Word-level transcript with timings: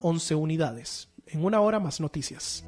11 0.00 0.34
unidades. 0.34 1.08
En 1.26 1.44
una 1.44 1.60
hora 1.60 1.80
más 1.80 2.00
noticias. 2.00 2.64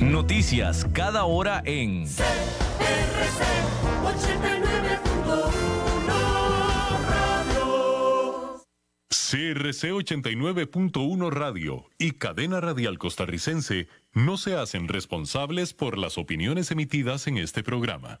Noticias 0.00 0.86
cada 0.92 1.24
hora 1.24 1.62
en 1.64 2.06
CRC 9.28 9.90
89.1 9.90 11.30
Radio 11.30 11.90
y 11.98 12.12
Cadena 12.12 12.60
Radial 12.60 12.98
Costarricense 12.98 13.88
no 14.12 14.36
se 14.36 14.54
hacen 14.54 14.86
responsables 14.86 15.74
por 15.74 15.98
las 15.98 16.16
opiniones 16.16 16.70
emitidas 16.70 17.26
en 17.26 17.38
este 17.38 17.64
programa. 17.64 18.20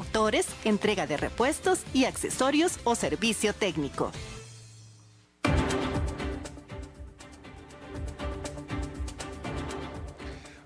entrega 0.63 1.07
de 1.07 1.17
repuestos 1.17 1.81
y 1.93 2.05
accesorios 2.05 2.79
o 2.83 2.95
servicio 2.95 3.53
técnico. 3.53 4.11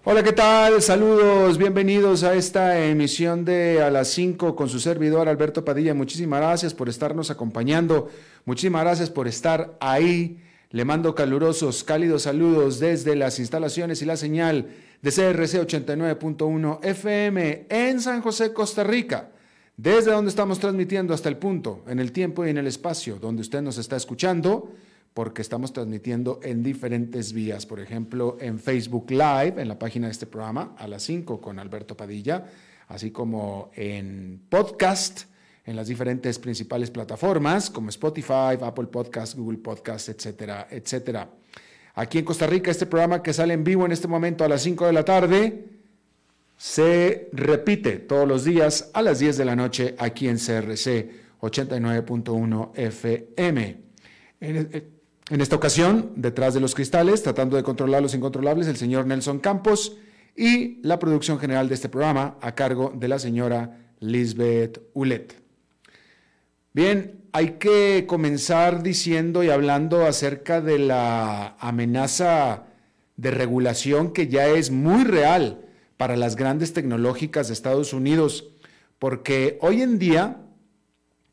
Hola, 0.07 0.21
¿qué 0.21 0.33
tal? 0.33 0.83
Saludos, 0.83 1.57
bienvenidos 1.57 2.23
a 2.23 2.35
esta 2.35 2.79
emisión 2.79 3.43
de 3.43 3.81
A 3.81 3.89
las 3.89 4.09
5 4.09 4.55
con 4.55 4.69
su 4.69 4.79
servidor 4.79 5.27
Alberto 5.27 5.65
Padilla. 5.65 5.95
Muchísimas 5.95 6.41
gracias 6.41 6.75
por 6.75 6.89
estarnos 6.89 7.31
acompañando, 7.31 8.09
muchísimas 8.45 8.83
gracias 8.83 9.09
por 9.09 9.27
estar 9.27 9.75
ahí. 9.79 10.43
Le 10.71 10.83
mando 10.83 11.15
calurosos, 11.15 11.83
cálidos 11.83 12.23
saludos 12.23 12.79
desde 12.79 13.15
las 13.15 13.39
instalaciones 13.39 14.01
y 14.01 14.05
la 14.05 14.17
señal 14.17 14.67
de 15.01 15.11
CRC 15.11 15.61
89.1 15.61 16.79
FM 16.83 17.67
en 17.69 18.01
San 18.01 18.21
José, 18.21 18.51
Costa 18.53 18.83
Rica, 18.83 19.29
desde 19.77 20.11
donde 20.11 20.29
estamos 20.29 20.59
transmitiendo 20.59 21.13
hasta 21.13 21.29
el 21.29 21.37
punto, 21.37 21.83
en 21.87 21.99
el 21.99 22.11
tiempo 22.11 22.45
y 22.45 22.49
en 22.49 22.57
el 22.57 22.67
espacio 22.67 23.17
donde 23.17 23.41
usted 23.41 23.61
nos 23.61 23.77
está 23.77 23.95
escuchando, 23.95 24.71
porque 25.13 25.41
estamos 25.41 25.71
transmitiendo 25.71 26.39
en 26.43 26.63
diferentes 26.63 27.31
vías, 27.31 27.65
por 27.65 27.79
ejemplo, 27.79 28.37
en 28.41 28.59
Facebook 28.59 29.11
Live, 29.11 29.61
en 29.61 29.67
la 29.67 29.79
página 29.79 30.07
de 30.07 30.11
este 30.11 30.25
programa, 30.25 30.75
a 30.77 30.87
las 30.87 31.03
5 31.03 31.39
con 31.39 31.59
Alberto 31.59 31.95
Padilla, 31.95 32.45
así 32.87 33.11
como 33.11 33.71
en 33.75 34.41
podcast, 34.49 35.25
en 35.65 35.75
las 35.75 35.87
diferentes 35.87 36.37
principales 36.39 36.91
plataformas 36.91 37.69
como 37.69 37.89
Spotify, 37.89 38.57
Apple 38.61 38.87
Podcast, 38.87 39.35
Google 39.35 39.57
Podcast, 39.57 40.09
etcétera, 40.09 40.67
etcétera. 40.69 41.29
Aquí 41.95 42.19
en 42.19 42.25
Costa 42.25 42.45
Rica, 42.45 42.71
este 42.71 42.85
programa 42.85 43.23
que 43.23 43.33
sale 43.33 43.53
en 43.53 43.63
vivo 43.63 43.85
en 43.85 43.91
este 43.91 44.07
momento 44.07 44.43
a 44.43 44.49
las 44.49 44.61
5 44.61 44.85
de 44.85 44.93
la 44.93 45.05
tarde, 45.05 45.65
se 46.57 47.29
repite 47.33 47.97
todos 47.97 48.27
los 48.27 48.43
días 48.43 48.91
a 48.93 49.01
las 49.01 49.19
10 49.19 49.37
de 49.37 49.45
la 49.45 49.55
noche 49.55 49.95
aquí 49.97 50.27
en 50.27 50.37
CRC 50.37 51.09
89.1 51.41 52.71
FM. 52.75 53.77
En, 54.41 55.41
esta 55.41 55.55
ocasión, 55.55 56.11
detrás 56.15 56.53
de 56.53 56.59
los 56.59 56.75
cristales, 56.75 57.23
tratando 57.23 57.55
de 57.55 57.63
controlar 57.63 58.01
los 58.01 58.13
incontrolables, 58.13 58.67
el 58.67 58.77
señor 58.77 59.07
Nelson 59.07 59.39
Campos 59.39 59.97
y 60.35 60.81
la 60.83 60.99
producción 60.99 61.39
general 61.39 61.67
de 61.67 61.75
este 61.75 61.89
programa 61.89 62.37
a 62.41 62.53
cargo 62.53 62.93
de 62.95 63.07
la 63.07 63.19
señora 63.19 63.79
Lisbeth 63.99 64.81
Ulet. 64.93 65.44
Bien, 66.75 67.21
hay 67.31 67.51
que 67.51 68.03
comenzar 68.05 68.83
diciendo 68.83 69.45
y 69.45 69.49
hablando 69.49 70.05
acerca 70.05 70.59
de 70.59 70.77
la 70.77 71.55
amenaza 71.57 72.65
de 73.15 73.31
regulación 73.31 74.11
que 74.11 74.27
ya 74.27 74.49
es 74.49 74.71
muy 74.71 75.05
real 75.05 75.65
para 75.95 76.17
las 76.17 76.35
grandes 76.35 76.73
tecnológicas 76.73 77.47
de 77.47 77.53
Estados 77.53 77.93
Unidos, 77.93 78.49
porque 78.99 79.57
hoy 79.61 79.83
en 79.83 79.99
día 79.99 80.41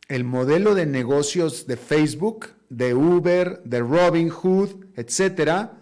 el 0.06 0.22
modelo 0.22 0.76
de 0.76 0.86
negocios 0.86 1.66
de 1.66 1.76
Facebook, 1.76 2.50
de 2.68 2.94
Uber, 2.94 3.64
de 3.64 3.80
Robinhood, 3.80 4.84
etcétera, 4.94 5.72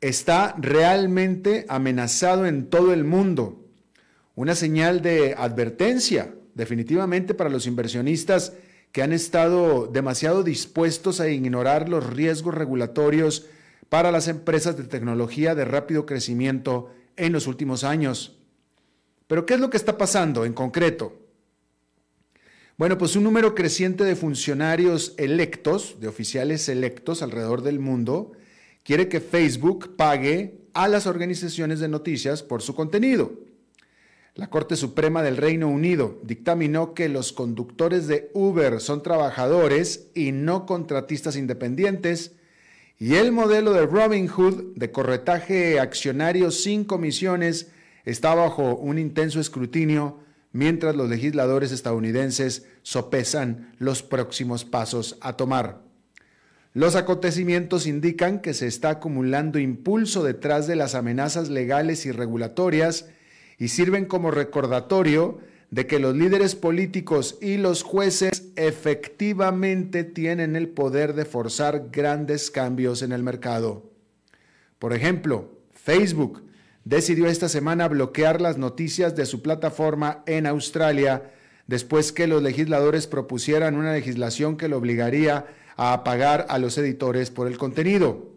está 0.00 0.54
realmente 0.56 1.66
amenazado 1.68 2.46
en 2.46 2.70
todo 2.70 2.92
el 2.92 3.02
mundo. 3.02 3.66
Una 4.36 4.54
señal 4.54 5.02
de 5.02 5.34
advertencia 5.36 6.32
definitivamente 6.54 7.34
para 7.34 7.50
los 7.50 7.66
inversionistas 7.66 8.52
que 8.92 9.02
han 9.02 9.12
estado 9.12 9.86
demasiado 9.86 10.42
dispuestos 10.42 11.20
a 11.20 11.28
ignorar 11.28 11.88
los 11.88 12.06
riesgos 12.06 12.54
regulatorios 12.54 13.46
para 13.88 14.12
las 14.12 14.28
empresas 14.28 14.76
de 14.76 14.84
tecnología 14.84 15.54
de 15.54 15.64
rápido 15.64 16.06
crecimiento 16.06 16.90
en 17.16 17.32
los 17.32 17.46
últimos 17.46 17.84
años. 17.84 18.38
Pero 19.26 19.46
¿qué 19.46 19.54
es 19.54 19.60
lo 19.60 19.70
que 19.70 19.76
está 19.76 19.98
pasando 19.98 20.44
en 20.44 20.52
concreto? 20.52 21.12
Bueno, 22.76 22.98
pues 22.98 23.14
un 23.14 23.22
número 23.22 23.54
creciente 23.54 24.04
de 24.04 24.16
funcionarios 24.16 25.14
electos, 25.16 25.96
de 26.00 26.08
oficiales 26.08 26.68
electos 26.68 27.22
alrededor 27.22 27.62
del 27.62 27.78
mundo, 27.78 28.32
quiere 28.82 29.08
que 29.08 29.20
Facebook 29.20 29.94
pague 29.96 30.58
a 30.72 30.88
las 30.88 31.06
organizaciones 31.06 31.78
de 31.78 31.88
noticias 31.88 32.42
por 32.42 32.62
su 32.62 32.74
contenido. 32.74 33.32
La 34.36 34.50
Corte 34.50 34.74
Suprema 34.74 35.22
del 35.22 35.36
Reino 35.36 35.68
Unido 35.68 36.18
dictaminó 36.24 36.92
que 36.92 37.08
los 37.08 37.32
conductores 37.32 38.08
de 38.08 38.32
Uber 38.34 38.80
son 38.80 39.00
trabajadores 39.00 40.08
y 40.12 40.32
no 40.32 40.66
contratistas 40.66 41.36
independientes 41.36 42.32
y 42.98 43.14
el 43.14 43.30
modelo 43.30 43.72
de 43.72 43.86
Robinhood 43.86 44.74
de 44.74 44.90
corretaje 44.90 45.78
accionario 45.78 46.50
sin 46.50 46.84
comisiones 46.84 47.68
está 48.04 48.34
bajo 48.34 48.74
un 48.74 48.98
intenso 48.98 49.38
escrutinio 49.38 50.18
mientras 50.50 50.96
los 50.96 51.08
legisladores 51.08 51.70
estadounidenses 51.70 52.66
sopesan 52.82 53.72
los 53.78 54.02
próximos 54.02 54.64
pasos 54.64 55.16
a 55.20 55.36
tomar. 55.36 55.82
Los 56.72 56.96
acontecimientos 56.96 57.86
indican 57.86 58.40
que 58.40 58.52
se 58.52 58.66
está 58.66 58.90
acumulando 58.90 59.60
impulso 59.60 60.24
detrás 60.24 60.66
de 60.66 60.74
las 60.74 60.96
amenazas 60.96 61.50
legales 61.50 62.04
y 62.04 62.10
regulatorias 62.10 63.06
y 63.58 63.68
sirven 63.68 64.06
como 64.06 64.30
recordatorio 64.30 65.38
de 65.70 65.86
que 65.86 65.98
los 65.98 66.14
líderes 66.14 66.54
políticos 66.54 67.36
y 67.40 67.56
los 67.56 67.82
jueces 67.82 68.52
efectivamente 68.56 70.04
tienen 70.04 70.54
el 70.54 70.68
poder 70.68 71.14
de 71.14 71.24
forzar 71.24 71.88
grandes 71.90 72.50
cambios 72.50 73.02
en 73.02 73.12
el 73.12 73.22
mercado. 73.22 73.90
Por 74.78 74.92
ejemplo, 74.92 75.50
Facebook 75.72 76.44
decidió 76.84 77.26
esta 77.26 77.48
semana 77.48 77.88
bloquear 77.88 78.40
las 78.40 78.58
noticias 78.58 79.16
de 79.16 79.26
su 79.26 79.42
plataforma 79.42 80.22
en 80.26 80.46
Australia 80.46 81.32
después 81.66 82.12
que 82.12 82.26
los 82.26 82.42
legisladores 82.42 83.06
propusieran 83.06 83.74
una 83.74 83.94
legislación 83.94 84.56
que 84.56 84.68
lo 84.68 84.76
obligaría 84.76 85.46
a 85.76 86.04
pagar 86.04 86.46
a 86.50 86.58
los 86.58 86.78
editores 86.78 87.30
por 87.30 87.48
el 87.48 87.58
contenido. 87.58 88.34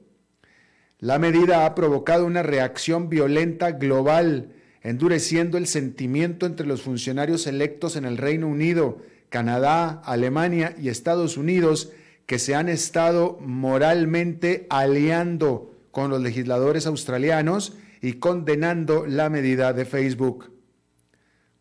La 0.99 1.19
medida 1.19 1.65
ha 1.65 1.75
provocado 1.75 2.25
una 2.25 2.41
reacción 2.41 3.09
violenta 3.09 3.71
global 3.71 4.53
endureciendo 4.87 5.57
el 5.57 5.67
sentimiento 5.67 6.45
entre 6.45 6.65
los 6.65 6.81
funcionarios 6.81 7.45
electos 7.45 7.97
en 7.97 8.05
el 8.05 8.15
Reino 8.15 8.47
Unido, 8.47 8.99
Canadá, 9.27 10.01
Alemania 10.05 10.77
y 10.81 10.87
Estados 10.87 11.35
Unidos 11.35 11.91
que 12.25 12.39
se 12.39 12.55
han 12.55 12.69
estado 12.69 13.37
moralmente 13.41 14.65
aliando 14.69 15.75
con 15.91 16.09
los 16.09 16.21
legisladores 16.21 16.87
australianos 16.87 17.75
y 18.01 18.13
condenando 18.13 19.05
la 19.05 19.29
medida 19.29 19.73
de 19.73 19.83
Facebook. 19.83 20.53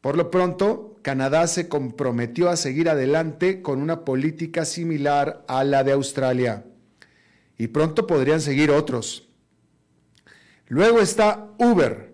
Por 0.01 0.17
lo 0.17 0.31
pronto, 0.31 0.97
Canadá 1.03 1.49
se 1.49 1.69
comprometió 1.69 2.49
a 2.49 2.57
seguir 2.57 2.89
adelante 2.89 3.61
con 3.61 3.83
una 3.83 4.05
política 4.05 4.65
similar 4.65 5.45
a 5.49 5.65
la 5.65 5.83
de 5.83 5.91
Australia. 5.91 6.65
Y 7.59 7.67
pronto 7.69 8.07
podrían 8.07 8.41
seguir 8.41 8.71
otros. 8.71 9.29
Luego 10.69 11.01
está 11.01 11.49
Uber, 11.59 12.06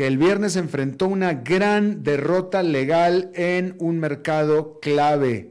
que 0.00 0.06
el 0.06 0.16
viernes 0.16 0.56
enfrentó 0.56 1.08
una 1.08 1.34
gran 1.34 2.02
derrota 2.02 2.62
legal 2.62 3.30
en 3.34 3.76
un 3.80 3.98
mercado 3.98 4.80
clave. 4.80 5.50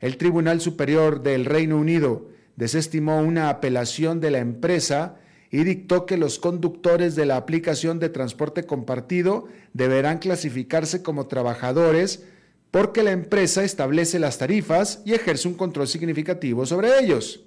El 0.00 0.16
Tribunal 0.16 0.62
Superior 0.62 1.22
del 1.22 1.44
Reino 1.44 1.76
Unido 1.76 2.30
desestimó 2.56 3.20
una 3.20 3.50
apelación 3.50 4.20
de 4.20 4.30
la 4.30 4.38
empresa 4.38 5.16
y 5.50 5.64
dictó 5.64 6.06
que 6.06 6.16
los 6.16 6.38
conductores 6.38 7.14
de 7.14 7.26
la 7.26 7.36
aplicación 7.36 7.98
de 7.98 8.08
transporte 8.08 8.64
compartido 8.64 9.48
deberán 9.74 10.16
clasificarse 10.16 11.02
como 11.02 11.26
trabajadores 11.26 12.24
porque 12.70 13.02
la 13.02 13.10
empresa 13.10 13.64
establece 13.64 14.18
las 14.18 14.38
tarifas 14.38 15.02
y 15.04 15.12
ejerce 15.12 15.46
un 15.46 15.56
control 15.56 15.88
significativo 15.88 16.64
sobre 16.64 17.00
ellos. 17.00 17.44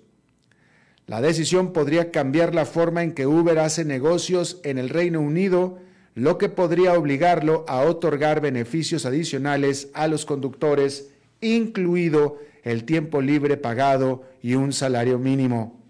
La 1.08 1.20
decisión 1.20 1.74
podría 1.74 2.12
cambiar 2.12 2.54
la 2.54 2.66
forma 2.66 3.02
en 3.02 3.14
que 3.14 3.26
Uber 3.26 3.58
hace 3.58 3.86
negocios 3.86 4.60
en 4.64 4.78
el 4.78 4.90
Reino 4.90 5.20
Unido, 5.20 5.80
lo 6.16 6.38
que 6.38 6.48
podría 6.50 6.94
obligarlo 6.94 7.66
a 7.68 7.82
otorgar 7.82 8.40
beneficios 8.40 9.06
adicionales 9.06 9.90
a 9.94 10.08
los 10.08 10.26
conductores, 10.26 11.12
incluido 11.42 12.40
el 12.64 12.86
tiempo 12.86 13.22
libre 13.22 13.58
pagado 13.58 14.24
y 14.42 14.56
un 14.56 14.72
salario 14.72 15.20
mínimo. 15.20 15.84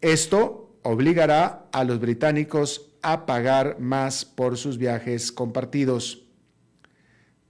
Esto 0.00 0.76
obligará 0.82 1.66
a 1.72 1.84
los 1.84 2.00
británicos 2.00 2.90
a 3.00 3.26
pagar 3.26 3.78
más 3.78 4.24
por 4.24 4.56
sus 4.56 4.76
viajes 4.76 5.30
compartidos. 5.30 6.26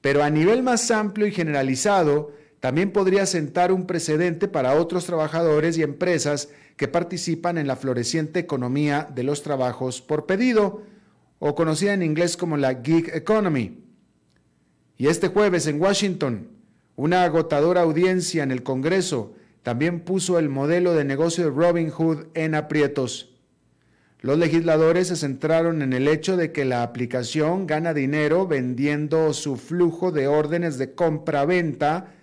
Pero 0.02 0.22
a 0.22 0.28
nivel 0.28 0.62
más 0.62 0.90
amplio 0.90 1.26
y 1.26 1.32
generalizado, 1.32 2.32
también 2.60 2.92
podría 2.92 3.24
sentar 3.24 3.72
un 3.72 3.86
precedente 3.86 4.46
para 4.46 4.74
otros 4.74 5.06
trabajadores 5.06 5.78
y 5.78 5.82
empresas 5.82 6.50
que 6.76 6.86
participan 6.86 7.56
en 7.56 7.66
la 7.66 7.76
floreciente 7.76 8.40
economía 8.40 9.08
de 9.14 9.22
los 9.22 9.42
trabajos 9.42 10.02
por 10.02 10.26
pedido, 10.26 10.82
o 11.46 11.54
conocida 11.54 11.92
en 11.92 12.02
inglés 12.02 12.38
como 12.38 12.56
la 12.56 12.80
gig 12.82 13.10
economy. 13.12 13.84
Y 14.96 15.08
este 15.08 15.28
jueves 15.28 15.66
en 15.66 15.78
Washington, 15.78 16.48
una 16.96 17.22
agotadora 17.22 17.82
audiencia 17.82 18.42
en 18.42 18.50
el 18.50 18.62
Congreso 18.62 19.34
también 19.62 20.00
puso 20.00 20.38
el 20.38 20.48
modelo 20.48 20.94
de 20.94 21.04
negocio 21.04 21.44
de 21.44 21.50
Robin 21.50 21.90
Hood 21.90 22.28
en 22.32 22.54
aprietos. 22.54 23.34
Los 24.22 24.38
legisladores 24.38 25.08
se 25.08 25.16
centraron 25.16 25.82
en 25.82 25.92
el 25.92 26.08
hecho 26.08 26.38
de 26.38 26.50
que 26.50 26.64
la 26.64 26.82
aplicación 26.82 27.66
gana 27.66 27.92
dinero 27.92 28.46
vendiendo 28.46 29.34
su 29.34 29.58
flujo 29.58 30.12
de 30.12 30.28
órdenes 30.28 30.78
de 30.78 30.94
compra-venta 30.94 32.14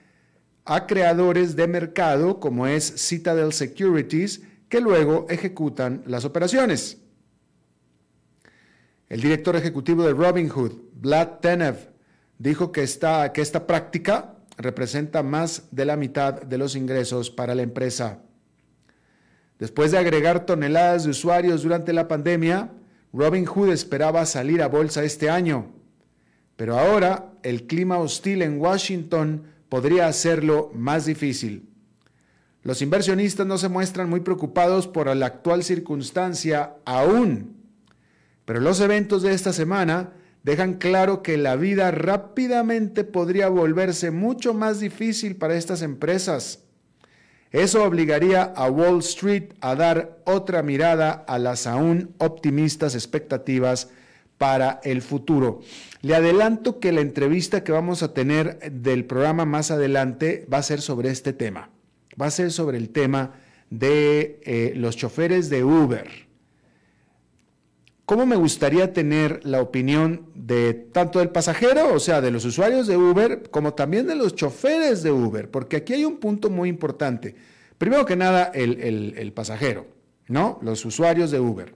a 0.65 0.87
creadores 0.87 1.55
de 1.55 1.67
mercado 1.67 2.39
como 2.39 2.65
es 2.65 2.91
Citadel 2.97 3.53
Securities, 3.53 4.41
que 4.67 4.81
luego 4.81 5.27
ejecutan 5.29 6.01
las 6.07 6.25
operaciones. 6.25 7.00
El 9.11 9.19
director 9.19 9.57
ejecutivo 9.57 10.03
de 10.05 10.13
Robinhood, 10.13 10.71
Vlad 10.93 11.41
Tenev, 11.41 11.89
dijo 12.37 12.71
que 12.71 12.81
esta, 12.81 13.33
práctica 13.67 14.37
representa 14.55 15.21
más 15.21 15.63
de 15.69 15.83
la 15.83 15.97
mitad 15.97 16.41
de 16.41 16.57
los 16.57 16.77
ingresos 16.77 17.29
para 17.29 17.53
la 17.53 17.61
empresa. 17.61 18.19
Después 19.59 19.91
de 19.91 19.97
agregar 19.97 20.45
toneladas 20.45 21.03
de 21.03 21.09
usuarios 21.09 21.63
durante 21.63 21.91
la 21.91 22.07
pandemia, 22.07 22.71
Robinhood 23.11 23.73
esperaba 23.73 24.25
salir 24.25 24.61
a 24.61 24.69
bolsa 24.69 25.03
este 25.03 25.29
año. 25.29 25.73
Pero 26.55 26.79
ahora 26.79 27.33
el 27.43 27.67
clima 27.67 27.97
hostil 27.97 28.41
en 28.41 28.61
Washington 28.61 29.43
podría 29.67 30.07
hacerlo 30.07 30.71
más 30.73 31.05
difícil. 31.05 31.67
Los 32.63 32.81
inversionistas 32.81 33.45
no 33.45 33.57
se 33.57 33.67
muestran 33.67 34.09
muy 34.09 34.21
preocupados 34.21 34.87
por 34.87 35.13
la 35.13 35.25
actual 35.25 35.65
circunstancia 35.65 36.77
aún, 36.85 37.60
pero 38.45 38.59
los 38.59 38.79
eventos 38.79 39.23
de 39.23 39.33
esta 39.33 39.53
semana 39.53 40.13
dejan 40.43 40.75
claro 40.75 41.21
que 41.21 41.37
la 41.37 41.55
vida 41.55 41.91
rápidamente 41.91 43.03
podría 43.03 43.49
volverse 43.49 44.11
mucho 44.11 44.53
más 44.53 44.79
difícil 44.79 45.35
para 45.35 45.55
estas 45.55 45.81
empresas. 45.81 46.63
Eso 47.51 47.83
obligaría 47.83 48.43
a 48.43 48.69
Wall 48.69 48.99
Street 48.99 49.53
a 49.59 49.75
dar 49.75 50.21
otra 50.25 50.63
mirada 50.63 51.11
a 51.11 51.37
las 51.37 51.67
aún 51.67 52.15
optimistas 52.17 52.95
expectativas 52.95 53.89
para 54.37 54.79
el 54.83 55.01
futuro. 55.01 55.61
Le 56.01 56.15
adelanto 56.15 56.79
que 56.79 56.91
la 56.91 57.01
entrevista 57.01 57.63
que 57.63 57.71
vamos 57.71 58.03
a 58.03 58.13
tener 58.13 58.71
del 58.71 59.05
programa 59.05 59.45
más 59.45 59.69
adelante 59.69 60.47
va 60.51 60.59
a 60.59 60.63
ser 60.63 60.81
sobre 60.81 61.09
este 61.09 61.33
tema. 61.33 61.69
Va 62.19 62.27
a 62.27 62.31
ser 62.31 62.51
sobre 62.51 62.77
el 62.77 62.89
tema 62.89 63.33
de 63.69 64.39
eh, 64.43 64.73
los 64.75 64.95
choferes 64.97 65.49
de 65.49 65.63
Uber. 65.63 66.30
¿Cómo 68.11 68.25
me 68.25 68.35
gustaría 68.35 68.91
tener 68.91 69.39
la 69.45 69.61
opinión 69.61 70.27
de 70.35 70.73
tanto 70.73 71.19
del 71.19 71.29
pasajero, 71.29 71.93
o 71.93 71.99
sea, 72.01 72.19
de 72.19 72.29
los 72.29 72.43
usuarios 72.43 72.85
de 72.85 72.97
Uber, 72.97 73.49
como 73.49 73.73
también 73.73 74.05
de 74.05 74.15
los 74.15 74.35
choferes 74.35 75.01
de 75.01 75.13
Uber? 75.13 75.49
Porque 75.49 75.77
aquí 75.77 75.93
hay 75.93 76.03
un 76.03 76.17
punto 76.17 76.49
muy 76.49 76.67
importante. 76.67 77.35
Primero 77.77 78.05
que 78.05 78.17
nada, 78.17 78.51
el, 78.53 79.13
el 79.17 79.31
pasajero, 79.31 79.87
¿no? 80.27 80.59
Los 80.61 80.83
usuarios 80.83 81.31
de 81.31 81.39
Uber. 81.39 81.73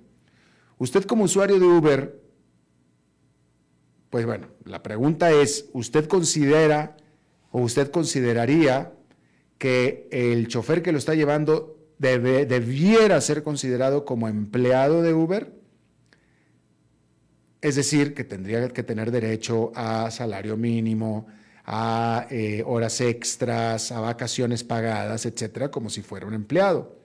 Usted 0.78 1.06
como 1.06 1.24
usuario 1.24 1.58
de 1.58 1.68
Uber, 1.68 2.22
pues 4.10 4.26
bueno, 4.26 4.48
la 4.66 4.84
pregunta 4.84 5.32
es, 5.32 5.70
¿usted 5.72 6.06
considera 6.06 6.98
o 7.50 7.62
usted 7.62 7.92
consideraría 7.92 8.92
que 9.58 10.10
el 10.12 10.50
chofer 10.50 10.84
que 10.84 10.92
lo 10.92 10.98
está 10.98 11.16
llevando 11.16 11.78
debiera 11.98 13.22
ser 13.22 13.42
considerado 13.42 14.04
como 14.04 14.28
empleado 14.28 15.02
de 15.02 15.14
Uber? 15.14 15.64
Es 17.62 17.75
decir, 17.75 18.13
que 18.13 18.24
tendría 18.24 18.69
que 18.69 18.84
tener 18.84 19.12
derecho 19.12 19.72
a 19.75 20.12
salario 20.12 20.56
mínimo, 20.57 21.28
a 21.66 22.28
eh, 22.30 22.63
horas 22.66 23.02
extras, 23.02 23.92
a 23.92 24.00
vacaciones 24.00 24.63
pagadas, 24.63 25.25
etcétera, 25.25 25.72
como 25.72 25.90
si 25.90 26.02
fuera 26.02 26.28
un 26.28 26.34
empleado. 26.34 27.00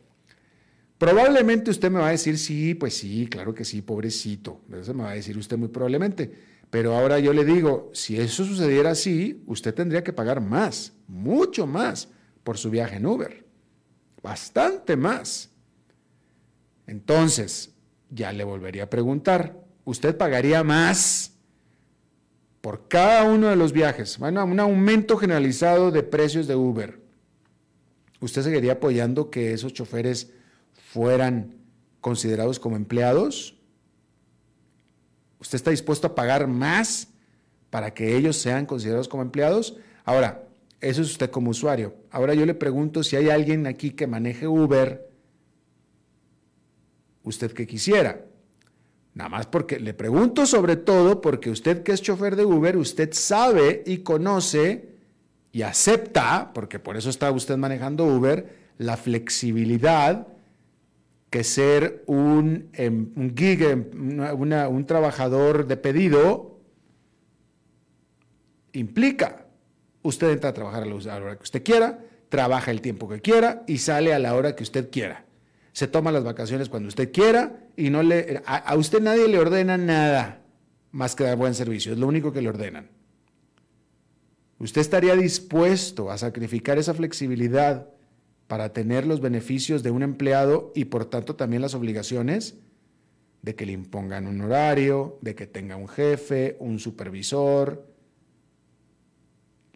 Probablemente 0.98 1.70
usted 1.70 1.90
me 1.90 1.98
va 1.98 2.08
a 2.08 2.10
decir, 2.10 2.36
sí, 2.36 2.74
pues 2.74 2.94
sí, 2.94 3.26
claro 3.26 3.54
que 3.54 3.64
sí, 3.64 3.80
pobrecito. 3.80 4.60
Eso 4.78 4.92
me 4.92 5.04
va 5.04 5.12
a 5.12 5.14
decir 5.14 5.38
usted 5.38 5.56
muy 5.56 5.68
probablemente. 5.68 6.30
Pero 6.68 6.94
ahora 6.94 7.18
yo 7.18 7.32
le 7.32 7.44
digo, 7.44 7.90
si 7.94 8.20
eso 8.20 8.44
sucediera 8.44 8.90
así, 8.90 9.42
usted 9.46 9.74
tendría 9.74 10.04
que 10.04 10.12
pagar 10.12 10.40
más, 10.40 10.92
mucho 11.08 11.66
más, 11.66 12.08
por 12.44 12.58
su 12.58 12.70
viaje 12.70 12.96
en 12.96 13.06
Uber. 13.06 13.44
Bastante 14.22 14.94
más. 14.94 15.50
Entonces, 16.86 17.72
ya 18.10 18.32
le 18.32 18.44
volvería 18.44 18.84
a 18.84 18.90
preguntar, 18.90 19.59
usted 19.90 20.16
pagaría 20.16 20.62
más 20.62 21.32
por 22.60 22.86
cada 22.86 23.24
uno 23.24 23.48
de 23.48 23.56
los 23.56 23.72
viajes. 23.72 24.18
Bueno, 24.18 24.44
un 24.44 24.60
aumento 24.60 25.16
generalizado 25.16 25.90
de 25.90 26.04
precios 26.04 26.46
de 26.46 26.54
Uber. 26.54 27.00
¿Usted 28.20 28.42
seguiría 28.42 28.72
apoyando 28.72 29.30
que 29.30 29.52
esos 29.52 29.72
choferes 29.72 30.30
fueran 30.92 31.56
considerados 32.00 32.60
como 32.60 32.76
empleados? 32.76 33.56
¿Usted 35.40 35.56
está 35.56 35.72
dispuesto 35.72 36.06
a 36.06 36.14
pagar 36.14 36.46
más 36.46 37.08
para 37.70 37.92
que 37.92 38.16
ellos 38.16 38.36
sean 38.36 38.66
considerados 38.66 39.08
como 39.08 39.22
empleados? 39.22 39.76
Ahora, 40.04 40.46
eso 40.80 41.02
es 41.02 41.10
usted 41.10 41.30
como 41.30 41.50
usuario. 41.50 41.96
Ahora 42.12 42.34
yo 42.34 42.46
le 42.46 42.54
pregunto 42.54 43.02
si 43.02 43.16
hay 43.16 43.28
alguien 43.28 43.66
aquí 43.66 43.90
que 43.90 44.06
maneje 44.06 44.46
Uber, 44.46 45.10
usted 47.24 47.50
que 47.50 47.66
quisiera. 47.66 48.29
Nada 49.14 49.28
más 49.28 49.46
porque 49.46 49.80
le 49.80 49.92
pregunto 49.92 50.46
sobre 50.46 50.76
todo 50.76 51.20
porque 51.20 51.50
usted 51.50 51.82
que 51.82 51.92
es 51.92 52.02
chofer 52.02 52.36
de 52.36 52.44
Uber, 52.44 52.76
usted 52.76 53.10
sabe 53.12 53.82
y 53.86 53.98
conoce 53.98 54.90
y 55.52 55.62
acepta, 55.62 56.52
porque 56.54 56.78
por 56.78 56.96
eso 56.96 57.10
está 57.10 57.30
usted 57.32 57.56
manejando 57.56 58.06
Uber, 58.06 58.70
la 58.78 58.96
flexibilidad 58.96 60.28
que 61.28 61.42
ser 61.44 62.04
un, 62.06 62.70
em, 62.72 63.10
un 63.16 63.36
gig, 63.36 63.62
em, 63.62 63.84
un 64.40 64.86
trabajador 64.86 65.66
de 65.66 65.76
pedido 65.76 66.58
implica. 68.72 69.46
Usted 70.02 70.30
entra 70.30 70.50
a 70.50 70.54
trabajar 70.54 70.84
a 70.84 70.86
la 70.86 70.94
hora 70.94 71.36
que 71.36 71.42
usted 71.42 71.62
quiera, 71.64 71.98
trabaja 72.28 72.70
el 72.70 72.80
tiempo 72.80 73.08
que 73.08 73.20
quiera 73.20 73.64
y 73.66 73.78
sale 73.78 74.14
a 74.14 74.20
la 74.20 74.34
hora 74.34 74.54
que 74.54 74.62
usted 74.62 74.88
quiera 74.90 75.24
se 75.72 75.88
toma 75.88 76.12
las 76.12 76.24
vacaciones 76.24 76.68
cuando 76.68 76.88
usted 76.88 77.12
quiera 77.12 77.66
y 77.76 77.90
no 77.90 78.02
le 78.02 78.42
a, 78.46 78.74
usted 78.76 79.00
nadie 79.00 79.28
le 79.28 79.38
ordena 79.38 79.76
nada 79.76 80.42
más 80.92 81.14
que 81.14 81.24
dar 81.24 81.36
buen 81.36 81.54
servicio, 81.54 81.92
es 81.92 81.98
lo 81.98 82.06
único 82.06 82.32
que 82.32 82.42
le 82.42 82.48
ordenan. 82.48 82.88
¿Usted 84.58 84.80
estaría 84.80 85.14
dispuesto 85.14 86.10
a 86.10 86.18
sacrificar 86.18 86.78
esa 86.78 86.92
flexibilidad 86.92 87.88
para 88.46 88.72
tener 88.72 89.06
los 89.06 89.20
beneficios 89.20 89.82
de 89.82 89.90
un 89.90 90.02
empleado 90.02 90.72
y 90.74 90.86
por 90.86 91.04
tanto 91.06 91.36
también 91.36 91.62
las 91.62 91.74
obligaciones 91.74 92.56
de 93.42 93.54
que 93.54 93.64
le 93.64 93.72
impongan 93.72 94.26
un 94.26 94.40
horario, 94.42 95.18
de 95.22 95.34
que 95.34 95.46
tenga 95.46 95.76
un 95.76 95.88
jefe, 95.88 96.56
un 96.60 96.78
supervisor, 96.78 97.86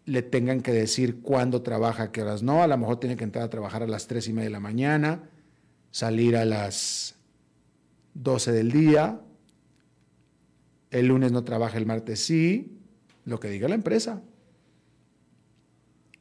le 0.05 0.21
tengan 0.21 0.61
que 0.61 0.71
decir 0.71 1.21
cuándo 1.21 1.61
trabaja, 1.63 2.11
qué 2.11 2.21
horas 2.21 2.43
no. 2.43 2.61
A 2.61 2.67
lo 2.67 2.77
mejor 2.77 2.99
tiene 2.99 3.15
que 3.15 3.23
entrar 3.23 3.43
a 3.43 3.49
trabajar 3.49 3.81
a 3.81 3.87
las 3.87 4.07
3 4.07 4.27
y 4.27 4.33
media 4.33 4.49
de 4.49 4.51
la 4.51 4.59
mañana, 4.59 5.29
salir 5.95 6.35
a 6.35 6.43
las 6.43 7.15
12 8.15 8.51
del 8.51 8.69
día. 8.69 9.21
El 10.91 11.07
lunes 11.07 11.31
no 11.31 11.45
trabaja, 11.45 11.77
el 11.77 11.85
martes 11.85 12.19
sí. 12.19 12.81
Lo 13.23 13.39
que 13.39 13.47
diga 13.47 13.69
la 13.69 13.75
empresa. 13.75 14.21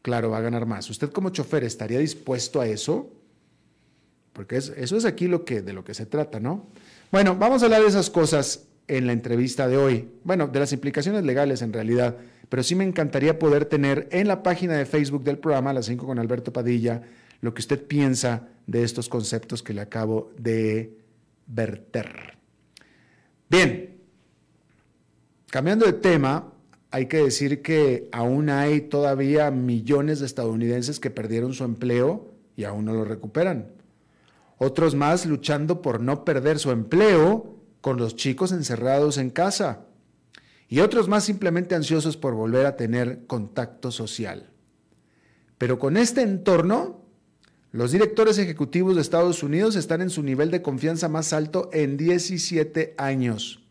Claro, 0.01 0.31
va 0.31 0.39
a 0.39 0.43
ganar 0.43 0.65
más. 0.65 0.89
¿Usted 0.91 1.11
como 1.11 1.31
chofer 1.31 1.65
estaría 1.65 1.99
dispuesto 1.99 2.61
a 2.61 2.69
eso? 2.69 3.11
Porque 4.33 4.59
eso 4.59 4.97
es 4.97 5.05
aquí 5.05 5.27
lo 5.27 5.45
que, 5.45 5.61
de 5.61 5.73
lo 5.73 5.83
que 5.83 5.95
se 5.95 6.07
trata, 6.07 6.39
¿no? 6.39 6.69
Bueno, 7.11 7.35
vamos 7.35 7.63
a 7.63 7.65
hablar 7.65 7.83
de 7.83 7.89
esas 7.89 8.11
cosas 8.11 8.69
en 8.87 9.09
la 9.09 9.13
entrevista 9.13 9.67
de 9.67 9.77
hoy. 9.77 10.09
Bueno, 10.23 10.47
de 10.47 10.61
las 10.61 10.73
implicaciones 10.73 11.25
legales 11.25 11.63
en 11.63 11.73
realidad, 11.73 12.17
pero 12.49 12.63
sí 12.63 12.77
me 12.77 12.85
encantaría 12.85 13.41
poder 13.41 13.65
tener 13.65 14.09
en 14.13 14.29
la 14.29 14.45
página 14.45 14.75
de 14.75 14.87
Facebook 14.87 15.25
del 15.25 15.39
programa, 15.39 15.73
las 15.73 15.87
5 15.87 16.07
con 16.07 16.21
Alberto 16.21 16.53
Padilla, 16.53 17.03
lo 17.41 17.53
que 17.53 17.61
usted 17.61 17.85
piensa 17.85 18.51
de 18.67 18.83
estos 18.83 19.09
conceptos 19.09 19.63
que 19.63 19.75
le 19.75 19.81
acabo 19.81 20.33
de 20.39 20.99
verter. 21.47 22.39
Bien, 23.49 24.01
cambiando 25.51 25.87
de 25.87 25.93
tema, 25.93 26.53
hay 26.91 27.07
que 27.07 27.19
decir 27.19 27.63
que 27.63 28.09
aún 28.13 28.51
hay 28.51 28.83
todavía 28.83 29.51
millones 29.51 30.21
de 30.21 30.27
estadounidenses 30.27 31.01
que 31.01 31.11
perdieron 31.11 31.53
su 31.53 31.65
empleo 31.65 32.33
y 32.57 32.65
aún 32.65 32.85
no 32.85 32.95
lo 32.95 33.05
recuperan. 33.05 33.73
Otros 34.59 34.95
más 34.95 35.27
luchando 35.27 35.83
por 35.83 36.01
no 36.01 36.25
perder 36.25 36.59
su 36.59 36.71
empleo 36.71 37.57
con 37.81 37.97
los 37.97 38.17
chicos 38.17 38.53
encerrados 38.53 39.19
en 39.19 39.31
casa. 39.31 39.87
Y 40.69 40.81
otros 40.81 41.09
más 41.09 41.25
simplemente 41.25 41.75
ansiosos 41.75 42.17
por 42.17 42.35
volver 42.35 42.65
a 42.65 42.77
tener 42.77 43.27
contacto 43.27 43.91
social. 43.91 44.51
Pero 45.59 45.79
con 45.79 45.97
este 45.97 46.23
entorno, 46.23 47.04
los 47.75 47.91
directores 47.91 48.39
ejecutivos 48.39 48.95
de 48.95 49.01
Estados 49.01 49.43
Unidos 49.43 49.75
están 49.75 50.01
en 50.01 50.09
su 50.09 50.23
nivel 50.23 50.53
de 50.53 50.63
confianza 50.63 51.09
más 51.09 51.33
alto 51.33 51.71
en 51.73 51.97
17 51.97 52.95
años. 52.99 53.65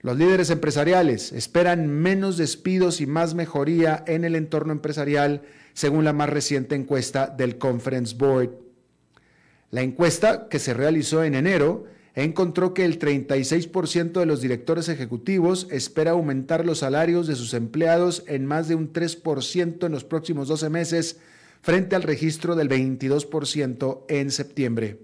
Los 0.00 0.18
líderes 0.18 0.50
empresariales 0.50 1.30
esperan 1.30 1.86
menos 1.86 2.36
despidos 2.36 3.00
y 3.00 3.06
más 3.06 3.34
mejoría 3.34 4.02
en 4.08 4.24
el 4.24 4.34
entorno 4.34 4.72
empresarial, 4.72 5.42
según 5.74 6.04
la 6.04 6.12
más 6.12 6.28
reciente 6.28 6.74
encuesta 6.74 7.28
del 7.28 7.56
Conference 7.56 8.16
Board. 8.16 8.50
La 9.70 9.82
encuesta, 9.82 10.48
que 10.48 10.58
se 10.58 10.74
realizó 10.74 11.22
en 11.22 11.36
enero, 11.36 11.84
encontró 12.16 12.74
que 12.74 12.84
el 12.84 12.98
36% 12.98 14.18
de 14.18 14.26
los 14.26 14.40
directores 14.40 14.88
ejecutivos 14.88 15.68
espera 15.70 16.10
aumentar 16.10 16.66
los 16.66 16.80
salarios 16.80 17.28
de 17.28 17.36
sus 17.36 17.54
empleados 17.54 18.24
en 18.26 18.44
más 18.44 18.66
de 18.66 18.74
un 18.74 18.92
3% 18.92 19.86
en 19.86 19.92
los 19.92 20.02
próximos 20.02 20.48
12 20.48 20.68
meses, 20.68 21.20
frente 21.60 21.96
al 21.96 22.02
registro 22.02 22.54
del 22.56 22.68
22% 22.68 24.04
en 24.08 24.30
septiembre. 24.30 25.00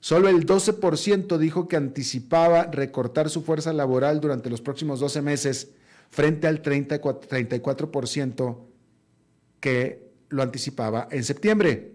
Solo 0.00 0.28
el 0.28 0.46
12% 0.46 1.38
dijo 1.38 1.66
que 1.66 1.76
anticipaba 1.76 2.66
recortar 2.66 3.30
su 3.30 3.42
fuerza 3.42 3.72
laboral 3.72 4.20
durante 4.20 4.48
los 4.50 4.60
próximos 4.60 5.00
12 5.00 5.22
meses 5.22 5.72
frente 6.10 6.46
al 6.46 6.62
34% 6.62 8.58
que 9.60 10.08
lo 10.28 10.42
anticipaba 10.42 11.08
en 11.10 11.24
septiembre. 11.24 11.94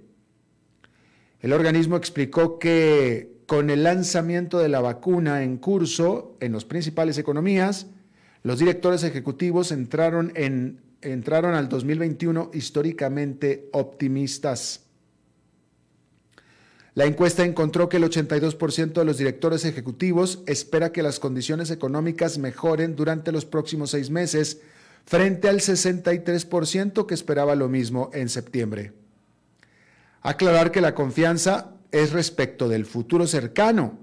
El 1.40 1.54
organismo 1.54 1.96
explicó 1.98 2.60
que 2.60 3.34
con 3.48 3.70
el 3.70 3.84
lanzamiento 3.84 4.60
de 4.60 4.70
la 4.70 4.82
vacuna 4.82 5.44
en 5.44 5.58
curso 5.58 6.38
en 6.40 6.54
las 6.54 6.66
principales 6.66 7.18
economías, 7.18 7.88
los 8.44 8.60
directores 8.60 9.04
ejecutivos 9.04 9.72
entraron, 9.72 10.32
en, 10.36 10.82
entraron 11.04 11.54
al 11.54 11.70
2021 11.70 12.52
históricamente 12.54 13.70
optimistas. 13.74 14.82
La 16.96 17.06
encuesta 17.06 17.44
encontró 17.44 17.90
que 17.90 17.98
el 17.98 18.04
82% 18.04 18.94
de 18.94 19.06
los 19.06 19.18
directores 19.18 19.66
ejecutivos 19.66 20.44
espera 20.46 20.92
que 20.92 21.02
las 21.02 21.20
condiciones 21.20 21.72
económicas 21.72 22.38
mejoren 22.38 22.96
durante 22.96 23.32
los 23.32 23.46
próximos 23.46 23.92
seis 23.92 24.12
meses, 24.12 24.62
frente 25.06 25.50
al 25.50 25.60
63% 25.60 27.06
que 27.08 27.14
esperaba 27.16 27.56
lo 27.56 27.68
mismo 27.68 28.12
en 28.14 28.30
septiembre. 28.30 28.94
Aclarar 30.22 30.72
que 30.72 30.82
la 30.82 30.94
confianza 30.94 31.74
es 31.92 32.12
respecto 32.12 32.70
del 32.70 32.86
futuro 32.86 33.26
cercano, 33.26 34.00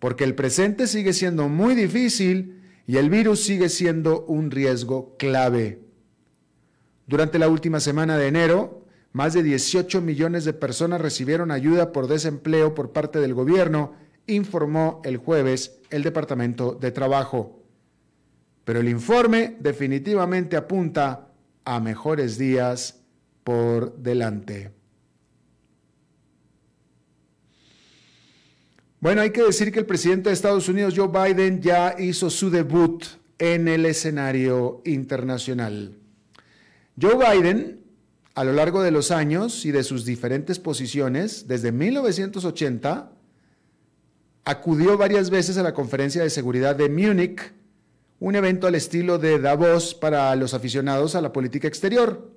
porque 0.00 0.24
el 0.24 0.34
presente 0.34 0.88
sigue 0.88 1.12
siendo 1.12 1.48
muy 1.48 1.74
difícil 1.74 2.62
y 2.86 2.96
el 2.96 3.10
virus 3.10 3.44
sigue 3.44 3.68
siendo 3.68 4.24
un 4.26 4.50
riesgo 4.50 5.16
clave. 5.18 5.83
Durante 7.06 7.38
la 7.38 7.48
última 7.48 7.80
semana 7.80 8.16
de 8.16 8.28
enero, 8.28 8.84
más 9.12 9.34
de 9.34 9.42
18 9.42 10.00
millones 10.00 10.44
de 10.44 10.52
personas 10.52 11.00
recibieron 11.00 11.50
ayuda 11.50 11.92
por 11.92 12.08
desempleo 12.08 12.74
por 12.74 12.92
parte 12.92 13.20
del 13.20 13.34
gobierno, 13.34 13.92
informó 14.26 15.02
el 15.04 15.18
jueves 15.18 15.78
el 15.90 16.02
Departamento 16.02 16.72
de 16.72 16.90
Trabajo. 16.90 17.62
Pero 18.64 18.80
el 18.80 18.88
informe 18.88 19.56
definitivamente 19.60 20.56
apunta 20.56 21.28
a 21.64 21.80
mejores 21.80 22.38
días 22.38 23.00
por 23.44 23.96
delante. 23.98 24.72
Bueno, 28.98 29.20
hay 29.20 29.30
que 29.30 29.42
decir 29.42 29.70
que 29.70 29.78
el 29.78 29.86
presidente 29.86 30.30
de 30.30 30.34
Estados 30.34 30.66
Unidos, 30.66 30.94
Joe 30.96 31.08
Biden, 31.08 31.60
ya 31.60 31.94
hizo 31.98 32.30
su 32.30 32.48
debut 32.48 33.04
en 33.38 33.68
el 33.68 33.84
escenario 33.84 34.80
internacional. 34.86 35.98
Joe 37.00 37.16
Biden 37.16 37.80
a 38.34 38.44
lo 38.44 38.52
largo 38.52 38.82
de 38.82 38.90
los 38.90 39.10
años 39.10 39.64
y 39.64 39.70
de 39.70 39.84
sus 39.84 40.04
diferentes 40.04 40.58
posiciones, 40.58 41.46
desde 41.46 41.72
1980, 41.72 43.12
acudió 44.44 44.98
varias 44.98 45.30
veces 45.30 45.56
a 45.56 45.62
la 45.62 45.74
Conferencia 45.74 46.22
de 46.22 46.30
Seguridad 46.30 46.76
de 46.76 46.88
Múnich, 46.88 47.52
un 48.20 48.36
evento 48.36 48.66
al 48.66 48.74
estilo 48.74 49.18
de 49.18 49.38
Davos 49.38 49.94
para 49.94 50.34
los 50.36 50.54
aficionados 50.54 51.14
a 51.14 51.20
la 51.20 51.32
política 51.32 51.68
exterior. 51.68 52.30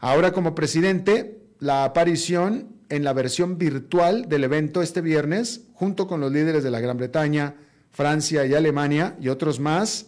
Ahora 0.00 0.32
como 0.32 0.54
presidente, 0.54 1.40
la 1.58 1.84
aparición 1.84 2.68
en 2.88 3.04
la 3.04 3.12
versión 3.12 3.58
virtual 3.58 4.28
del 4.28 4.44
evento 4.44 4.80
este 4.80 5.00
viernes, 5.00 5.62
junto 5.74 6.06
con 6.06 6.20
los 6.20 6.32
líderes 6.32 6.62
de 6.62 6.70
la 6.70 6.80
Gran 6.80 6.96
Bretaña, 6.96 7.56
Francia 7.90 8.46
y 8.46 8.54
Alemania 8.54 9.16
y 9.20 9.28
otros 9.28 9.58
más, 9.58 10.06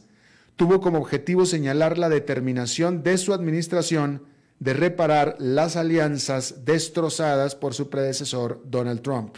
tuvo 0.60 0.82
como 0.82 0.98
objetivo 0.98 1.46
señalar 1.46 1.96
la 1.96 2.10
determinación 2.10 3.02
de 3.02 3.16
su 3.16 3.32
administración 3.32 4.26
de 4.58 4.74
reparar 4.74 5.36
las 5.38 5.74
alianzas 5.74 6.66
destrozadas 6.66 7.54
por 7.54 7.72
su 7.72 7.88
predecesor 7.88 8.62
Donald 8.66 9.00
Trump. 9.00 9.36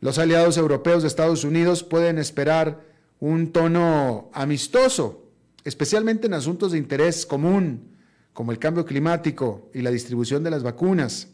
Los 0.00 0.18
aliados 0.18 0.56
europeos 0.56 1.02
de 1.02 1.08
Estados 1.08 1.42
Unidos 1.42 1.82
pueden 1.82 2.18
esperar 2.18 2.84
un 3.18 3.50
tono 3.50 4.30
amistoso, 4.32 5.32
especialmente 5.64 6.28
en 6.28 6.34
asuntos 6.34 6.70
de 6.70 6.78
interés 6.78 7.26
común, 7.26 7.96
como 8.32 8.52
el 8.52 8.60
cambio 8.60 8.84
climático 8.84 9.68
y 9.74 9.82
la 9.82 9.90
distribución 9.90 10.44
de 10.44 10.50
las 10.50 10.62
vacunas. 10.62 11.26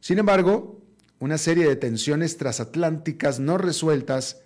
Sin 0.00 0.18
embargo, 0.18 0.80
una 1.18 1.36
serie 1.36 1.68
de 1.68 1.76
tensiones 1.76 2.38
transatlánticas 2.38 3.40
no 3.40 3.58
resueltas 3.58 4.40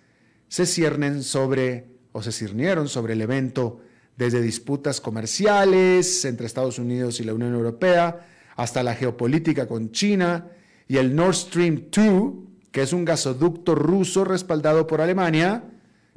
se 0.49 0.67
ciernen 0.67 1.23
sobre 1.23 1.90
o 2.13 2.23
se 2.23 2.33
cirnieron 2.33 2.89
sobre 2.89 3.15
el 3.15 3.23
evento 3.23 3.81
desde 4.17 4.43
disputas 4.43 5.01
comerciales 5.01 6.25
entre 6.25 6.47
Estados 6.47 6.79
Unidos 6.79 7.21
y 7.21 7.25
la 7.25 7.35
Unión 7.35 7.55
Europea, 7.55 8.27
hasta 8.57 8.83
la 8.83 8.95
geopolítica 8.95 9.67
con 9.67 9.93
China 9.93 10.49
y 10.89 10.99
el 10.99 11.15
Nord 11.15 11.35
Stream 11.35 11.85
2, 11.91 12.33
que 12.71 12.83
es 12.83 12.93
un 12.93 13.05
gasoducto 13.05 13.75
ruso 13.75 14.25
respaldado 14.25 14.87
por 14.87 15.01
Alemania, 15.01 15.65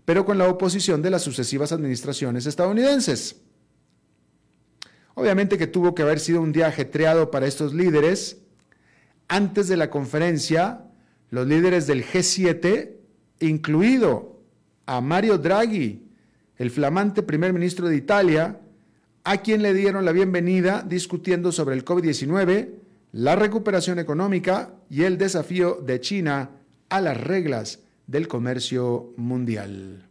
pero 0.03 0.25
con 0.25 0.37
la 0.37 0.49
oposición 0.49 1.01
de 1.01 1.11
las 1.11 1.21
sucesivas 1.21 1.71
administraciones 1.71 2.45
estadounidenses. 2.45 3.37
Obviamente 5.15 5.57
que 5.57 5.67
tuvo 5.67 5.95
que 5.95 6.01
haber 6.01 6.19
sido 6.19 6.41
un 6.41 6.51
día 6.51 6.67
ajetreado 6.67 7.31
para 7.31 7.47
estos 7.47 7.73
líderes. 7.73 8.39
Antes 9.27 9.67
de 9.67 9.77
la 9.77 9.89
conferencia, 9.89 10.85
los 11.29 11.47
líderes 11.47 11.87
del 11.87 12.03
G7, 12.03 12.97
incluido 13.39 14.32
a 14.85 15.01
Mario 15.01 15.37
Draghi, 15.37 16.01
el 16.57 16.71
flamante 16.71 17.23
primer 17.23 17.53
ministro 17.53 17.87
de 17.87 17.95
Italia, 17.95 18.59
a 19.23 19.37
quien 19.37 19.61
le 19.61 19.73
dieron 19.73 20.05
la 20.05 20.11
bienvenida 20.11 20.83
discutiendo 20.87 21.51
sobre 21.51 21.75
el 21.75 21.85
COVID-19, 21.85 22.69
la 23.13 23.35
recuperación 23.35 23.99
económica 23.99 24.73
y 24.89 25.03
el 25.03 25.17
desafío 25.17 25.75
de 25.75 26.01
China 26.01 26.49
a 26.89 27.01
las 27.01 27.19
reglas 27.19 27.79
del 28.07 28.27
comercio 28.27 29.13
mundial. 29.17 30.05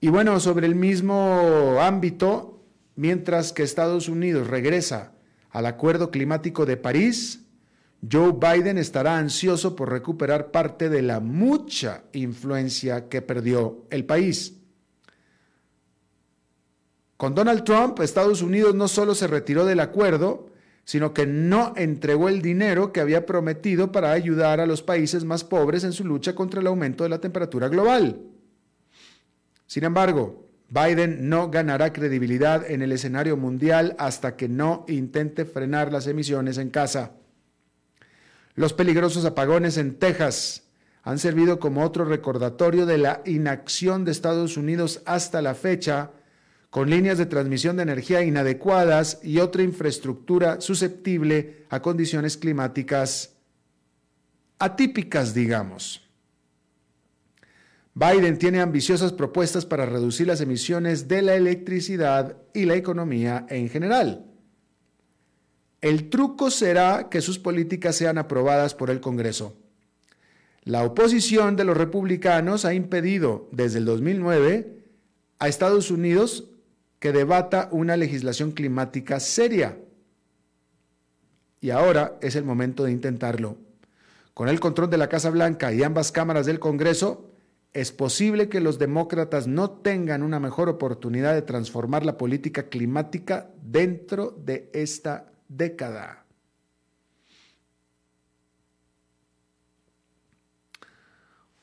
Y 0.00 0.08
bueno, 0.10 0.38
sobre 0.38 0.66
el 0.66 0.74
mismo 0.74 1.78
ámbito, 1.80 2.62
mientras 2.94 3.52
que 3.52 3.62
Estados 3.62 4.08
Unidos 4.08 4.46
regresa 4.46 5.12
al 5.50 5.66
Acuerdo 5.66 6.10
Climático 6.10 6.66
de 6.66 6.76
París, 6.76 7.44
Joe 8.00 8.32
Biden 8.32 8.78
estará 8.78 9.18
ansioso 9.18 9.74
por 9.74 9.90
recuperar 9.90 10.50
parte 10.50 10.88
de 10.88 11.02
la 11.02 11.20
mucha 11.20 12.04
influencia 12.12 13.08
que 13.08 13.22
perdió 13.22 13.86
el 13.90 14.04
país. 14.04 14.54
Con 17.16 17.34
Donald 17.34 17.64
Trump, 17.64 17.98
Estados 18.00 18.42
Unidos 18.42 18.76
no 18.76 18.86
solo 18.86 19.14
se 19.16 19.26
retiró 19.26 19.64
del 19.64 19.80
acuerdo, 19.80 20.50
sino 20.84 21.12
que 21.12 21.26
no 21.26 21.74
entregó 21.76 22.28
el 22.28 22.40
dinero 22.40 22.92
que 22.92 23.00
había 23.00 23.26
prometido 23.26 23.90
para 23.90 24.12
ayudar 24.12 24.60
a 24.60 24.66
los 24.66 24.82
países 24.82 25.24
más 25.24 25.42
pobres 25.42 25.82
en 25.82 25.92
su 25.92 26.04
lucha 26.04 26.34
contra 26.34 26.60
el 26.60 26.66
aumento 26.68 27.02
de 27.02 27.10
la 27.10 27.20
temperatura 27.20 27.68
global. 27.68 28.22
Sin 29.66 29.84
embargo, 29.84 30.46
Biden 30.70 31.28
no 31.28 31.50
ganará 31.50 31.92
credibilidad 31.92 32.70
en 32.70 32.82
el 32.82 32.92
escenario 32.92 33.36
mundial 33.36 33.96
hasta 33.98 34.36
que 34.36 34.48
no 34.48 34.86
intente 34.88 35.44
frenar 35.44 35.92
las 35.92 36.06
emisiones 36.06 36.56
en 36.56 36.70
casa. 36.70 37.17
Los 38.58 38.72
peligrosos 38.72 39.24
apagones 39.24 39.76
en 39.76 40.00
Texas 40.00 40.64
han 41.04 41.20
servido 41.20 41.60
como 41.60 41.84
otro 41.84 42.04
recordatorio 42.04 42.86
de 42.86 42.98
la 42.98 43.22
inacción 43.24 44.04
de 44.04 44.10
Estados 44.10 44.56
Unidos 44.56 45.00
hasta 45.06 45.40
la 45.42 45.54
fecha, 45.54 46.10
con 46.68 46.90
líneas 46.90 47.18
de 47.18 47.26
transmisión 47.26 47.76
de 47.76 47.84
energía 47.84 48.24
inadecuadas 48.24 49.20
y 49.22 49.38
otra 49.38 49.62
infraestructura 49.62 50.60
susceptible 50.60 51.66
a 51.70 51.80
condiciones 51.80 52.36
climáticas 52.36 53.36
atípicas, 54.58 55.34
digamos. 55.34 56.02
Biden 57.94 58.38
tiene 58.38 58.58
ambiciosas 58.60 59.12
propuestas 59.12 59.66
para 59.66 59.86
reducir 59.86 60.26
las 60.26 60.40
emisiones 60.40 61.06
de 61.06 61.22
la 61.22 61.36
electricidad 61.36 62.36
y 62.52 62.64
la 62.64 62.74
economía 62.74 63.46
en 63.50 63.68
general. 63.68 64.27
El 65.80 66.10
truco 66.10 66.50
será 66.50 67.08
que 67.08 67.20
sus 67.20 67.38
políticas 67.38 67.94
sean 67.94 68.18
aprobadas 68.18 68.74
por 68.74 68.90
el 68.90 69.00
Congreso. 69.00 69.56
La 70.64 70.82
oposición 70.82 71.54
de 71.56 71.64
los 71.64 71.76
republicanos 71.76 72.64
ha 72.64 72.74
impedido 72.74 73.48
desde 73.52 73.78
el 73.78 73.84
2009 73.84 74.82
a 75.38 75.48
Estados 75.48 75.90
Unidos 75.90 76.50
que 76.98 77.12
debata 77.12 77.68
una 77.70 77.96
legislación 77.96 78.50
climática 78.50 79.20
seria. 79.20 79.78
Y 81.60 81.70
ahora 81.70 82.18
es 82.20 82.34
el 82.34 82.44
momento 82.44 82.84
de 82.84 82.92
intentarlo. 82.92 83.56
Con 84.34 84.48
el 84.48 84.60
control 84.60 84.90
de 84.90 84.98
la 84.98 85.08
Casa 85.08 85.30
Blanca 85.30 85.72
y 85.72 85.82
ambas 85.82 86.12
cámaras 86.12 86.46
del 86.46 86.58
Congreso, 86.58 87.30
es 87.72 87.92
posible 87.92 88.48
que 88.48 88.60
los 88.60 88.78
demócratas 88.78 89.46
no 89.46 89.70
tengan 89.70 90.22
una 90.22 90.40
mejor 90.40 90.68
oportunidad 90.68 91.34
de 91.34 91.42
transformar 91.42 92.04
la 92.04 92.18
política 92.18 92.64
climática 92.64 93.50
dentro 93.62 94.36
de 94.44 94.70
esta 94.72 95.32
década. 95.48 96.24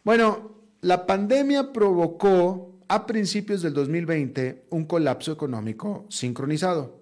Bueno, 0.04 0.52
la 0.82 1.08
pandemia 1.08 1.74
provocó 1.74 2.80
a 2.88 3.08
principios 3.08 3.62
del 3.62 3.74
2020 3.74 4.68
un 4.70 4.86
colapso 4.86 5.32
económico 5.32 6.06
sincronizado. 6.10 7.02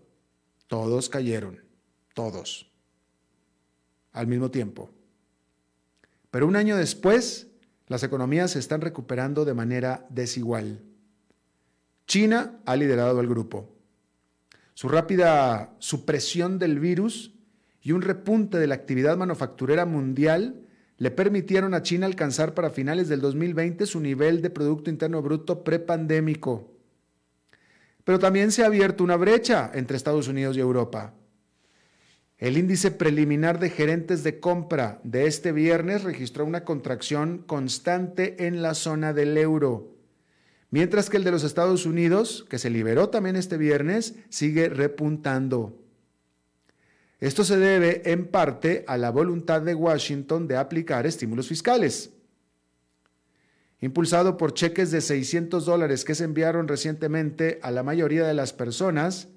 Todos 0.67 1.09
cayeron, 1.09 1.63
todos, 2.13 2.71
al 4.13 4.27
mismo 4.27 4.49
tiempo. 4.51 4.89
Pero 6.31 6.47
un 6.47 6.55
año 6.55 6.77
después, 6.77 7.47
las 7.87 8.03
economías 8.03 8.51
se 8.51 8.59
están 8.59 8.81
recuperando 8.81 9.43
de 9.45 9.53
manera 9.53 10.05
desigual. 10.09 10.81
China 12.07 12.61
ha 12.65 12.75
liderado 12.75 13.19
el 13.19 13.27
grupo. 13.27 13.69
Su 14.73 14.89
rápida 14.89 15.75
supresión 15.79 16.57
del 16.59 16.79
virus 16.79 17.33
y 17.81 17.91
un 17.91 18.01
repunte 18.01 18.57
de 18.57 18.67
la 18.67 18.75
actividad 18.75 19.17
manufacturera 19.17 19.85
mundial 19.85 20.61
le 20.97 21.11
permitieron 21.11 21.73
a 21.73 21.81
China 21.81 22.05
alcanzar 22.05 22.53
para 22.53 22.69
finales 22.69 23.09
del 23.09 23.21
2020 23.21 23.85
su 23.85 23.99
nivel 23.99 24.41
de 24.41 24.49
Producto 24.49 24.89
Interno 24.89 25.21
Bruto 25.21 25.63
prepandémico. 25.63 26.71
Pero 28.03 28.19
también 28.19 28.51
se 28.51 28.63
ha 28.63 28.67
abierto 28.67 29.03
una 29.03 29.15
brecha 29.15 29.71
entre 29.73 29.97
Estados 29.97 30.27
Unidos 30.27 30.57
y 30.57 30.59
Europa. 30.59 31.13
El 32.37 32.57
índice 32.57 32.91
preliminar 32.91 33.59
de 33.59 33.69
gerentes 33.69 34.23
de 34.23 34.39
compra 34.39 34.99
de 35.03 35.27
este 35.27 35.51
viernes 35.51 36.03
registró 36.03 36.45
una 36.45 36.65
contracción 36.65 37.37
constante 37.37 38.47
en 38.47 38.61
la 38.61 38.73
zona 38.73 39.13
del 39.13 39.37
euro, 39.37 39.92
mientras 40.73 41.11
que 41.11 41.17
el 41.17 41.23
de 41.23 41.29
los 41.29 41.43
Estados 41.43 41.85
Unidos, 41.85 42.47
que 42.49 42.57
se 42.57 42.71
liberó 42.71 43.09
también 43.09 43.35
este 43.35 43.57
viernes, 43.57 44.15
sigue 44.29 44.69
repuntando. 44.69 45.77
Esto 47.19 47.43
se 47.43 47.57
debe 47.57 48.01
en 48.11 48.25
parte 48.25 48.83
a 48.87 48.97
la 48.97 49.11
voluntad 49.11 49.61
de 49.61 49.75
Washington 49.75 50.47
de 50.47 50.57
aplicar 50.57 51.05
estímulos 51.05 51.47
fiscales. 51.47 52.09
Impulsado 53.81 54.35
por 54.35 54.55
cheques 54.55 54.89
de 54.89 55.01
600 55.01 55.63
dólares 55.63 56.03
que 56.03 56.15
se 56.15 56.23
enviaron 56.23 56.67
recientemente 56.67 57.59
a 57.61 57.69
la 57.69 57.83
mayoría 57.83 58.25
de 58.25 58.33
las 58.33 58.51
personas, 58.51 59.27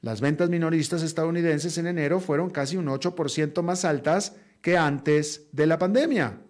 las 0.00 0.20
ventas 0.20 0.50
minoristas 0.50 1.04
estadounidenses 1.04 1.78
en 1.78 1.86
enero 1.86 2.18
fueron 2.18 2.50
casi 2.50 2.76
un 2.76 2.86
8% 2.86 3.62
más 3.62 3.84
altas 3.84 4.34
que 4.60 4.76
antes 4.76 5.46
de 5.52 5.68
la 5.68 5.78
pandemia. 5.78 6.40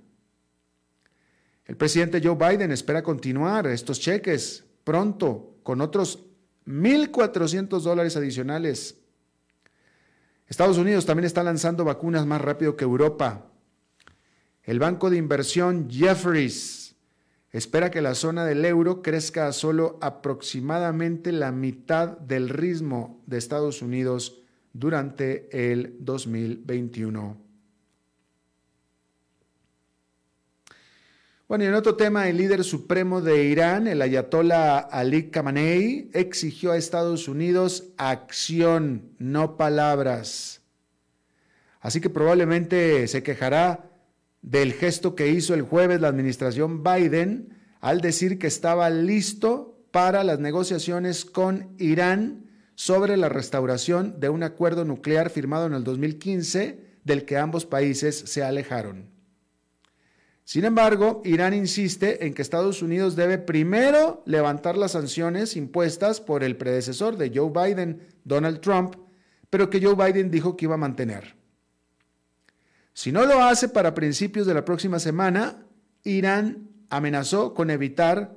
El 1.66 1.76
presidente 1.76 2.20
Joe 2.22 2.36
Biden 2.36 2.72
espera 2.72 3.02
continuar 3.02 3.66
estos 3.66 3.98
cheques 3.98 4.64
pronto 4.84 5.56
con 5.62 5.80
otros 5.80 6.26
1.400 6.66 7.80
dólares 7.80 8.16
adicionales. 8.16 9.00
Estados 10.46 10.76
Unidos 10.76 11.06
también 11.06 11.24
está 11.24 11.42
lanzando 11.42 11.84
vacunas 11.84 12.26
más 12.26 12.40
rápido 12.40 12.76
que 12.76 12.84
Europa. 12.84 13.50
El 14.62 14.78
banco 14.78 15.08
de 15.08 15.16
inversión 15.16 15.88
Jefferies 15.90 16.96
espera 17.50 17.90
que 17.90 18.02
la 18.02 18.14
zona 18.14 18.44
del 18.44 18.64
euro 18.64 19.00
crezca 19.00 19.46
a 19.46 19.52
solo 19.52 19.98
aproximadamente 20.02 21.32
la 21.32 21.50
mitad 21.50 22.18
del 22.18 22.50
ritmo 22.50 23.22
de 23.26 23.38
Estados 23.38 23.80
Unidos 23.80 24.42
durante 24.72 25.48
el 25.72 25.96
2021. 26.00 27.43
Bueno, 31.46 31.64
y 31.64 31.66
en 31.66 31.74
otro 31.74 31.94
tema, 31.94 32.26
el 32.26 32.38
líder 32.38 32.64
supremo 32.64 33.20
de 33.20 33.44
Irán, 33.44 33.86
el 33.86 34.00
ayatollah 34.00 34.78
Ali 34.78 35.30
Khamenei, 35.30 36.08
exigió 36.14 36.72
a 36.72 36.78
Estados 36.78 37.28
Unidos 37.28 37.92
acción, 37.98 39.10
no 39.18 39.58
palabras. 39.58 40.62
Así 41.80 42.00
que 42.00 42.08
probablemente 42.08 43.06
se 43.08 43.22
quejará 43.22 43.90
del 44.40 44.72
gesto 44.72 45.14
que 45.14 45.28
hizo 45.28 45.52
el 45.52 45.60
jueves 45.60 46.00
la 46.00 46.08
administración 46.08 46.82
Biden 46.82 47.58
al 47.82 48.00
decir 48.00 48.38
que 48.38 48.46
estaba 48.46 48.88
listo 48.88 49.78
para 49.90 50.24
las 50.24 50.38
negociaciones 50.38 51.26
con 51.26 51.74
Irán 51.78 52.46
sobre 52.74 53.18
la 53.18 53.28
restauración 53.28 54.18
de 54.18 54.30
un 54.30 54.44
acuerdo 54.44 54.86
nuclear 54.86 55.28
firmado 55.28 55.66
en 55.66 55.74
el 55.74 55.84
2015 55.84 56.80
del 57.04 57.26
que 57.26 57.36
ambos 57.36 57.66
países 57.66 58.18
se 58.18 58.42
alejaron. 58.42 59.13
Sin 60.44 60.66
embargo, 60.66 61.22
Irán 61.24 61.54
insiste 61.54 62.26
en 62.26 62.34
que 62.34 62.42
Estados 62.42 62.82
Unidos 62.82 63.16
debe 63.16 63.38
primero 63.38 64.22
levantar 64.26 64.76
las 64.76 64.92
sanciones 64.92 65.56
impuestas 65.56 66.20
por 66.20 66.44
el 66.44 66.56
predecesor 66.56 67.16
de 67.16 67.32
Joe 67.34 67.50
Biden, 67.50 68.06
Donald 68.24 68.60
Trump, 68.60 68.96
pero 69.48 69.70
que 69.70 69.82
Joe 69.82 69.94
Biden 69.94 70.30
dijo 70.30 70.56
que 70.56 70.66
iba 70.66 70.74
a 70.74 70.78
mantener. 70.78 71.34
Si 72.92 73.10
no 73.10 73.24
lo 73.24 73.42
hace 73.42 73.70
para 73.70 73.94
principios 73.94 74.46
de 74.46 74.54
la 74.54 74.64
próxima 74.64 74.98
semana, 74.98 75.64
Irán 76.04 76.68
amenazó 76.90 77.54
con 77.54 77.70
evitar 77.70 78.36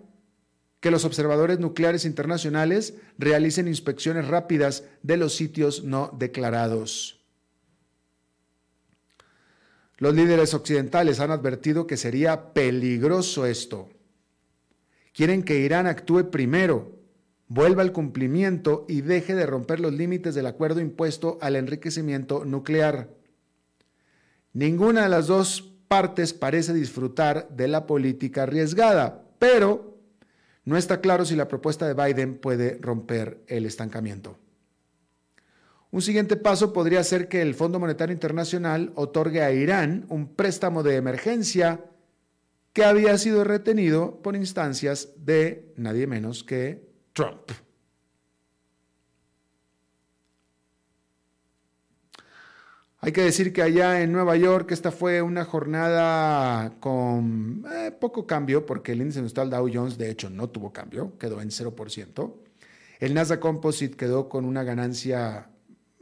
que 0.79 0.91
los 0.91 1.03
observadores 1.03 1.59
nucleares 1.59 2.05
internacionales 2.05 2.95
realicen 3.17 3.67
inspecciones 3.67 4.27
rápidas 4.27 4.85
de 5.03 5.17
los 5.17 5.35
sitios 5.35 5.83
no 5.83 6.15
declarados. 6.17 7.16
Los 9.97 10.13
líderes 10.13 10.53
occidentales 10.53 11.19
han 11.19 11.31
advertido 11.31 11.87
que 11.87 11.97
sería 11.97 12.53
peligroso 12.53 13.45
esto. 13.45 13.89
Quieren 15.11 15.41
que 15.41 15.59
Irán 15.59 15.87
actúe 15.87 16.29
primero, 16.29 16.95
vuelva 17.47 17.81
al 17.81 17.91
cumplimiento 17.91 18.85
y 18.87 19.01
deje 19.01 19.33
de 19.33 19.47
romper 19.47 19.79
los 19.79 19.93
límites 19.93 20.35
del 20.35 20.45
acuerdo 20.45 20.81
impuesto 20.81 21.39
al 21.41 21.55
enriquecimiento 21.55 22.45
nuclear. 22.45 23.09
Ninguna 24.53 25.03
de 25.03 25.09
las 25.09 25.27
dos 25.27 25.73
partes 25.87 26.33
parece 26.33 26.73
disfrutar 26.73 27.49
de 27.49 27.67
la 27.67 27.87
política 27.87 28.43
arriesgada, 28.43 29.23
pero 29.39 29.97
no 30.65 30.77
está 30.77 31.01
claro 31.01 31.25
si 31.25 31.35
la 31.35 31.47
propuesta 31.47 31.87
de 31.87 31.93
Biden 31.93 32.37
puede 32.37 32.77
romper 32.81 33.41
el 33.47 33.65
estancamiento. 33.65 34.37
Un 35.91 36.01
siguiente 36.01 36.35
paso 36.35 36.73
podría 36.73 37.03
ser 37.03 37.27
que 37.27 37.41
el 37.41 37.55
Fondo 37.55 37.79
Monetario 37.79 38.13
Internacional 38.13 38.91
otorgue 38.95 39.41
a 39.41 39.51
Irán 39.51 40.05
un 40.09 40.35
préstamo 40.35 40.83
de 40.83 40.95
emergencia 40.95 41.85
que 42.73 42.83
había 42.83 43.17
sido 43.17 43.43
retenido 43.43 44.21
por 44.21 44.35
instancias 44.35 45.09
de 45.17 45.73
nadie 45.77 46.05
menos 46.05 46.43
que 46.43 46.87
Trump. 47.13 47.51
Hay 52.99 53.11
que 53.13 53.21
decir 53.21 53.53
que 53.53 53.61
allá 53.61 54.01
en 54.01 54.11
Nueva 54.11 54.35
York 54.35 54.71
esta 54.71 54.91
fue 54.91 55.21
una 55.21 55.45
jornada 55.45 56.73
con 56.79 57.63
eh, 57.71 57.91
poco 57.91 58.27
cambio, 58.27 58.65
porque 58.65 58.91
el 58.91 59.01
índice 59.01 59.19
industrial 59.19 59.49
Dow 59.49 59.69
Jones 59.73 59.97
de 59.97 60.09
hecho 60.11 60.29
no 60.29 60.49
tuvo 60.49 60.73
cambio, 60.73 61.17
quedó 61.17 61.39
en 61.41 61.49
0%. 61.49 62.33
El 62.99 63.13
Nasdaq 63.13 63.39
Composite 63.39 63.95
quedó 63.95 64.27
con 64.27 64.45
una 64.45 64.63
ganancia 64.63 65.49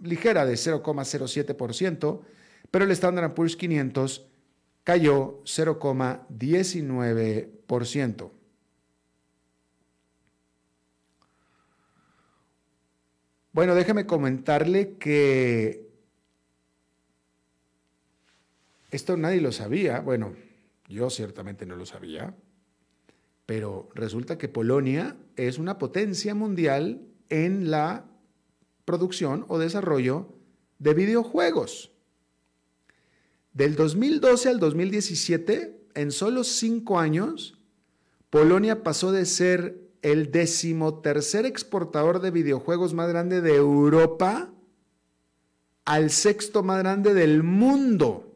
ligera 0.02 0.46
de 0.46 0.54
0,07%, 0.54 2.22
pero 2.72 2.86
el 2.86 2.92
Standard 2.92 3.34
Poor's 3.34 3.56
500 3.56 4.28
cayó 4.84 5.42
0,19%. 5.44 8.32
Bueno, 13.52 13.74
déjeme 13.74 14.06
comentarle 14.06 14.98
que 14.98 15.88
esto 18.92 19.16
nadie 19.16 19.40
lo 19.40 19.54
sabía, 19.54 20.02
bueno, 20.02 20.36
yo 20.90 21.10
ciertamente 21.10 21.66
no 21.66 21.78
lo 21.78 21.86
sabía, 21.86 22.36
pero 23.46 23.90
resulta 23.96 24.38
que 24.38 24.50
Polonia 24.50 25.16
es 25.36 25.58
una 25.58 25.78
potencia 25.78 26.36
mundial 26.36 27.02
en 27.30 27.72
la 27.72 28.06
producción 28.86 29.46
o 29.48 29.58
desarrollo 29.60 30.28
de 30.80 30.94
videojuegos. 30.94 31.92
Del 33.54 33.76
2012 33.76 34.50
al 34.50 34.60
2017, 34.60 35.88
en 35.96 36.12
solo 36.12 36.44
cinco 36.44 37.00
años, 37.00 37.58
Polonia 38.30 38.84
pasó 38.84 39.12
de 39.12 39.26
ser 39.26 39.80
el 40.02 40.32
decimotercer 40.32 41.46
exportador 41.46 42.22
de 42.22 42.32
videojuegos 42.32 42.94
más 42.94 43.10
grande 43.10 43.42
de 43.42 43.56
Europa 43.56 44.52
al 45.86 46.12
sexto 46.12 46.64
más 46.64 46.80
grande 46.80 47.14
del 47.14 47.44
mundo. 47.44 48.34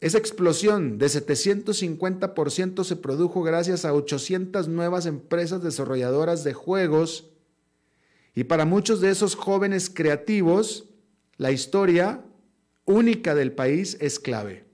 Esa 0.00 0.18
explosión 0.18 0.98
de 0.98 1.06
750% 1.06 2.82
se 2.82 2.96
produjo 2.96 3.42
gracias 3.42 3.84
a 3.84 3.94
800 3.94 4.66
nuevas 4.66 5.06
empresas 5.06 5.62
desarrolladoras 5.62 6.42
de 6.42 6.54
juegos 6.54 7.31
y 8.34 8.44
para 8.44 8.64
muchos 8.64 9.00
de 9.00 9.10
esos 9.10 9.34
jóvenes 9.34 9.90
creativos, 9.90 10.88
la 11.36 11.52
historia 11.52 12.24
única 12.84 13.34
del 13.34 13.52
país 13.52 13.96
es 14.00 14.18
clave. 14.18 14.64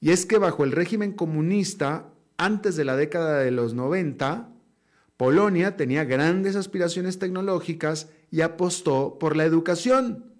Y 0.00 0.10
es 0.10 0.26
que 0.26 0.38
bajo 0.38 0.64
el 0.64 0.72
régimen 0.72 1.12
comunista, 1.12 2.12
antes 2.36 2.76
de 2.76 2.84
la 2.84 2.96
década 2.96 3.40
de 3.40 3.50
los 3.50 3.74
90, 3.74 4.50
Polonia 5.16 5.76
tenía 5.76 6.04
grandes 6.04 6.54
aspiraciones 6.54 7.18
tecnológicas 7.18 8.08
y 8.30 8.42
apostó 8.42 9.18
por 9.18 9.36
la 9.36 9.44
educación, 9.44 10.32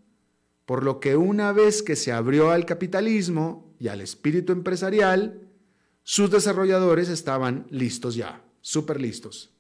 por 0.64 0.84
lo 0.84 1.00
que 1.00 1.16
una 1.16 1.52
vez 1.52 1.82
que 1.82 1.96
se 1.96 2.12
abrió 2.12 2.52
al 2.52 2.64
capitalismo 2.64 3.74
y 3.80 3.88
al 3.88 4.00
espíritu 4.00 4.52
empresarial, 4.52 5.48
sus 6.04 6.30
desarrolladores 6.30 7.08
estaban 7.08 7.66
listos 7.70 8.14
ya, 8.14 8.44
súper 8.60 9.00
listos. 9.00 9.50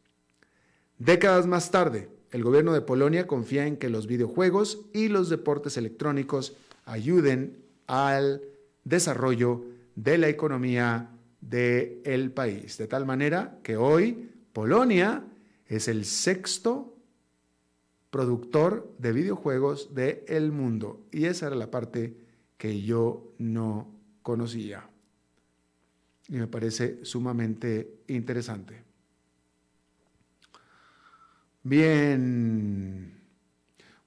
Décadas 0.98 1.46
más 1.46 1.72
tarde, 1.72 2.08
el 2.30 2.44
gobierno 2.44 2.72
de 2.72 2.82
Polonia 2.82 3.26
confía 3.26 3.66
en 3.66 3.76
que 3.76 3.88
los 3.88 4.06
videojuegos 4.06 4.86
y 4.92 5.08
los 5.08 5.28
deportes 5.28 5.76
electrónicos 5.76 6.56
ayuden 6.84 7.56
al 7.86 8.42
desarrollo 8.84 9.64
de 9.94 10.18
la 10.18 10.28
economía 10.28 11.10
del 11.40 12.30
país. 12.32 12.76
De 12.78 12.86
tal 12.86 13.06
manera 13.06 13.58
que 13.62 13.76
hoy 13.76 14.30
Polonia 14.52 15.24
es 15.66 15.88
el 15.88 16.04
sexto 16.04 16.94
productor 18.10 18.92
de 18.98 19.12
videojuegos 19.12 19.94
del 19.94 20.52
mundo. 20.52 21.00
Y 21.12 21.26
esa 21.26 21.46
era 21.46 21.56
la 21.56 21.70
parte 21.70 22.16
que 22.56 22.82
yo 22.82 23.32
no 23.38 23.90
conocía. 24.22 24.88
Y 26.28 26.34
me 26.34 26.46
parece 26.46 27.04
sumamente 27.04 28.00
interesante. 28.08 28.87
Bien. 31.68 33.12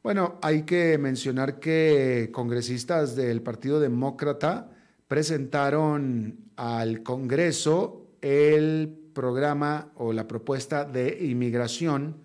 Bueno, 0.01 0.39
hay 0.41 0.63
que 0.63 0.97
mencionar 0.97 1.59
que 1.59 2.31
congresistas 2.33 3.15
del 3.15 3.43
Partido 3.43 3.79
Demócrata 3.79 4.71
presentaron 5.07 6.51
al 6.55 7.03
Congreso 7.03 8.15
el 8.19 9.11
programa 9.13 9.91
o 9.93 10.11
la 10.11 10.27
propuesta 10.27 10.85
de 10.85 11.19
inmigración 11.23 12.17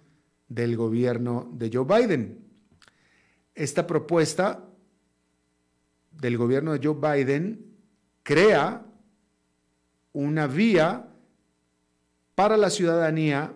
del 0.49 0.75
gobierno 0.75 1.51
de 1.53 1.70
Joe 1.70 1.85
Biden. 1.85 2.38
Esta 3.55 3.87
propuesta 3.87 4.64
del 6.12 6.38
gobierno 6.38 6.72
de 6.72 6.81
Joe 6.83 6.96
Biden 6.99 7.77
crea 8.22 8.87
una 10.14 10.46
vía 10.46 11.11
para 12.35 12.57
la 12.57 12.70
ciudadanía 12.70 13.55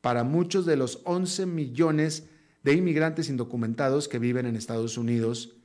para 0.00 0.24
muchos 0.24 0.66
de 0.66 0.76
los 0.76 1.00
11 1.04 1.46
millones 1.46 2.26
de 2.62 2.74
inmigrantes 2.74 3.28
indocumentados 3.28 4.08
que 4.08 4.18
viven 4.18 4.46
en 4.46 4.56
Estados 4.56 4.98
Unidos 4.98 5.56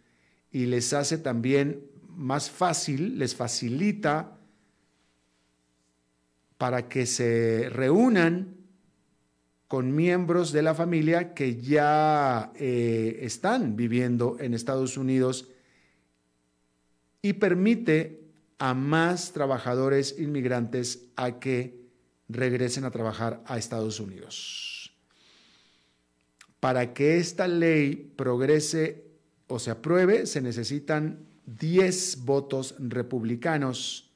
y 0.52 0.66
les 0.66 0.94
hace 0.94 1.18
también 1.18 1.84
más 2.16 2.50
fácil, 2.50 3.20
les 3.20 3.36
facilita 3.36 4.38
para 6.58 6.88
que 6.88 7.06
se 7.06 7.70
reúnan 7.70 8.56
con 9.68 9.94
miembros 9.94 10.52
de 10.52 10.62
la 10.62 10.74
familia 10.74 11.34
que 11.34 11.60
ya 11.60 12.52
eh, 12.56 13.20
están 13.22 13.76
viviendo 13.76 14.38
en 14.40 14.54
Estados 14.54 14.96
Unidos 14.96 15.50
y 17.22 17.34
permite 17.34 18.22
a 18.60 18.74
más 18.74 19.34
trabajadores 19.34 20.18
inmigrantes 20.18 21.08
a 21.16 21.40
que 21.40 21.85
regresen 22.30 22.86
a 22.86 22.92
trabajar 22.92 23.42
a 23.46 23.58
Estados 23.58 24.00
Unidos. 24.00 24.94
Para 26.60 26.94
que 26.94 27.18
esta 27.18 27.48
ley 27.48 28.14
progrese 28.16 29.06
o 29.48 29.60
se 29.60 29.72
apruebe, 29.72 30.26
se 30.26 30.42
necesitan 30.42 31.28
10 31.46 32.26
votos 32.26 32.76
republicanos 32.80 34.12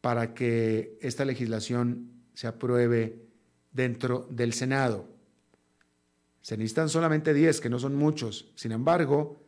para 0.00 0.34
que 0.34 0.98
esta 1.00 1.24
legislación 1.24 2.10
se 2.34 2.46
apruebe 2.46 3.26
dentro 3.72 4.26
del 4.30 4.52
Senado. 4.52 5.06
Se 6.40 6.56
necesitan 6.56 6.88
solamente 6.88 7.34
10, 7.34 7.60
que 7.60 7.70
no 7.70 7.78
son 7.78 7.94
muchos. 7.94 8.50
Sin 8.54 8.72
embargo, 8.72 9.42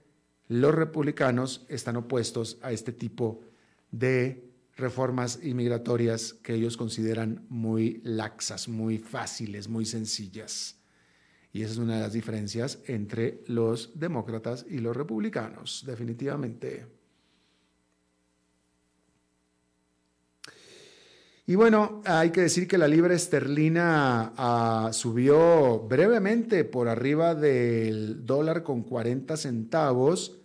los 0.49 0.75
republicanos 0.75 1.65
están 1.69 1.97
opuestos 1.97 2.59
a 2.63 2.73
este 2.73 2.93
tipo 2.93 3.41
de 3.91 4.50
reformas 4.81 5.39
inmigratorias 5.43 6.33
que 6.33 6.55
ellos 6.55 6.77
consideran 6.77 7.47
muy 7.49 8.01
laxas, 8.03 8.69
muy 8.69 8.99
fáciles, 8.99 9.69
muy 9.69 9.85
sencillas. 9.85 10.77
Y 11.53 11.63
esa 11.63 11.73
es 11.73 11.79
una 11.79 11.97
de 11.97 12.03
las 12.03 12.13
diferencias 12.13 12.79
entre 12.87 13.43
los 13.47 13.99
demócratas 13.99 14.65
y 14.69 14.79
los 14.79 14.97
republicanos, 14.97 15.85
definitivamente. 15.87 16.87
Y 21.47 21.57
bueno, 21.57 22.01
hay 22.05 22.31
que 22.31 22.43
decir 22.43 22.69
que 22.69 22.79
la 22.79 22.87
libra 22.87 23.13
esterlina 23.13 24.33
ah, 24.37 24.91
subió 24.93 25.81
brevemente 25.81 26.63
por 26.65 26.89
arriba 26.89 27.35
del 27.35 28.25
dólar 28.25 28.63
con 28.63 28.85
40 28.85 29.37
centavos 29.37 30.41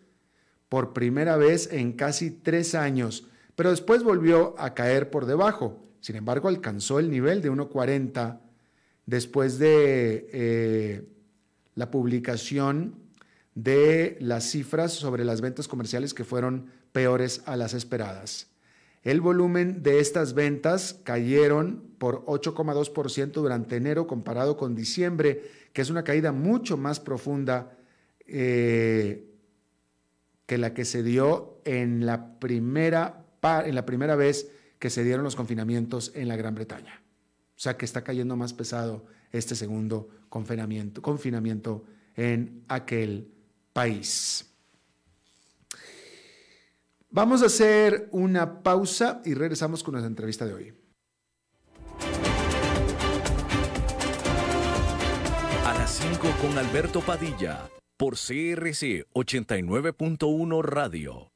por 0.68 0.94
primera 0.94 1.38
vez 1.38 1.72
en 1.72 1.94
casi 1.94 2.32
tres 2.32 2.74
años, 2.74 3.28
pero 3.56 3.70
después 3.70 4.04
volvió 4.04 4.56
a 4.58 4.74
caer 4.74 5.10
por 5.10 5.26
debajo. 5.26 5.82
Sin 6.00 6.16
embargo, 6.16 6.48
alcanzó 6.48 7.00
el 7.00 7.10
nivel 7.10 7.42
de 7.42 7.52
1.40 7.52 8.40
después 9.06 9.58
de 9.60 10.30
eh, 10.32 11.08
la 11.76 11.90
publicación 11.92 12.96
de 13.56 14.18
las 14.20 14.44
cifras 14.44 14.92
sobre 14.94 15.24
las 15.24 15.42
ventas 15.42 15.68
comerciales 15.68 16.14
que 16.14 16.24
fueron 16.24 16.70
peores 16.92 17.42
a 17.46 17.56
las 17.56 17.74
esperadas. 17.74 18.48
El 19.04 19.22
volumen 19.22 19.84
de 19.84 20.00
estas 20.00 20.34
ventas 20.34 21.00
cayeron 21.04 21.84
por 22.00 22.26
8,2% 22.26 23.32
durante 23.34 23.76
enero 23.76 24.08
comparado 24.08 24.58
con 24.58 24.76
diciembre, 24.76 25.44
que 25.74 25.82
es 25.82 25.90
una 25.90 26.04
caída 26.04 26.32
mucho 26.32 26.76
más 26.76 27.00
profunda 27.00 27.78
eh, 28.28 29.30
que 30.48 30.58
la 30.58 30.74
que 30.74 30.86
se 30.86 31.04
dio 31.04 31.62
en 31.66 32.06
la, 32.06 32.40
primera, 32.40 33.25
en 33.66 33.76
la 33.76 33.86
primera 33.86 34.16
vez 34.16 34.52
que 34.80 34.90
se 34.90 35.04
dieron 35.04 35.24
los 35.24 35.36
confinamientos 35.36 36.12
en 36.16 36.28
la 36.28 36.36
Gran 36.36 36.56
Bretaña. 36.56 37.02
O 37.56 37.60
sea 37.60 37.78
que 37.78 37.86
está 37.86 38.04
cayendo 38.04 38.36
más 38.36 38.54
pesado 38.54 39.06
este 39.32 39.56
segundo 39.56 40.10
confinamiento, 40.30 41.02
confinamiento 41.02 41.86
en 42.16 42.64
aquel 42.68 43.32
país. 43.72 44.52
Vamos 47.10 47.44
a 47.44 47.46
hacer 47.46 48.10
una 48.12 48.62
pausa 48.62 49.22
y 49.24 49.34
regresamos 49.34 49.84
con 49.84 49.94
nuestra 49.94 50.10
entrevista 50.10 50.46
de 50.46 50.54
hoy. 50.54 50.74
A 55.66 55.74
las 55.74 55.92
5 55.92 56.28
con 56.42 56.58
Alberto 56.58 57.00
Padilla 57.02 57.70
por 57.98 58.16
CRC 58.16 59.06
89.1 59.14 60.62
Radio. 60.62 61.35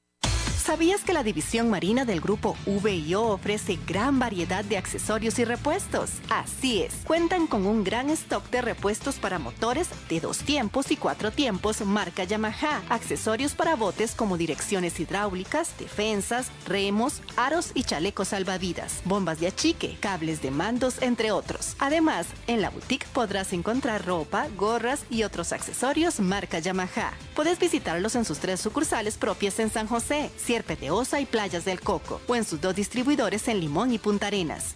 ¿Sabías 0.60 1.02
que 1.02 1.14
la 1.14 1.24
división 1.24 1.70
marina 1.70 2.06
del 2.06 2.22
grupo 2.22 2.56
VIO 2.68 3.24
ofrece 3.24 3.80
gran 3.88 4.20
variedad 4.20 4.64
de 4.64 4.78
accesorios 4.78 5.40
y 5.40 5.46
repuestos? 5.46 6.12
Así 6.30 6.84
es, 6.84 6.94
cuentan 7.06 7.48
con 7.48 7.66
un 7.66 7.84
gran 7.84 8.10
stock 8.12 8.48
de 8.52 8.62
repuestos 8.62 9.16
para 9.16 9.40
motores 9.40 9.88
de 10.10 10.20
dos 10.20 10.40
tiempos 10.40 10.92
y 10.92 10.98
cuatro 10.98 11.32
tiempos 11.32 11.84
marca 11.86 12.26
Yamaha, 12.26 12.84
accesorios 12.90 13.56
para 13.56 13.76
botes 13.76 14.14
como 14.14 14.38
direcciones 14.38 15.00
hidráulicas, 15.00 15.76
defensas, 15.80 16.52
remos, 16.68 17.22
aros 17.36 17.72
y 17.74 17.84
chalecos 17.84 18.28
salvavidas, 18.28 19.02
bombas 19.06 19.40
de 19.40 19.48
achique, 19.48 19.98
cables 20.00 20.42
de 20.42 20.52
mandos, 20.52 21.02
entre 21.02 21.32
otros. 21.32 21.76
Además, 21.80 22.28
en 22.48 22.62
la 22.62 22.70
boutique 22.70 23.08
podrás 23.14 23.54
encontrar 23.54 24.06
ropa, 24.06 24.48
gorras 24.56 25.04
y 25.10 25.24
otros 25.24 25.52
accesorios 25.54 26.20
marca 26.20 26.60
Yamaha. 26.60 27.14
Puedes 27.34 27.58
visitarlos 27.58 28.16
en 28.16 28.26
sus 28.26 28.40
tres 28.40 28.60
sucursales 28.60 29.18
propias 29.18 29.60
en 29.60 29.72
San 29.72 29.88
José, 29.88 30.30
Sierpe 30.50 30.76
de 30.76 30.90
Osa 30.90 31.22
y 31.22 31.28
Playas 31.28 31.64
del 31.64 31.80
Coco, 31.80 32.22
o 32.26 32.36
en 32.36 32.44
sus 32.44 32.60
dos 32.60 32.74
distribuidores 32.74 33.48
en 33.48 33.60
Limón 33.60 33.94
y 33.94 34.00
Punta 34.00 34.26
Arenas. 34.26 34.74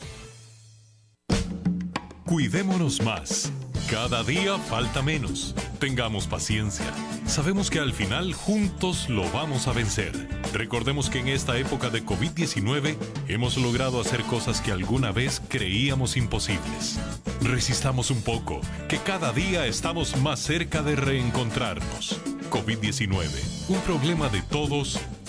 Cuidémonos 2.25 3.01
más. 3.01 3.51
Cada 3.89 4.23
día 4.23 4.59
falta 4.59 5.01
menos. 5.01 5.55
Tengamos 5.79 6.27
paciencia. 6.27 6.85
Sabemos 7.25 7.71
que 7.71 7.79
al 7.79 7.91
final 7.91 8.33
juntos 8.33 9.09
lo 9.09 9.27
vamos 9.31 9.67
a 9.67 9.73
vencer. 9.73 10.11
Recordemos 10.53 11.09
que 11.09 11.21
en 11.21 11.29
esta 11.29 11.57
época 11.57 11.89
de 11.89 12.05
COVID-19 12.05 12.95
hemos 13.27 13.57
logrado 13.57 13.99
hacer 13.99 14.21
cosas 14.25 14.61
que 14.61 14.71
alguna 14.71 15.11
vez 15.11 15.41
creíamos 15.47 16.17
imposibles. 16.17 16.99
Resistamos 17.41 18.11
un 18.11 18.21
poco, 18.21 18.61
que 18.87 18.99
cada 18.99 19.33
día 19.33 19.65
estamos 19.65 20.17
más 20.17 20.39
cerca 20.39 20.83
de 20.83 20.95
reencontrarnos. 20.95 22.21
COVID-19, 22.51 23.69
un 23.69 23.79
problema 23.79 24.29
de 24.29 24.43
todos 24.43 24.99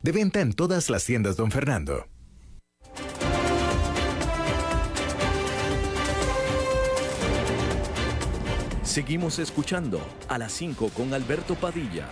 De 0.00 0.12
venta 0.12 0.40
en 0.40 0.52
todas 0.52 0.90
las 0.90 1.04
tiendas, 1.04 1.36
don 1.36 1.50
Fernando. 1.50 2.06
Seguimos 8.84 9.40
escuchando 9.40 10.00
a 10.28 10.38
las 10.38 10.52
5 10.52 10.90
con 10.90 11.12
Alberto 11.12 11.56
Padilla. 11.56 12.06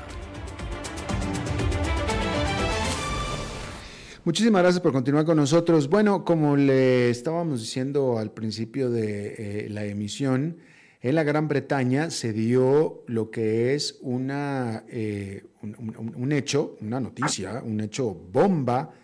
Muchísimas 4.25 4.63
gracias 4.63 4.83
por 4.83 4.93
continuar 4.93 5.25
con 5.25 5.37
nosotros. 5.37 5.89
Bueno, 5.89 6.25
como 6.25 6.57
le 6.57 7.11
estábamos 7.11 7.61
diciendo 7.61 8.19
al 8.19 8.33
principio 8.33 8.91
de 8.91 9.67
eh, 9.67 9.69
la 9.71 9.85
emisión, 9.85 10.59
en 11.05 11.17
la 11.17 11.23
Gran 11.23 11.49
Bretaña 11.49 12.11
se 12.11 12.33
dio 12.33 13.05
lo 13.09 13.31
que 13.31 13.75
es 13.75 13.99
una, 14.01 14.85
eh, 14.89 15.45
un, 15.61 16.33
hecho, 16.33 16.79
una 16.81 16.99
noticia, 16.99 17.63
un 17.63 17.83
hecho 17.83 18.15
bomba 18.15 18.95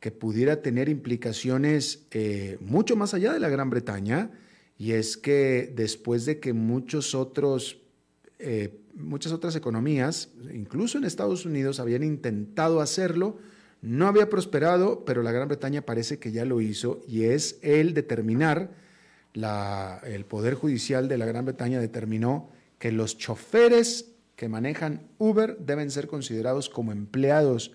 que 0.00 0.10
pudiera 0.10 0.62
tener 0.62 0.88
implicaciones 0.88 2.06
eh, 2.10 2.56
mucho 2.62 2.96
más 2.96 3.12
allá 3.12 3.34
de 3.34 3.38
la 3.38 3.50
Gran 3.50 3.68
Bretaña, 3.68 4.30
y 4.78 4.92
es 4.92 5.18
que 5.18 5.70
después 5.76 6.24
de 6.24 6.40
que 6.40 6.54
muchos 6.54 7.14
otros, 7.14 7.82
eh, 8.38 8.80
muchas 8.94 9.32
otras 9.32 9.54
economías, 9.54 10.30
incluso 10.54 10.96
en 10.96 11.04
Estados 11.04 11.44
Unidos, 11.44 11.80
habían 11.80 12.02
intentado 12.02 12.80
hacerlo, 12.80 13.36
no 13.82 14.06
había 14.06 14.30
prosperado, 14.30 15.04
pero 15.04 15.22
la 15.22 15.32
Gran 15.32 15.48
Bretaña 15.48 15.82
parece 15.82 16.18
que 16.18 16.32
ya 16.32 16.46
lo 16.46 16.62
hizo, 16.62 17.02
y 17.06 17.24
es 17.24 17.58
el 17.60 17.92
determinar 17.92 18.70
el 19.34 20.24
Poder 20.26 20.54
Judicial 20.54 21.08
de 21.08 21.18
la 21.18 21.26
Gran 21.26 21.44
Bretaña 21.44 21.80
determinó 21.80 22.50
que 22.78 22.92
los 22.92 23.16
choferes 23.16 24.12
que 24.36 24.48
manejan 24.48 25.08
Uber 25.18 25.56
deben 25.58 25.90
ser 25.90 26.08
considerados 26.08 26.68
como 26.68 26.92
empleados 26.92 27.72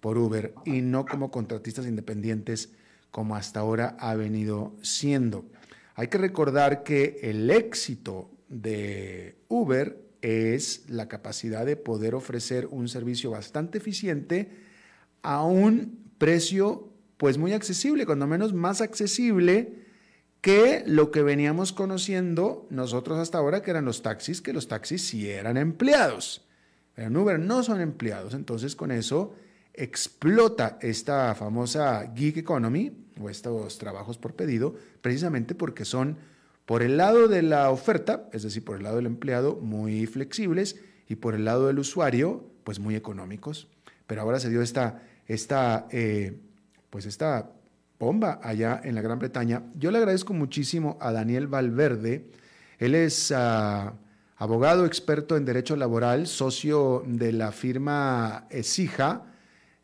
por 0.00 0.18
Uber 0.18 0.54
y 0.64 0.80
no 0.80 1.06
como 1.06 1.30
contratistas 1.30 1.86
independientes 1.86 2.70
como 3.10 3.36
hasta 3.36 3.60
ahora 3.60 3.96
ha 3.98 4.14
venido 4.14 4.74
siendo. 4.82 5.44
Hay 5.94 6.08
que 6.08 6.18
recordar 6.18 6.82
que 6.82 7.20
el 7.22 7.50
éxito 7.50 8.30
de 8.48 9.36
Uber 9.48 10.04
es 10.20 10.88
la 10.88 11.08
capacidad 11.08 11.66
de 11.66 11.76
poder 11.76 12.14
ofrecer 12.14 12.66
un 12.70 12.88
servicio 12.88 13.30
bastante 13.30 13.78
eficiente 13.78 14.50
a 15.22 15.44
un 15.44 15.98
precio 16.18 16.88
pues 17.16 17.38
muy 17.38 17.52
accesible, 17.52 18.06
cuando 18.06 18.26
menos 18.26 18.52
más 18.52 18.80
accesible 18.80 19.83
que 20.44 20.84
lo 20.86 21.10
que 21.10 21.22
veníamos 21.22 21.72
conociendo 21.72 22.66
nosotros 22.68 23.18
hasta 23.18 23.38
ahora, 23.38 23.62
que 23.62 23.70
eran 23.70 23.86
los 23.86 24.02
taxis, 24.02 24.42
que 24.42 24.52
los 24.52 24.68
taxis 24.68 25.00
sí 25.08 25.30
eran 25.30 25.56
empleados. 25.56 26.44
Pero 26.94 27.08
en 27.08 27.16
Uber 27.16 27.38
no 27.38 27.62
son 27.62 27.80
empleados, 27.80 28.34
entonces 28.34 28.76
con 28.76 28.92
eso 28.92 29.34
explota 29.72 30.76
esta 30.82 31.34
famosa 31.34 32.12
gig 32.14 32.36
economy 32.36 32.92
o 33.18 33.30
estos 33.30 33.78
trabajos 33.78 34.18
por 34.18 34.34
pedido, 34.34 34.74
precisamente 35.00 35.54
porque 35.54 35.86
son 35.86 36.18
por 36.66 36.82
el 36.82 36.98
lado 36.98 37.26
de 37.26 37.40
la 37.40 37.70
oferta, 37.70 38.28
es 38.34 38.42
decir, 38.42 38.62
por 38.66 38.76
el 38.76 38.82
lado 38.82 38.96
del 38.96 39.06
empleado, 39.06 39.56
muy 39.56 40.04
flexibles 40.04 40.76
y 41.08 41.14
por 41.14 41.34
el 41.34 41.46
lado 41.46 41.68
del 41.68 41.78
usuario, 41.78 42.44
pues 42.64 42.78
muy 42.80 42.96
económicos. 42.96 43.68
Pero 44.06 44.20
ahora 44.20 44.38
se 44.40 44.50
dio 44.50 44.60
esta, 44.60 45.04
esta, 45.26 45.88
eh, 45.90 46.38
pues 46.90 47.06
esta 47.06 47.50
bomba 48.04 48.40
allá 48.42 48.80
en 48.84 48.94
la 48.94 49.02
Gran 49.02 49.18
Bretaña. 49.18 49.62
Yo 49.74 49.90
le 49.90 49.98
agradezco 49.98 50.32
muchísimo 50.32 50.96
a 51.00 51.10
Daniel 51.10 51.48
Valverde. 51.48 52.30
Él 52.78 52.94
es 52.94 53.32
ah, 53.32 53.94
abogado 54.36 54.86
experto 54.86 55.36
en 55.36 55.44
derecho 55.44 55.74
laboral, 55.74 56.26
socio 56.26 57.02
de 57.06 57.32
la 57.32 57.50
firma 57.50 58.46
Esija 58.50 59.22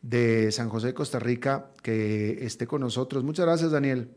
de 0.01 0.51
San 0.51 0.69
José, 0.69 0.93
Costa 0.93 1.19
Rica, 1.19 1.71
que 1.83 2.45
esté 2.45 2.65
con 2.65 2.81
nosotros. 2.81 3.23
Muchas 3.23 3.45
gracias, 3.45 3.71
Daniel. 3.71 4.09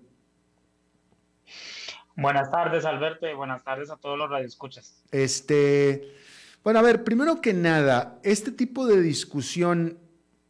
Buenas 2.16 2.50
tardes, 2.50 2.84
Alberto, 2.84 3.28
y 3.28 3.34
buenas 3.34 3.64
tardes 3.64 3.90
a 3.90 3.96
todos 3.96 4.16
los 4.16 4.30
radioescuchas. 4.30 5.02
Este, 5.10 6.14
bueno, 6.62 6.78
a 6.78 6.82
ver, 6.82 7.02
primero 7.02 7.40
que 7.40 7.52
nada, 7.52 8.20
este 8.22 8.52
tipo 8.52 8.86
de 8.86 9.00
discusión 9.00 9.98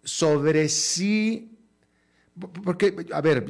sobre 0.02 0.68
si 0.68 1.53
porque, 2.64 3.06
a 3.12 3.20
ver, 3.20 3.44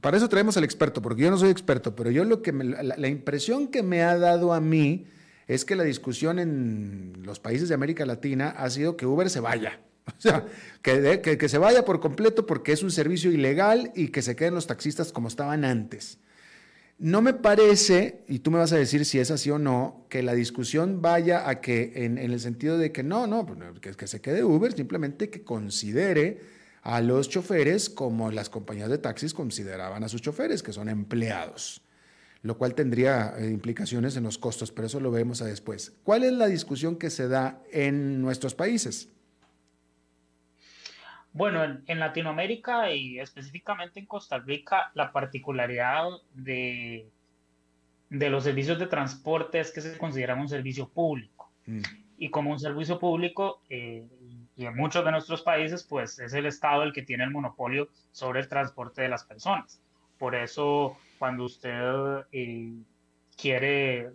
para 0.00 0.16
eso 0.16 0.28
traemos 0.28 0.56
al 0.56 0.64
experto, 0.64 1.02
porque 1.02 1.22
yo 1.22 1.30
no 1.30 1.38
soy 1.38 1.50
experto, 1.50 1.96
pero 1.96 2.10
yo 2.10 2.24
lo 2.24 2.40
que 2.40 2.52
la, 2.52 3.08
impresión 3.08 3.66
que 3.68 3.82
me 3.82 4.02
ha 4.02 4.16
dado 4.16 4.52
a 4.52 4.60
mí 4.60 5.06
es 5.48 5.64
que 5.64 5.74
la 5.74 5.82
discusión 5.82 6.38
en 6.38 7.14
los 7.24 7.40
países 7.40 7.68
de 7.68 7.74
América 7.74 8.06
Latina 8.06 8.50
ha 8.50 8.70
sido 8.70 8.96
que 8.96 9.06
Uber 9.06 9.28
se 9.28 9.40
vaya. 9.40 9.80
O 10.06 10.20
sea, 10.20 10.44
que, 10.82 11.48
se 11.48 11.56
vaya 11.56 11.86
por 11.86 11.98
completo 11.98 12.44
porque 12.44 12.72
es 12.72 12.82
un 12.82 12.90
servicio 12.90 13.32
ilegal 13.32 13.90
y 13.94 14.08
que 14.08 14.20
se 14.20 14.36
queden 14.36 14.54
los 14.54 14.66
taxistas 14.66 15.12
como 15.12 15.28
estaban 15.28 15.64
antes. 15.64 16.18
No 16.98 17.22
me 17.22 17.32
parece, 17.32 18.22
y 18.28 18.40
tú 18.40 18.50
me 18.50 18.58
vas 18.58 18.74
a 18.74 18.76
decir 18.76 19.06
si 19.06 19.18
es 19.18 19.30
así 19.30 19.50
o 19.50 19.58
no, 19.58 20.04
que 20.10 20.22
la 20.22 20.34
discusión 20.34 21.00
vaya 21.00 21.48
a 21.48 21.62
que 21.62 22.04
en, 22.04 22.18
el 22.18 22.38
sentido 22.38 22.76
de 22.76 22.92
que 22.92 23.02
no, 23.02 23.26
no, 23.26 23.46
pues, 23.46 23.96
que 23.96 24.06
se 24.06 24.20
quede 24.20 24.44
Uber, 24.44 24.74
simplemente 24.74 25.30
que 25.30 25.42
considere 25.42 26.38
a 26.84 27.00
los 27.00 27.30
choferes 27.30 27.88
como 27.88 28.30
las 28.30 28.50
compañías 28.50 28.90
de 28.90 28.98
taxis 28.98 29.32
consideraban 29.32 30.04
a 30.04 30.08
sus 30.08 30.20
choferes, 30.20 30.62
que 30.62 30.74
son 30.74 30.90
empleados, 30.90 31.82
lo 32.42 32.58
cual 32.58 32.74
tendría 32.74 33.34
eh, 33.38 33.50
implicaciones 33.50 34.18
en 34.18 34.24
los 34.24 34.36
costos, 34.36 34.70
pero 34.70 34.86
eso 34.86 35.00
lo 35.00 35.10
vemos 35.10 35.40
a 35.40 35.46
después. 35.46 35.98
¿Cuál 36.04 36.24
es 36.24 36.32
la 36.32 36.46
discusión 36.46 36.96
que 36.96 37.08
se 37.08 37.26
da 37.26 37.62
en 37.72 38.20
nuestros 38.20 38.54
países? 38.54 39.08
Bueno, 41.32 41.64
en, 41.64 41.98
Latinoamérica 41.98 42.92
y 42.92 43.18
específicamente 43.18 43.98
en 43.98 44.06
Costa 44.06 44.38
Rica, 44.38 44.92
la 44.94 45.10
particularidad 45.10 46.04
de, 46.34 47.08
de 48.10 48.30
los 48.30 48.44
servicios 48.44 48.78
de 48.78 48.86
transporte 48.86 49.58
es 49.58 49.72
que 49.72 49.80
se 49.80 49.96
consideran 49.96 50.38
un 50.38 50.48
servicio 50.48 50.86
público. 50.86 51.50
Mm. 51.64 51.80
Y 52.18 52.28
como 52.28 52.50
un 52.50 52.60
servicio 52.60 52.98
público, 52.98 53.62
eh, 53.70 54.06
y 54.56 54.66
en 54.66 54.76
muchos 54.76 55.04
de 55.04 55.10
nuestros 55.10 55.42
países, 55.42 55.82
pues 55.84 56.18
es 56.18 56.32
el 56.32 56.46
Estado 56.46 56.82
el 56.82 56.92
que 56.92 57.02
tiene 57.02 57.24
el 57.24 57.30
monopolio 57.30 57.88
sobre 58.12 58.40
el 58.40 58.48
transporte 58.48 59.02
de 59.02 59.08
las 59.08 59.24
personas. 59.24 59.80
Por 60.18 60.34
eso, 60.34 60.96
cuando 61.18 61.44
usted 61.44 62.24
eh, 62.30 62.72
quiere 63.36 64.10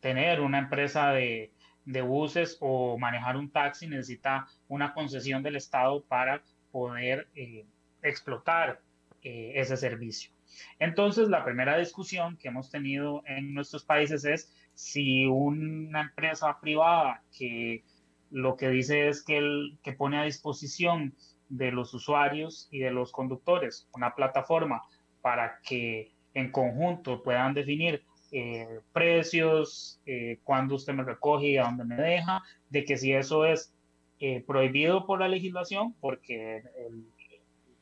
tener 0.00 0.40
una 0.40 0.58
empresa 0.58 1.12
de, 1.12 1.52
de 1.84 2.02
buses 2.02 2.58
o 2.60 2.98
manejar 2.98 3.36
un 3.36 3.50
taxi, 3.50 3.86
necesita 3.88 4.46
una 4.68 4.92
concesión 4.92 5.42
del 5.42 5.56
Estado 5.56 6.02
para 6.04 6.42
poder 6.70 7.28
eh, 7.34 7.64
explotar 8.02 8.80
eh, 9.22 9.52
ese 9.56 9.76
servicio. 9.76 10.30
Entonces, 10.78 11.28
la 11.28 11.44
primera 11.44 11.78
discusión 11.78 12.36
que 12.36 12.48
hemos 12.48 12.70
tenido 12.70 13.22
en 13.26 13.54
nuestros 13.54 13.84
países 13.84 14.24
es 14.24 14.52
si 14.74 15.26
una 15.26 16.02
empresa 16.02 16.58
privada 16.60 17.22
que 17.36 17.84
lo 18.30 18.56
que 18.56 18.68
dice 18.68 19.08
es 19.08 19.22
que, 19.24 19.38
el, 19.38 19.78
que 19.82 19.92
pone 19.92 20.18
a 20.18 20.24
disposición 20.24 21.14
de 21.48 21.72
los 21.72 21.92
usuarios 21.94 22.68
y 22.70 22.78
de 22.78 22.92
los 22.92 23.12
conductores 23.12 23.88
una 23.92 24.14
plataforma 24.14 24.82
para 25.20 25.58
que 25.62 26.12
en 26.34 26.52
conjunto 26.52 27.22
puedan 27.22 27.54
definir 27.54 28.04
eh, 28.32 28.80
precios, 28.92 30.00
eh, 30.06 30.38
cuándo 30.44 30.76
usted 30.76 30.92
me 30.92 31.02
recoge 31.02 31.48
y 31.48 31.56
a 31.56 31.64
dónde 31.64 31.84
me 31.84 31.96
deja, 31.96 32.42
de 32.68 32.84
que 32.84 32.96
si 32.96 33.12
eso 33.12 33.44
es 33.44 33.74
eh, 34.20 34.44
prohibido 34.46 35.04
por 35.04 35.18
la 35.18 35.28
legislación, 35.28 35.94
porque 36.00 36.58
el 36.58 37.04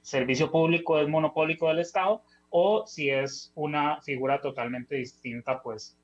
servicio 0.00 0.50
público 0.50 0.98
es 0.98 1.08
monopólico 1.08 1.68
del 1.68 1.80
Estado, 1.80 2.22
o 2.48 2.86
si 2.86 3.10
es 3.10 3.52
una 3.54 4.00
figura 4.00 4.40
totalmente 4.40 4.96
distinta, 4.96 5.62
pues, 5.62 5.98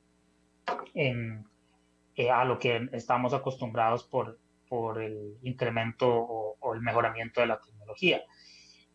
en, 0.92 1.46
a 2.32 2.44
lo 2.44 2.58
que 2.58 2.88
estamos 2.92 3.34
acostumbrados 3.34 4.04
por, 4.04 4.38
por 4.68 5.02
el 5.02 5.36
incremento 5.42 6.08
o, 6.08 6.56
o, 6.60 6.74
el 6.74 6.80
mejoramiento 6.80 7.40
de 7.40 7.48
la 7.48 7.60
tecnología. 7.60 8.22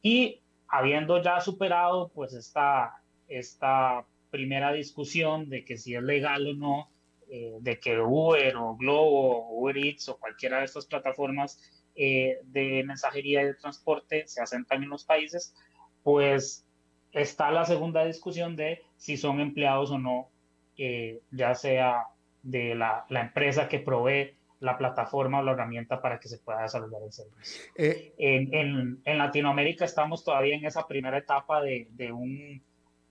Y 0.02 0.42
habiendo 0.68 1.22
ya 1.22 1.42
superado, 1.42 2.12
pues, 2.14 2.34
esta, 2.34 3.02
esta 3.28 4.06
primera 4.30 4.72
discusión 4.72 5.50
de 5.50 5.66
que 5.66 5.78
si 5.78 5.96
es 5.96 6.04
legal 6.04 6.48
o 6.48 6.54
no, 6.54 6.90
eh, 7.32 7.58
de 7.62 7.80
que 7.80 8.00
Uber 8.00 8.56
o 8.56 8.76
Globo 8.76 9.50
o 9.50 9.62
Uber 9.62 9.78
Eats 9.78 10.10
o 10.10 10.18
cualquiera 10.18 10.60
de 10.60 10.66
estas 10.66 10.88
plataformas 10.88 11.62
eh, 11.96 12.40
de 12.44 12.84
mensajería 12.84 13.44
y 13.44 13.46
de 13.46 13.54
transporte 13.54 14.28
se 14.28 14.42
asentan 14.42 14.82
en 14.82 14.90
los 14.90 15.06
países, 15.06 15.54
pues 16.02 16.66
está 17.12 17.52
la 17.52 17.66
segunda 17.66 18.04
discusión 18.06 18.56
de 18.56 18.82
si 18.98 19.16
son 19.18 19.40
empleados 19.42 19.92
o 19.92 20.00
no, 20.00 20.30
eh, 20.78 21.22
ya 21.32 21.54
sea 21.54 22.04
de 22.42 22.76
la, 22.76 23.06
la, 23.10 23.22
empresa 23.22 23.68
que 23.68 23.80
provee 23.80 24.38
la 24.60 24.78
plataforma 24.78 25.40
o 25.40 25.44
la 25.44 25.52
herramienta 25.52 26.02
para 26.02 26.20
que 26.20 26.28
se 26.28 26.40
pueda 26.40 26.62
desarrollar 26.62 27.02
el 27.04 27.12
servicio. 27.12 27.64
En, 27.76 28.54
en, 28.54 29.02
en, 29.06 29.18
Latinoamérica 29.18 29.86
estamos 29.86 30.24
todavía 30.24 30.56
en 30.56 30.66
esa 30.66 30.88
primera 30.88 31.18
etapa 31.18 31.62
de, 31.62 31.88
de 31.92 32.12
un 32.12 32.62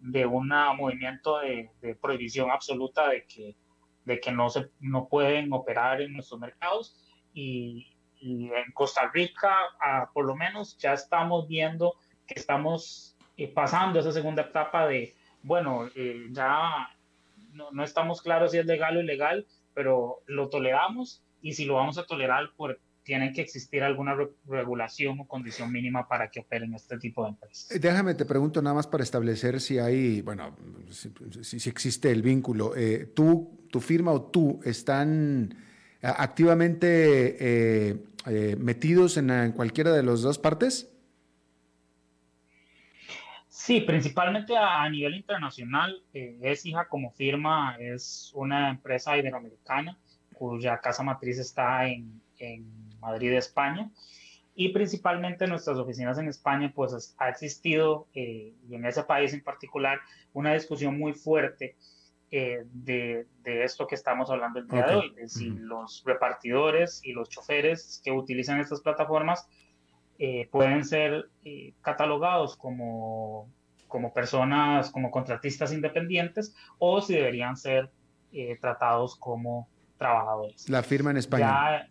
de 0.00 0.26
un 0.26 0.48
movimiento 0.76 1.38
de, 1.40 1.70
prohibición 2.00 2.50
absoluta 2.50 3.08
de 3.08 3.26
que, 3.26 3.56
de 4.04 4.20
que 4.20 4.32
no, 4.32 4.48
se, 4.48 4.70
no 4.80 5.08
pueden 5.08 5.52
operar 5.52 6.00
en 6.00 6.12
nuestros 6.12 6.40
mercados 6.40 6.96
y, 7.34 7.94
en 8.20 8.72
Costa 8.72 9.08
Rica 9.14 9.54
ah, 9.80 10.10
por 10.12 10.24
lo 10.26 10.34
menos 10.34 10.76
ya 10.76 10.92
estamos 10.92 11.46
viendo 11.46 11.94
que 12.26 12.34
estamos 12.34 13.16
eh, 13.36 13.46
pasando 13.46 14.00
esa 14.00 14.10
segunda 14.10 14.42
etapa 14.42 14.88
de, 14.88 15.14
bueno, 15.44 15.88
eh, 15.94 16.26
ya 16.32 16.90
no, 17.58 17.70
no, 17.72 17.84
estamos 17.84 18.22
claros 18.22 18.52
si 18.52 18.58
es 18.58 18.66
legal 18.66 18.96
o 18.96 19.02
ilegal, 19.02 19.46
pero 19.74 20.22
lo 20.26 20.48
toleramos 20.48 21.22
y 21.42 21.52
si 21.52 21.64
lo 21.64 21.74
vamos 21.74 21.98
a 21.98 22.06
tolerar 22.06 22.50
por, 22.56 22.80
tienen 23.08 23.32
que 23.32 23.40
existir 23.40 23.82
alguna 23.82 24.14
regulación 24.46 25.18
o 25.20 25.26
condición 25.26 25.72
mínima 25.72 26.06
para 26.06 26.30
que 26.30 26.40
operen 26.40 26.74
este 26.74 26.98
tipo 26.98 27.24
de 27.24 27.30
empresas. 27.30 27.70
Eh, 27.70 27.78
déjame, 27.78 28.14
te 28.14 28.26
pregunto 28.26 28.60
nada 28.60 28.74
más 28.74 28.86
para 28.86 29.02
establecer 29.02 29.62
si 29.62 29.78
hay, 29.78 30.20
bueno, 30.20 30.54
si, 30.90 31.70
existe 31.70 32.10
el 32.10 32.20
vínculo. 32.20 32.76
Eh, 32.76 33.10
¿Tú, 33.14 33.66
tu 33.70 33.80
firma 33.80 34.12
o 34.12 34.22
tú 34.22 34.60
están 34.62 35.54
activamente 36.02 37.36
eh, 37.40 38.56
metidos 38.58 39.16
en, 39.16 39.52
cualquiera 39.52 39.92
de 39.92 40.02
las 40.02 40.20
dos 40.20 40.38
partes? 40.38 40.92
Sí, 43.68 43.82
principalmente 43.82 44.56
a, 44.56 44.88
nivel 44.88 45.14
internacional. 45.14 46.02
es 46.14 46.64
hija 46.64 46.88
como 46.88 47.10
firma, 47.10 47.76
es 47.78 48.32
una 48.34 48.70
empresa 48.70 49.18
iberoamericana 49.18 49.98
cuya 50.32 50.78
casa 50.78 51.02
matriz 51.02 51.38
está 51.38 51.86
en, 51.86 52.22
en 52.38 52.64
Madrid, 52.98 53.30
España. 53.34 53.90
Y 54.54 54.70
principalmente 54.70 55.46
nuestras 55.46 55.76
oficinas 55.76 56.16
en 56.16 56.28
España, 56.28 56.72
pues 56.74 57.14
ha 57.18 57.28
existido, 57.28 58.06
eh, 58.14 58.54
y 58.66 58.74
en 58.74 58.86
ese 58.86 59.02
país 59.02 59.34
en 59.34 59.44
particular, 59.44 60.00
una 60.32 60.54
discusión 60.54 60.98
muy 60.98 61.12
fuerte 61.12 61.76
eh, 62.30 62.64
de, 62.72 63.26
de, 63.42 63.64
esto 63.64 63.86
que 63.86 63.96
estamos 63.96 64.30
hablando 64.30 64.60
el 64.60 64.68
día 64.68 64.86
de 64.86 64.94
hoy, 64.94 65.14
es 65.18 65.34
decir, 65.34 65.52
los 65.60 66.04
repartidores 66.06 67.02
y 67.04 67.12
los 67.12 67.28
choferes 67.28 68.00
que 68.02 68.12
utilizan 68.12 68.60
estas 68.60 68.80
plataformas 68.80 69.46
eh, 70.18 70.48
pueden 70.50 70.86
ser 70.86 71.28
catalogados 71.82 72.56
como, 72.56 73.48
como 73.88 74.12
personas, 74.12 74.90
como 74.90 75.10
contratistas 75.10 75.72
independientes, 75.72 76.54
o 76.78 77.00
si 77.00 77.14
deberían 77.14 77.56
ser 77.56 77.90
tratados 78.60 79.16
como 79.16 79.68
trabajadores. 79.96 80.68
La 80.68 80.82
firma 80.82 81.10
en 81.10 81.16
España. 81.16 81.88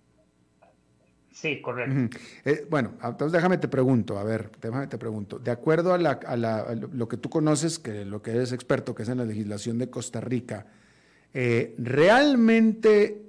Sí, 1.37 1.61
correcto. 1.61 2.17
Eh, 2.45 2.65
bueno, 2.67 2.93
entonces 3.03 3.31
déjame 3.31 3.59
te 3.59 3.67
pregunto, 3.67 4.17
a 4.17 4.23
ver, 4.23 4.49
déjame 4.59 4.87
te 4.87 4.97
pregunto, 4.97 5.37
de 5.37 5.51
acuerdo 5.51 5.93
a, 5.93 5.97
lo 5.99 7.07
que 7.07 7.17
tú 7.17 7.29
conoces, 7.29 7.77
que 7.77 8.05
lo 8.05 8.23
que 8.23 8.31
eres 8.31 8.53
experto, 8.53 8.95
que 8.95 9.03
es 9.03 9.09
en 9.09 9.19
la 9.19 9.25
legislación 9.25 9.77
de 9.77 9.87
Costa 9.91 10.19
Rica, 10.19 10.65
eh, 11.35 11.75
¿realmente 11.77 13.21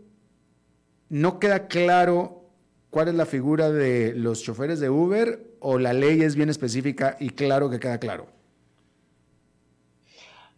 no 1.10 1.38
queda 1.38 1.66
claro 1.66 2.48
cuál 2.88 3.08
es 3.08 3.14
la 3.14 3.26
figura 3.26 3.70
de 3.70 4.14
los 4.14 4.42
choferes 4.42 4.80
de 4.80 4.88
Uber 4.88 5.56
o 5.60 5.78
la 5.78 5.92
ley 5.92 6.22
es 6.22 6.34
bien 6.34 6.48
específica 6.48 7.18
y 7.20 7.28
claro 7.28 7.68
que 7.68 7.78
queda 7.78 7.98
claro? 7.98 8.37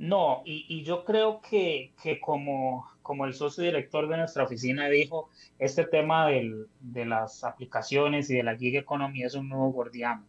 No, 0.00 0.40
y, 0.46 0.82
yo 0.82 1.04
creo 1.04 1.42
que, 1.42 1.92
como, 2.22 2.86
el 3.26 3.34
socio 3.34 3.64
director 3.64 4.08
de 4.08 4.16
nuestra 4.16 4.44
oficina 4.44 4.88
dijo, 4.88 5.28
este 5.58 5.84
tema 5.84 6.26
de 6.30 7.04
las 7.04 7.44
aplicaciones 7.44 8.30
y 8.30 8.36
de 8.36 8.42
la 8.42 8.56
gig 8.56 8.76
economy 8.78 9.24
es 9.24 9.34
un 9.34 9.50
nuevo 9.50 9.70
gordiano, 9.72 10.24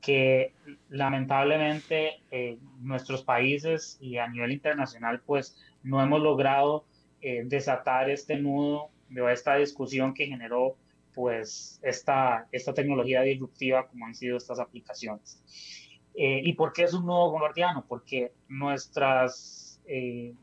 que 0.00 0.52
lamentablemente 0.88 2.20
eh, 2.30 2.58
nuestros 2.78 3.24
países 3.24 3.98
y 4.00 4.18
a 4.18 4.28
nivel 4.28 4.52
internacional 4.52 5.20
pues 5.20 5.60
no 5.82 6.00
hemos 6.00 6.20
logrado 6.20 6.84
eh, 7.22 7.42
desatar 7.44 8.08
este 8.08 8.36
nudo 8.36 8.90
de 9.08 9.32
esta 9.32 9.56
discusión 9.56 10.14
que 10.14 10.26
generó 10.26 10.76
pues 11.12 11.80
esta, 11.82 12.46
esta 12.52 12.72
tecnología 12.72 13.22
disruptiva 13.22 13.88
como 13.88 14.06
han 14.06 14.14
sido 14.14 14.36
estas 14.36 14.60
aplicaciones. 14.60 15.42
Eh, 16.16 16.40
¿Y 16.44 16.54
por 16.54 16.72
qué 16.72 16.84
es 16.84 16.94
un 16.94 17.04
nuevo 17.04 17.30
guardiano? 17.30 17.84
Porque 17.86 18.32
nuestras, 18.48 19.82
eh, 19.86 20.34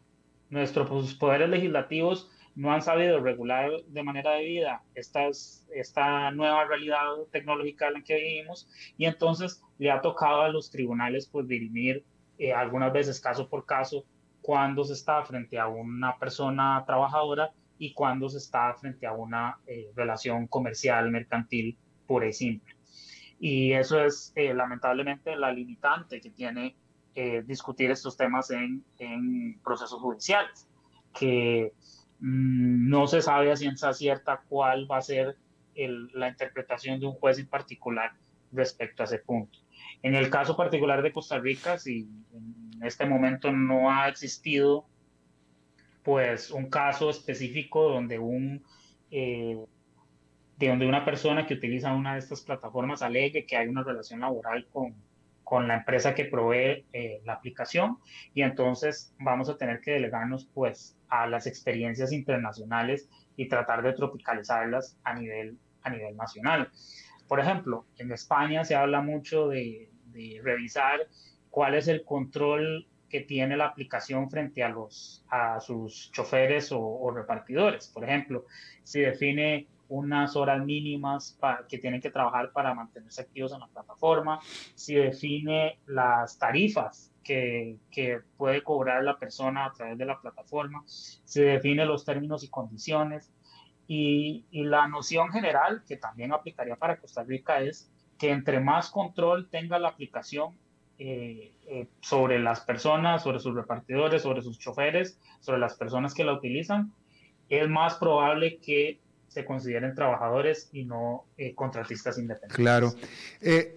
nuestros 0.50 1.16
poderes 1.16 1.50
legislativos 1.50 2.30
no 2.56 2.72
han 2.72 2.84
sabido 2.84 3.20
regular 3.20 3.72
de 3.88 4.04
manera 4.04 4.34
debida 4.34 4.84
estas, 4.94 5.68
esta 5.74 6.30
nueva 6.30 6.66
realidad 6.66 7.08
tecnológica 7.32 7.88
en 7.88 7.94
la 7.96 8.04
que 8.04 8.16
vivimos 8.16 8.70
y 8.96 9.06
entonces 9.06 9.64
le 9.80 9.90
ha 9.90 10.02
tocado 10.02 10.42
a 10.42 10.50
los 10.50 10.70
tribunales 10.70 11.28
pues 11.28 11.48
dirimir 11.48 12.06
eh, 12.38 12.54
algunas 12.54 12.94
veces 12.94 13.20
caso 13.20 13.50
por 13.50 13.66
caso 13.66 14.06
cuando 14.44 14.84
se 14.84 14.94
está 14.94 15.24
frente 15.24 15.58
a 15.58 15.68
una 15.68 16.20
persona 16.20 16.84
trabajadora 16.86 17.52
y 17.80 17.94
cuando 17.94 18.30
se 18.30 18.38
está 18.38 18.76
frente 18.76 19.08
a 19.08 19.14
una 19.14 19.58
relación 19.96 20.46
comercial, 20.46 21.10
mercantil 21.10 21.76
pura 22.06 22.28
y 22.28 22.34
simple. 22.34 22.73
Y 23.46 23.74
eso 23.74 24.00
es 24.00 24.32
eh, 24.38 24.54
lamentablemente 24.54 25.36
la 25.36 25.52
limitante 25.52 26.22
que 26.22 26.30
tiene 26.30 26.78
eh, 27.14 27.44
discutir 27.46 27.92
estos 27.92 28.16
temas 28.16 28.50
en, 28.52 28.86
en 29.00 29.60
procesos 29.62 30.00
judiciales, 30.00 30.66
que 31.14 31.74
mm, 32.22 32.88
no 32.88 33.06
se 33.06 33.22
sabe 33.22 33.52
a 33.52 33.58
ciencia 33.58 33.92
cierta 33.92 34.42
cuál 34.48 34.90
va 34.90 35.00
a 35.00 35.02
ser 35.02 35.36
el, 35.76 36.08
la 36.14 36.30
interpretación 36.30 37.02
de 37.02 37.08
un 37.08 37.16
juez 37.16 37.38
en 37.38 37.48
particular 37.48 38.14
respecto 38.54 39.04
a 39.04 39.08
ese 39.08 39.20
punto. 39.20 39.60
En 40.04 40.16
el 40.16 40.30
caso 40.30 40.56
particular 40.56 41.04
de 41.04 41.12
Costa 41.12 41.38
Rica, 41.38 41.78
si 41.78 42.08
en 42.34 42.82
este 42.82 43.06
momento 43.06 43.52
no 43.52 43.92
ha 43.92 44.08
existido 44.08 44.86
pues 46.02 46.50
un 46.50 46.70
caso 46.70 47.10
específico 47.10 47.90
donde 47.90 48.20
un 48.20 48.64
eh, 49.12 49.58
de 50.64 50.70
donde 50.70 50.88
una 50.88 51.04
persona 51.04 51.46
que 51.46 51.56
utiliza 51.56 51.94
una 51.94 52.14
de 52.14 52.20
estas 52.20 52.42
plataformas 52.42 53.02
alegue 53.02 53.46
que 53.46 53.58
hay 53.58 53.68
una 53.68 53.84
relación 53.84 54.22
laboral 54.22 54.66
con, 54.72 54.96
con 55.44 55.68
la 55.68 55.76
empresa 55.76 56.16
que 56.16 56.26
provee 56.26 56.86
eh, 56.94 57.22
la 57.26 57.34
aplicación 57.34 57.98
y 58.34 58.42
entonces 58.42 59.14
vamos 59.20 59.50
a 59.50 59.58
tener 59.58 59.82
que 59.82 59.92
delegarnos 59.92 60.50
pues 60.54 60.98
a 61.10 61.28
las 61.28 61.48
experiencias 61.48 62.12
internacionales 62.12 63.10
y 63.36 63.48
tratar 63.48 63.84
de 63.84 63.94
tropicalizarlas 63.94 64.98
a 65.04 65.14
nivel, 65.14 65.58
a 65.82 65.90
nivel 65.90 66.16
nacional. 66.16 66.70
Por 67.28 67.40
ejemplo, 67.40 67.86
en 67.98 68.12
España 68.12 68.64
se 68.64 68.76
habla 68.76 69.02
mucho 69.02 69.50
de, 69.50 69.90
revisar 70.44 71.08
cuál 71.50 71.74
es 71.74 71.88
el 71.88 72.04
control 72.04 72.88
que 73.10 73.22
tiene 73.22 73.58
la 73.58 73.66
aplicación 73.66 74.30
frente 74.30 74.64
a, 74.64 74.70
los, 74.70 75.26
a 75.30 75.60
sus 75.60 76.12
choferes 76.12 76.72
o, 76.72 77.12
repartidores. 77.12 77.88
Por 77.88 78.04
ejemplo, 78.04 78.46
si 78.84 79.02
define 79.02 79.68
unas 79.94 80.36
horas 80.36 80.66
mínimas 80.66 81.38
para, 81.40 81.68
que 81.68 81.78
tienen 81.78 82.02
que 82.02 82.10
trabajar 82.10 82.52
para 82.52 82.74
mantenerse 82.74 83.22
activos 83.22 83.54
en 83.54 83.60
la 83.60 83.68
plataforma, 83.68 84.40
si 84.74 84.96
define 84.96 85.80
las 85.86 86.40
tarifas 86.40 87.12
que, 87.24 87.78
que, 87.92 88.22
puede 88.38 88.64
cobrar 88.64 89.04
la 89.04 89.18
persona 89.20 89.66
a 89.66 89.72
través 89.72 89.98
de 89.98 90.06
la 90.06 90.20
plataforma, 90.20 90.84
se 90.88 91.44
define 91.44 91.86
los 91.86 92.04
términos 92.06 92.44
y 92.44 92.50
condiciones. 92.50 93.32
Y, 93.88 94.46
y, 94.50 94.64
la 94.64 94.88
noción 94.88 95.30
general 95.30 95.84
que 95.88 95.98
también 95.98 96.34
aplicaría 96.34 96.76
para 96.76 96.98
Costa 96.98 97.24
Rica 97.24 97.62
es 97.62 97.92
que 98.18 98.32
entre 98.32 98.60
más 98.60 98.90
control 98.90 99.50
tenga 99.50 99.78
la 99.78 99.90
aplicación 99.90 100.58
eh, 100.98 101.54
eh, 101.68 101.88
sobre 102.02 102.40
las 102.40 102.62
personas, 102.62 103.24
sobre 103.24 103.40
sus 103.40 103.54
repartidores, 103.54 104.22
sobre 104.22 104.42
sus 104.42 104.58
choferes, 104.58 105.20
sobre 105.40 105.60
las 105.60 105.76
personas 105.76 106.14
que 106.14 106.24
la 106.24 106.34
utilizan, 106.34 106.94
es 107.50 107.70
más 107.70 107.96
probable 107.96 108.60
que 108.60 109.00
se 109.34 109.46
consideren 109.46 109.96
trabajadores 109.96 110.70
y 110.72 110.86
no 110.86 111.26
eh, 111.38 111.56
contratistas 111.56 112.18
independientes. 112.18 112.56
Claro. 112.56 112.94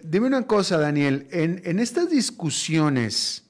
dime 0.03 0.27
una 0.27 0.45
cosa, 0.45 0.77
Daniel, 0.77 1.27
en, 1.31 1.79
estas 1.79 2.09
discusiones, 2.09 3.45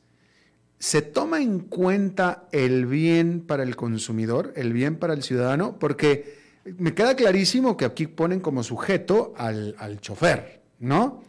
¿se 0.79 1.01
toma 1.01 1.41
en 1.41 1.59
cuenta 1.59 2.47
el 2.51 2.85
bien 2.85 3.41
para 3.41 3.63
el 3.63 3.75
consumidor, 3.75 4.53
el 4.55 4.73
bien 4.73 4.95
para 4.95 5.13
el 5.13 5.23
ciudadano? 5.23 5.77
Porque 5.79 6.37
me 6.77 6.93
queda 6.93 7.15
clarísimo 7.15 7.77
que 7.77 7.85
aquí 7.85 8.07
ponen 8.07 8.39
como 8.39 8.63
sujeto 8.63 9.33
al, 9.37 9.75
al 9.79 9.99
chofer, 9.99 10.61
¿no? 10.79 11.27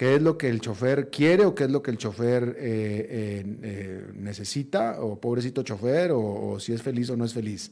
qué 0.00 0.14
es 0.14 0.22
lo 0.22 0.38
que 0.38 0.48
el 0.48 0.62
chofer 0.62 1.10
quiere 1.10 1.44
o 1.44 1.54
qué 1.54 1.64
es 1.64 1.70
lo 1.70 1.82
que 1.82 1.90
el 1.90 1.98
chofer 1.98 2.56
eh, 2.58 3.06
eh, 3.10 3.58
eh, 3.62 4.06
necesita, 4.14 4.98
o 5.02 5.20
pobrecito 5.20 5.62
chofer, 5.62 6.10
o, 6.14 6.58
si 6.58 6.72
es 6.72 6.80
feliz 6.80 7.10
o 7.10 7.18
no 7.18 7.26
es 7.26 7.34
feliz, 7.34 7.70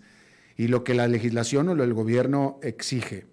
y 0.58 0.66
lo 0.66 0.84
que 0.84 0.92
la 0.92 1.06
legislación 1.06 1.68
o 1.68 1.74
lo 1.74 1.84
el 1.84 1.94
gobierno 1.94 2.58
exige. 2.62 3.26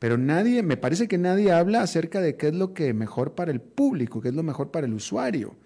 Pero 0.00 0.18
nadie, 0.18 0.62
me 0.62 0.76
parece 0.76 1.08
que 1.08 1.16
nadie 1.16 1.52
habla 1.52 1.80
acerca 1.80 2.20
de 2.20 2.36
qué 2.36 2.48
es 2.48 2.54
lo 2.54 2.74
que 2.74 2.92
mejor 2.92 3.34
para 3.34 3.52
el 3.52 3.60
público, 3.60 4.20
qué 4.20 4.28
es 4.28 4.34
lo 4.34 4.42
mejor 4.42 4.72
para 4.72 4.86
el 4.86 4.92
usuario. 4.92 5.56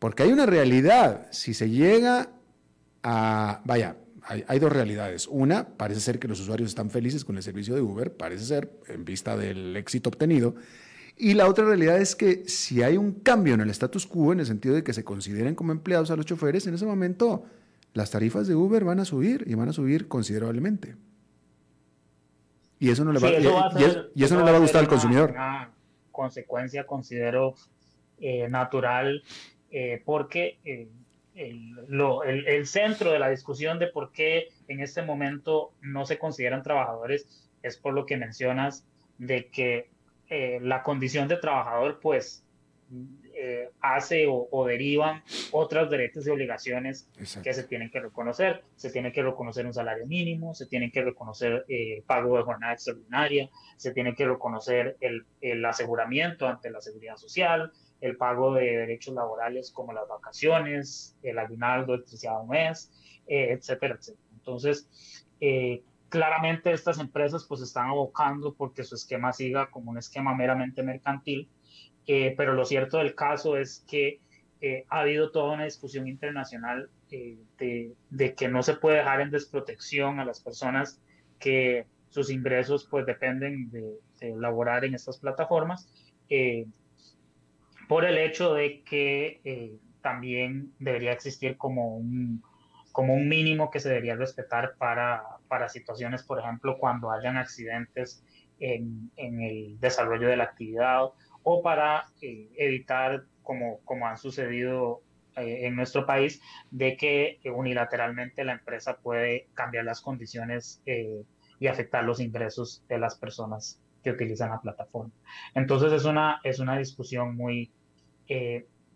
Porque 0.00 0.24
hay 0.24 0.32
una 0.32 0.46
realidad, 0.46 1.28
si 1.30 1.54
se 1.54 1.70
llega 1.70 2.32
a, 3.04 3.62
vaya, 3.64 3.96
hay, 4.22 4.44
hay, 4.48 4.58
dos 4.58 4.72
realidades. 4.72 5.28
Una, 5.30 5.68
parece 5.68 6.00
ser 6.00 6.18
que 6.18 6.26
los 6.26 6.40
usuarios 6.40 6.68
están 6.68 6.90
felices 6.90 7.24
con 7.24 7.36
el 7.36 7.42
servicio 7.44 7.76
de 7.76 7.80
Uber, 7.80 8.12
parece 8.12 8.44
ser, 8.44 8.70
en 8.88 9.04
vista 9.04 9.36
del 9.36 9.76
éxito 9.76 10.10
obtenido, 10.10 10.56
y 11.16 11.34
la 11.34 11.48
otra 11.48 11.64
realidad 11.64 12.00
es 12.00 12.16
que 12.16 12.48
si 12.48 12.82
hay 12.82 12.96
un 12.96 13.12
cambio 13.12 13.54
en 13.54 13.60
el 13.60 13.70
status 13.70 14.06
quo, 14.06 14.32
en 14.32 14.40
el 14.40 14.46
sentido 14.46 14.74
de 14.74 14.82
que 14.82 14.92
se 14.92 15.04
consideren 15.04 15.54
como 15.54 15.70
empleados 15.70 16.10
a 16.10 16.16
los 16.16 16.26
choferes, 16.26 16.66
en 16.66 16.74
ese 16.74 16.84
momento 16.84 17.44
las 17.94 18.10
tarifas 18.10 18.46
de 18.46 18.54
Uber 18.54 18.84
van 18.84 19.00
a 19.00 19.04
subir 19.04 19.44
y 19.46 19.54
van 19.54 19.68
a 19.68 19.72
subir 19.72 20.08
considerablemente. 20.08 20.96
Y 22.78 22.90
eso 22.90 23.04
no 23.04 23.12
le 23.12 23.18
va, 23.18 23.30
y, 23.30 23.34
eso, 24.22 24.36
no 24.36 24.44
le 24.44 24.52
va 24.52 24.58
a 24.58 24.60
gustar 24.60 24.82
al 24.82 24.88
consumidor. 24.88 25.30
Una 25.30 25.70
consecuencia, 26.12 26.86
considero, 26.86 27.54
eh, 28.20 28.48
natural, 28.48 29.24
eh, 29.70 30.00
porque 30.04 30.58
eh, 30.64 30.88
el, 31.34 31.76
el 32.46 32.66
centro 32.66 33.10
de 33.10 33.18
la 33.18 33.28
discusión 33.28 33.78
de 33.78 33.88
por 33.88 34.12
qué 34.12 34.48
en 34.68 34.80
este 34.80 35.02
momento 35.02 35.72
no 35.80 36.06
se 36.06 36.18
consideran 36.18 36.62
trabajadores 36.62 37.48
es 37.62 37.76
por 37.76 37.94
lo 37.94 38.06
que 38.06 38.16
mencionas 38.16 38.84
de 39.18 39.48
que 39.48 39.90
eh, 40.30 40.58
la 40.62 40.82
condición 40.82 41.28
de 41.28 41.36
trabajador 41.36 42.00
pues 42.00 42.44
eh, 43.40 43.70
hace 43.80 44.26
o, 44.28 44.66
derivan 44.66 45.22
otros 45.52 45.88
derechos 45.90 46.26
y 46.26 46.30
obligaciones 46.30 47.08
que 47.44 47.54
se 47.54 47.62
tienen 47.62 47.88
que 47.88 48.00
reconocer. 48.00 48.64
Se 48.74 48.90
tiene 48.90 49.12
que 49.12 49.22
reconocer 49.22 49.64
un 49.64 49.72
salario 49.72 50.06
mínimo, 50.06 50.54
se 50.54 50.66
tiene 50.66 50.90
que 50.90 51.02
reconocer 51.02 51.64
el 51.68 51.98
eh, 51.98 52.04
pago 52.04 52.36
de 52.36 52.42
jornada 52.42 52.72
extraordinaria, 52.72 53.48
se 53.76 53.92
tiene 53.92 54.16
que 54.16 54.26
reconocer 54.26 54.96
el, 55.00 55.24
el, 55.40 55.64
aseguramiento 55.64 56.48
ante 56.48 56.68
la 56.68 56.80
seguridad 56.80 57.16
social, 57.16 57.72
el 58.00 58.16
pago 58.16 58.54
de 58.54 58.76
derechos 58.76 59.14
laborales 59.14 59.70
como 59.70 59.92
las 59.92 60.08
vacaciones, 60.08 61.16
el 61.22 61.38
aguinaldo, 61.38 61.94
el 61.94 62.04
triciado 62.04 62.44
mes, 62.44 62.90
etcétera, 63.28 63.94
etcétera. 63.94 64.26
Entonces, 64.36 64.88
claramente 66.08 66.72
estas 66.72 66.98
empresas 66.98 67.44
pues 67.44 67.60
están 67.60 67.88
abocando 67.90 68.52
porque 68.54 68.82
su 68.82 68.96
esquema 68.96 69.32
siga 69.32 69.70
como 69.70 69.92
un 69.92 69.98
esquema 69.98 70.34
meramente 70.34 70.82
mercantil, 70.82 71.48
eh, 72.10 72.32
pero 72.38 72.54
lo 72.54 72.64
cierto 72.64 72.96
del 72.96 73.14
caso 73.14 73.58
es 73.58 73.84
que 73.86 74.22
eh, 74.62 74.86
ha 74.88 75.00
habido 75.00 75.30
toda 75.30 75.52
una 75.52 75.64
discusión 75.64 76.08
internacional 76.08 76.88
eh, 77.10 77.36
de, 77.58 78.34
que 78.34 78.48
no 78.48 78.62
se 78.62 78.76
puede 78.76 78.96
dejar 78.96 79.20
en 79.20 79.30
desprotección 79.30 80.18
a 80.18 80.24
las 80.24 80.40
personas 80.40 81.02
que 81.38 81.84
sus 82.08 82.30
ingresos 82.30 82.88
pues 82.90 83.04
dependen 83.04 83.70
de, 83.70 83.98
de 84.20 84.34
laborar 84.38 84.86
en 84.86 84.94
estas 84.94 85.18
plataformas 85.18 85.86
por 87.88 88.06
el 88.06 88.16
hecho 88.16 88.54
de 88.54 88.82
que 88.84 89.78
también 90.00 90.72
debería 90.78 91.12
existir 91.12 91.58
como 91.58 91.94
un, 91.94 92.42
como 92.90 93.12
un 93.12 93.28
mínimo 93.28 93.70
que 93.70 93.80
se 93.80 93.90
debería 93.90 94.16
respetar 94.16 94.76
para, 94.78 95.24
para 95.46 95.68
situaciones, 95.68 96.22
por 96.22 96.38
ejemplo, 96.38 96.78
cuando 96.78 97.10
hayan 97.10 97.36
accidentes 97.36 98.24
en, 98.60 99.10
en 99.16 99.42
el 99.42 99.78
desarrollo 99.78 100.28
de 100.28 100.36
la 100.38 100.44
actividad 100.44 101.10
o 101.50 101.62
para 101.62 102.04
eh, 102.20 102.50
evitar, 102.56 103.24
como, 103.42 103.80
como 103.84 104.06
han 104.06 104.18
sucedido 104.18 105.00
eh, 105.36 105.66
en 105.66 105.76
nuestro 105.76 106.04
país, 106.04 106.42
de 106.70 106.96
que 106.96 107.40
unilateralmente 107.44 108.44
la 108.44 108.52
empresa 108.52 108.98
puede 108.98 109.48
cambiar 109.54 109.84
las 109.84 110.00
condiciones 110.00 110.82
eh, 110.84 111.24
y 111.58 111.66
afectar 111.66 112.04
los 112.04 112.20
ingresos 112.20 112.84
de 112.88 112.98
las 112.98 113.14
personas 113.16 113.80
que 114.02 114.10
utilizan 114.10 114.50
la 114.50 114.60
plataforma. 114.60 115.12
Entonces 115.54 115.92
es 115.92 116.04
una, 116.04 116.40
es 116.44 116.58
una 116.58 116.76
discusión 116.78 117.34
muy, 117.34 117.72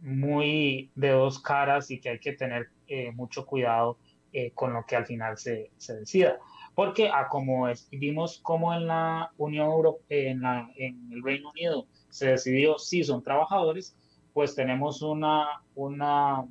muy 0.02 0.90
de 0.94 1.10
dos 1.10 1.40
caras 1.40 1.90
y 1.90 2.00
que 2.00 2.10
hay 2.10 2.18
que 2.18 2.32
tener 2.32 2.68
eh, 2.88 3.12
mucho 3.12 3.46
cuidado 3.46 3.98
eh, 4.32 4.50
con 4.52 4.72
lo 4.74 4.84
que 4.84 4.96
al 4.96 5.06
final 5.06 5.38
se, 5.38 5.70
se 5.78 5.94
decida. 6.00 6.38
Porque 6.74 7.08
a 7.08 7.20
ah, 7.20 7.28
como 7.28 7.66
vimos 7.90 8.40
como 8.42 8.74
en 8.74 8.86
la 8.86 9.30
Unión 9.36 9.66
Europea, 9.66 10.30
en, 10.30 10.40
la, 10.40 10.70
en 10.76 11.10
el 11.12 11.22
Reino 11.22 11.50
Unido 11.50 11.86
se 12.12 12.28
decidió 12.28 12.78
si 12.78 13.02
son 13.02 13.22
trabajadores, 13.22 13.96
pues 14.34 14.54
tenemos 14.54 15.00
una, 15.00 15.62
una 15.74 16.44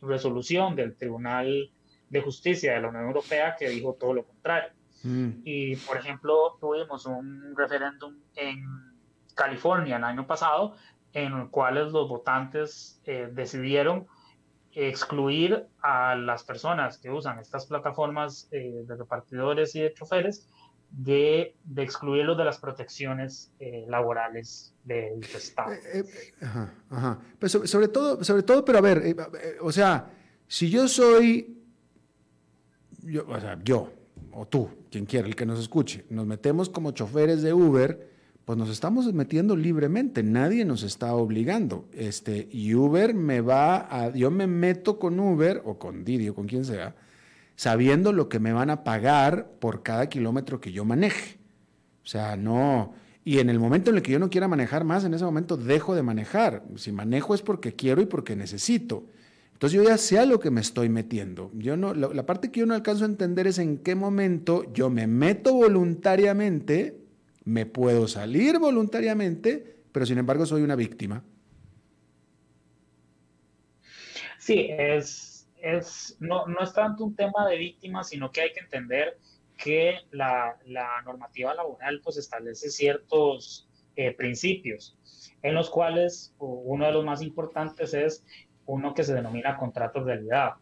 resolución 0.00 0.76
del 0.76 0.96
Tribunal 0.96 1.70
de 2.08 2.20
Justicia 2.20 2.74
de 2.74 2.80
la 2.80 2.88
Unión 2.88 3.06
Europea 3.06 3.56
que 3.58 3.68
dijo 3.68 3.96
todo 3.98 4.14
lo 4.14 4.24
contrario. 4.24 4.70
Mm. 5.02 5.30
Y, 5.44 5.74
por 5.76 5.96
ejemplo, 5.96 6.56
tuvimos 6.60 7.04
un 7.06 7.52
referéndum 7.56 8.14
en 8.36 8.64
California 9.34 9.96
el 9.96 10.04
año 10.04 10.24
pasado 10.24 10.76
en 11.12 11.32
el 11.32 11.50
cual 11.50 11.74
los 11.74 12.08
votantes 12.08 13.02
eh, 13.04 13.28
decidieron 13.32 14.06
excluir 14.70 15.66
a 15.82 16.14
las 16.14 16.44
personas 16.44 16.98
que 16.98 17.10
usan 17.10 17.40
estas 17.40 17.66
plataformas 17.66 18.48
eh, 18.52 18.84
de 18.86 18.96
repartidores 18.96 19.74
y 19.74 19.80
de 19.80 19.92
choferes 19.92 20.48
de, 20.92 21.56
de 21.64 21.82
excluirlos 21.82 22.36
de 22.36 22.44
las 22.44 22.58
protecciones 22.58 23.50
eh, 23.58 23.86
laborales 23.88 24.74
del 24.84 25.22
Estado. 25.22 25.72
ajá, 26.40 26.74
ajá. 26.90 27.18
Pues 27.38 27.52
sobre, 27.52 27.88
todo, 27.88 28.22
sobre 28.22 28.42
todo, 28.42 28.64
pero 28.64 28.78
a 28.78 28.82
ver, 28.82 29.16
o 29.60 29.72
sea, 29.72 30.10
si 30.46 30.70
yo 30.70 30.86
soy, 30.86 31.58
yo, 33.02 33.26
o 33.26 33.40
sea, 33.40 33.58
yo, 33.64 33.90
o 34.32 34.46
tú, 34.46 34.68
quien 34.90 35.06
quiera, 35.06 35.26
el 35.26 35.34
que 35.34 35.46
nos 35.46 35.58
escuche, 35.58 36.04
nos 36.10 36.26
metemos 36.26 36.68
como 36.68 36.92
choferes 36.92 37.42
de 37.42 37.54
Uber, 37.54 38.10
pues 38.44 38.58
nos 38.58 38.68
estamos 38.68 39.10
metiendo 39.12 39.56
libremente, 39.56 40.22
nadie 40.22 40.64
nos 40.64 40.82
está 40.82 41.14
obligando. 41.14 41.88
Este, 41.92 42.48
y 42.50 42.74
Uber 42.74 43.14
me 43.14 43.40
va 43.40 43.76
a, 43.88 44.10
yo 44.10 44.30
me 44.30 44.46
meto 44.46 44.98
con 44.98 45.18
Uber 45.20 45.62
o 45.64 45.78
con 45.78 46.04
Didi 46.04 46.28
o 46.28 46.34
con 46.34 46.46
quien 46.46 46.64
sea, 46.64 46.94
sabiendo 47.62 48.12
lo 48.12 48.28
que 48.28 48.40
me 48.40 48.52
van 48.52 48.70
a 48.70 48.82
pagar 48.82 49.52
por 49.60 49.84
cada 49.84 50.08
kilómetro 50.08 50.60
que 50.60 50.72
yo 50.72 50.84
maneje. 50.84 51.38
O 52.02 52.06
sea, 52.08 52.36
no, 52.36 52.92
y 53.24 53.38
en 53.38 53.50
el 53.50 53.60
momento 53.60 53.90
en 53.90 53.98
el 53.98 54.02
que 54.02 54.10
yo 54.10 54.18
no 54.18 54.30
quiera 54.30 54.48
manejar 54.48 54.82
más, 54.82 55.04
en 55.04 55.14
ese 55.14 55.24
momento 55.24 55.56
dejo 55.56 55.94
de 55.94 56.02
manejar. 56.02 56.64
Si 56.74 56.90
manejo 56.90 57.36
es 57.36 57.42
porque 57.42 57.76
quiero 57.76 58.02
y 58.02 58.06
porque 58.06 58.34
necesito. 58.34 59.06
Entonces 59.52 59.76
yo 59.76 59.84
ya 59.84 59.96
sé 59.96 60.18
a 60.18 60.26
lo 60.26 60.40
que 60.40 60.50
me 60.50 60.60
estoy 60.60 60.88
metiendo. 60.88 61.52
Yo 61.54 61.76
no, 61.76 61.94
la, 61.94 62.08
la 62.08 62.26
parte 62.26 62.50
que 62.50 62.58
yo 62.58 62.66
no 62.66 62.74
alcanzo 62.74 63.04
a 63.04 63.06
entender 63.06 63.46
es 63.46 63.60
en 63.60 63.78
qué 63.78 63.94
momento 63.94 64.66
yo 64.72 64.90
me 64.90 65.06
meto 65.06 65.54
voluntariamente 65.54 66.98
Me 67.44 67.64
puedo 67.64 68.08
salir 68.08 68.58
voluntariamente, 68.58 69.76
pero 69.92 70.04
sin 70.04 70.18
embargo 70.18 70.46
soy 70.46 70.62
una 70.62 70.74
víctima. 70.74 71.22
Sí, 74.38 74.66
es, 74.76 75.31
es, 75.62 76.16
no, 76.20 76.46
no 76.46 76.60
es 76.60 76.72
tanto 76.74 77.04
un 77.04 77.14
tema 77.14 77.48
de 77.48 77.56
víctima, 77.56 78.02
sino 78.02 78.30
que 78.30 78.42
hay 78.42 78.52
que 78.52 78.60
entender 78.60 79.16
que 79.56 80.00
la, 80.10 80.56
la 80.66 81.00
normativa 81.02 81.54
laboral 81.54 82.00
pues 82.02 82.16
establece 82.16 82.68
ciertos 82.68 83.68
eh, 83.94 84.12
principios, 84.12 84.96
en 85.42 85.54
los 85.54 85.70
cuales 85.70 86.34
uno 86.38 86.84
de 86.84 86.92
los 86.92 87.04
más 87.04 87.22
importantes 87.22 87.94
es 87.94 88.24
uno 88.66 88.92
que 88.92 89.04
se 89.04 89.14
denomina 89.14 89.56
contrato 89.56 90.00
de 90.00 90.14
realidad. 90.14 90.54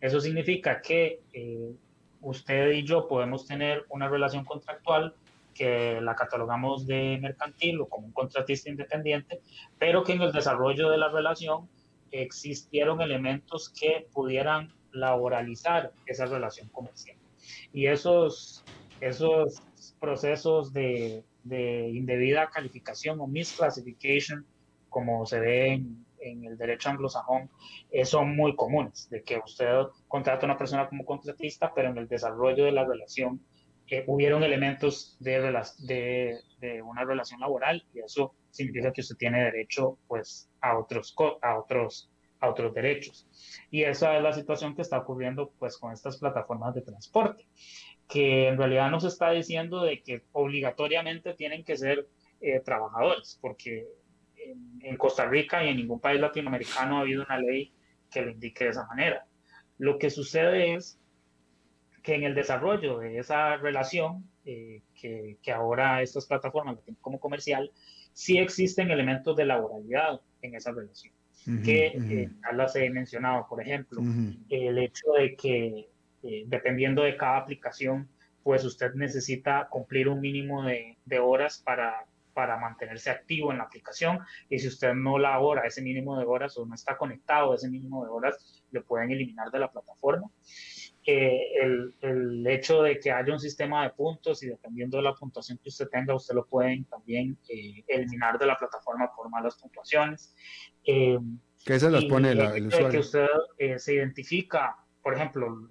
Eso 0.00 0.20
significa 0.20 0.80
que 0.80 1.20
eh, 1.32 1.72
usted 2.20 2.70
y 2.70 2.84
yo 2.84 3.08
podemos 3.08 3.46
tener 3.46 3.84
una 3.88 4.08
relación 4.08 4.44
contractual 4.44 5.14
que 5.52 6.00
la 6.00 6.14
catalogamos 6.14 6.86
de 6.86 7.18
mercantil 7.20 7.80
o 7.80 7.88
como 7.88 8.06
un 8.06 8.12
contratista 8.12 8.70
independiente, 8.70 9.40
pero 9.78 10.04
que 10.04 10.12
en 10.12 10.22
el 10.22 10.32
desarrollo 10.32 10.90
de 10.90 10.98
la 10.98 11.08
relación 11.08 11.68
existieron 12.22 13.00
elementos 13.00 13.68
que 13.68 14.06
pudieran 14.12 14.72
laboralizar 14.92 15.92
esa 16.06 16.26
relación 16.26 16.68
comercial. 16.68 17.16
Y 17.72 17.86
esos, 17.86 18.64
esos 19.00 19.62
procesos 19.98 20.72
de, 20.72 21.24
de 21.42 21.90
indebida 21.90 22.48
calificación 22.50 23.20
o 23.20 23.26
misclassification, 23.26 24.46
como 24.88 25.26
se 25.26 25.40
ve 25.40 25.72
en, 25.74 26.44
el 26.44 26.56
derecho 26.56 26.88
anglosajón, 26.88 27.50
eh, 27.90 28.06
son 28.06 28.34
muy 28.34 28.56
comunes, 28.56 29.10
de 29.10 29.22
que 29.22 29.38
usted 29.44 29.66
contrata 30.08 30.46
a 30.46 30.48
una 30.48 30.56
persona 30.56 30.88
como 30.88 31.04
contratista, 31.04 31.72
pero 31.74 31.90
en 31.90 31.98
el 31.98 32.08
desarrollo 32.08 32.64
de 32.64 32.72
la 32.72 32.84
relación 32.86 33.44
eh, 33.88 34.04
hubieron 34.06 34.42
elementos 34.42 35.18
de, 35.20 35.40
de, 35.80 36.38
de, 36.60 36.80
una 36.82 37.04
relación 37.04 37.40
laboral 37.40 37.84
y 37.92 37.98
eso 38.00 38.34
significa 38.54 38.92
que 38.92 39.00
usted 39.00 39.16
tiene 39.16 39.44
derecho 39.44 39.98
pues, 40.06 40.48
a, 40.60 40.78
otros, 40.78 41.14
a, 41.42 41.58
otros, 41.58 42.10
a 42.40 42.48
otros 42.48 42.72
derechos. 42.72 43.26
Y 43.70 43.82
esa 43.82 44.16
es 44.16 44.22
la 44.22 44.32
situación 44.32 44.74
que 44.74 44.82
está 44.82 44.98
ocurriendo 44.98 45.52
pues, 45.58 45.76
con 45.76 45.92
estas 45.92 46.18
plataformas 46.18 46.74
de 46.74 46.82
transporte 46.82 47.46
que 48.08 48.48
en 48.48 48.58
realidad 48.58 48.90
nos 48.90 49.04
está 49.04 49.30
diciendo 49.30 49.82
de 49.82 50.02
que 50.02 50.22
obligatoriamente 50.32 51.34
tienen 51.34 51.64
que 51.64 51.76
ser 51.76 52.06
eh, 52.40 52.60
trabajadores, 52.60 53.38
porque 53.40 53.86
en, 54.82 54.96
Costa 54.96 55.26
Rica 55.26 55.64
y 55.64 55.68
en 55.68 55.76
ningún 55.78 56.00
país 56.00 56.20
latinoamericano 56.20 56.98
ha 56.98 57.00
habido 57.00 57.24
una 57.24 57.38
ley 57.38 57.72
que 58.10 58.22
lo 58.22 58.30
indique 58.30 58.64
de 58.64 58.70
esa 58.70 58.86
manera. 58.86 59.26
Lo 59.78 59.98
que 59.98 60.10
sucede 60.10 60.74
es 60.74 61.00
que 62.02 62.14
en 62.14 62.24
el 62.24 62.34
desarrollo 62.34 62.98
de 62.98 63.18
esa 63.18 63.56
relación, 63.56 64.30
eh, 64.44 64.82
que, 64.94 65.38
que, 65.42 65.52
ahora 65.52 66.02
estas 66.02 66.26
plataformas 66.26 66.76
tienen 66.84 67.00
como 67.00 67.18
comercial, 67.18 67.72
sí 68.14 68.38
existen 68.38 68.90
elementos 68.90 69.36
de 69.36 69.44
laboralidad 69.44 70.20
en 70.40 70.54
esa 70.54 70.72
relación. 70.72 71.12
que 71.62 71.92
uh 71.98 72.40
ya 72.42 72.52
las 72.52 72.74
he 72.76 72.88
mencionado, 72.88 73.46
por 73.46 73.60
ejemplo, 73.60 74.00
el 74.48 74.78
hecho 74.78 75.12
de 75.18 75.36
que 75.36 75.90
eh, 76.22 76.44
dependiendo 76.46 77.02
de 77.02 77.18
cada 77.18 77.36
aplicación, 77.36 78.08
pues 78.42 78.64
usted 78.64 78.94
necesita 78.94 79.68
cumplir 79.68 80.08
un 80.08 80.20
mínimo 80.20 80.62
de, 80.62 81.18
horas 81.18 81.60
para, 81.62 82.06
para 82.32 82.58
mantenerse 82.58 83.10
activo 83.10 83.52
en 83.52 83.58
la 83.58 83.64
aplicación 83.64 84.20
y 84.48 84.58
si 84.58 84.68
usted 84.68 84.94
no 84.94 85.18
labora 85.18 85.66
ese 85.66 85.82
mínimo 85.82 86.18
de 86.18 86.24
horas 86.24 86.56
o 86.56 86.64
no 86.64 86.74
está 86.74 86.96
conectado 86.96 87.52
a 87.52 87.56
ese 87.56 87.68
mínimo 87.68 88.04
de 88.04 88.10
horas, 88.10 88.62
le 88.70 88.80
pueden 88.80 89.10
eliminar 89.10 89.50
de 89.50 89.58
la 89.58 89.70
plataforma. 89.70 90.30
Eh, 91.06 91.60
el, 91.60 91.94
el, 92.00 92.46
hecho 92.46 92.82
de 92.82 92.98
que 92.98 93.12
haya 93.12 93.30
un 93.30 93.38
sistema 93.38 93.82
de 93.82 93.90
puntos 93.90 94.42
y 94.42 94.46
dependiendo 94.46 94.96
de 94.96 95.02
la 95.02 95.14
puntuación 95.14 95.58
que 95.58 95.68
usted 95.68 95.88
tenga, 95.88 96.14
usted 96.14 96.34
lo 96.34 96.46
pueden 96.46 96.84
también 96.86 97.36
eh, 97.48 97.84
eliminar 97.88 98.38
de 98.38 98.46
la 98.46 98.56
plataforma 98.56 99.10
por 99.14 99.28
malas 99.28 99.56
puntuaciones. 99.56 100.34
Eh, 100.86 101.18
que 101.62 101.74
esas 101.74 101.92
las 101.92 102.06
pone 102.06 102.32
el 102.32 102.66
usuario. 102.66 102.90
Que 102.90 102.98
usted 102.98 103.26
se 103.76 103.94
identifica 103.94 104.76
por 105.04 105.14
ejemplo, 105.14 105.68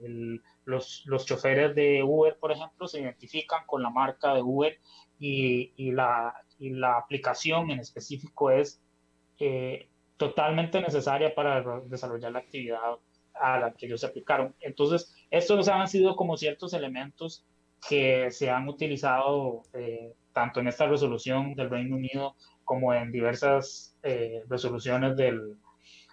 los, 0.66 1.04
los 1.08 1.26
choferes 1.26 1.74
de 1.74 2.04
Uber, 2.04 2.38
por 2.40 2.52
ejemplo, 2.52 2.88
se 2.88 3.02
identifican 3.02 3.66
con 3.66 3.82
la 3.82 3.90
marca 3.90 4.36
de 4.36 4.44
Uber 4.44 4.78
y, 5.18 5.74
y, 5.76 5.92
la, 5.92 6.36
y 6.60 6.70
la, 6.70 7.00
aplicación 7.00 7.72
en 7.72 7.80
específico 7.80 8.52
es 8.52 8.80
eh, 9.40 9.90
totalmente 10.18 10.80
necesaria 10.80 11.34
para 11.34 11.82
desarrollar 11.88 12.32
la 12.32 12.40
actividad 12.40 12.78
a 13.34 13.60
la 13.60 13.74
que 13.74 13.88
ellos 13.88 14.02
se 14.02 14.06
aplicaron. 14.06 14.54
Entonces, 14.60 15.12
estos 15.34 15.68
han 15.68 15.88
sido 15.88 16.16
como 16.16 16.38
ciertos 16.38 16.74
elementos 16.74 17.44
que 17.90 18.30
se 18.30 18.52
han 18.52 18.70
utilizado 18.70 19.64
eh, 19.74 20.14
tanto 20.32 20.60
en 20.60 20.68
esta 20.68 20.86
resolución 20.86 21.56
del 21.56 21.72
Reino 21.72 21.96
Unido 21.96 22.36
como 22.64 22.94
en 22.94 23.12
diversas 23.12 23.96
eh, 24.04 24.44
resoluciones 24.48 25.18
del, 25.18 25.58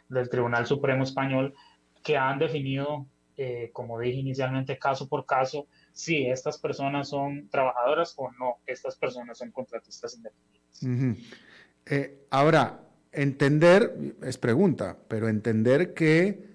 del 0.09 0.31
Tribunal 0.31 0.67
Supremo 0.67 1.05
Español 1.05 1.55
que 2.03 2.17
han 2.17 2.39
definido, 2.39 3.07
eh, 3.37 3.69
como 3.75 3.99
dije 4.01 4.21
inicialmente, 4.21 4.79
caso 4.79 5.07
por 5.07 5.27
caso, 5.27 5.67
si 5.93 6.27
estas 6.27 6.57
personas 6.59 7.11
son 7.11 7.51
trabajadoras 7.51 8.15
o 8.17 8.33
no, 8.33 8.57
estas 8.67 8.97
personas 8.97 9.37
son 9.37 9.51
contratistas 9.51 10.17
independientes. 10.17 11.29
Eh, 11.85 12.27
ahora, 12.31 12.81
entender, 13.13 14.15
es 14.23 14.39
pregunta, 14.39 14.97
pero 15.09 15.29
entender 15.29 15.93
que 15.93 16.50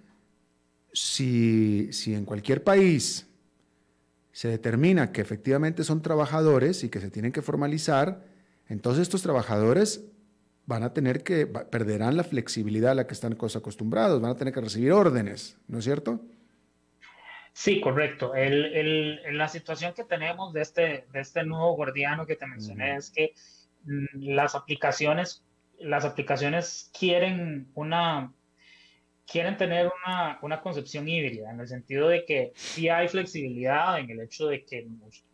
si, 0.96 1.92
si 1.92 2.16
en 2.16 2.26
cualquier 2.26 2.64
país 2.64 3.30
se 4.32 4.48
determina 4.48 5.12
que 5.12 5.22
efectivamente 5.22 5.84
son 5.84 6.02
trabajadores 6.02 6.84
y 6.84 6.90
que 6.90 7.02
se 7.02 7.12
tienen 7.12 7.32
que 7.32 7.42
formalizar, 7.42 8.24
entonces 8.68 9.04
estos 9.04 9.22
trabajadores 9.22 10.06
van 10.66 10.84
a 10.84 10.94
tener 10.94 11.24
que, 11.24 11.46
perderán 11.48 12.18
la 12.18 12.24
flexibilidad 12.24 12.92
a 12.92 12.96
la 12.96 13.08
que 13.08 13.14
están 13.14 13.34
acostumbrados, 13.34 14.22
van 14.22 14.32
a 14.32 14.38
tener 14.38 14.54
que 14.54 14.62
recibir 14.62 14.94
órdenes, 14.94 15.58
¿no 15.68 15.80
es 15.80 15.84
cierto? 15.84 16.22
Sí, 17.54 17.80
correcto. 17.80 18.34
El, 18.34 18.66
el, 18.66 19.38
la 19.38 19.48
situación 19.48 19.94
que 19.94 20.04
tenemos 20.04 20.54
de 20.54 20.62
este, 20.62 21.06
de 21.12 21.20
este 21.20 21.46
nuevo 21.46 21.76
gordiano 21.76 22.26
que 22.26 22.36
te 22.36 22.48
mencioné 22.48 22.96
es 22.96 23.12
que 23.12 23.34
mm, 23.84 24.34
las 24.34 24.56
aplicaciones, 24.56 25.44
las 25.78 26.04
aplicaciones 26.04 26.90
quieren 26.98 27.70
una 27.76 28.34
quieren 29.26 29.58
tener 29.58 29.92
una, 30.06 30.40
una, 30.42 30.62
concepción 30.62 31.08
híbrida, 31.08 31.52
en 31.52 31.60
el 31.60 31.68
sentido 31.68 32.08
de 32.08 32.26
que 32.26 32.52
sí 32.56 32.90
hay 32.90 33.08
flexibilidad 33.08 34.00
en 34.00 34.10
el 34.10 34.22
hecho 34.22 34.48
de 34.48 34.64
que 34.64 34.88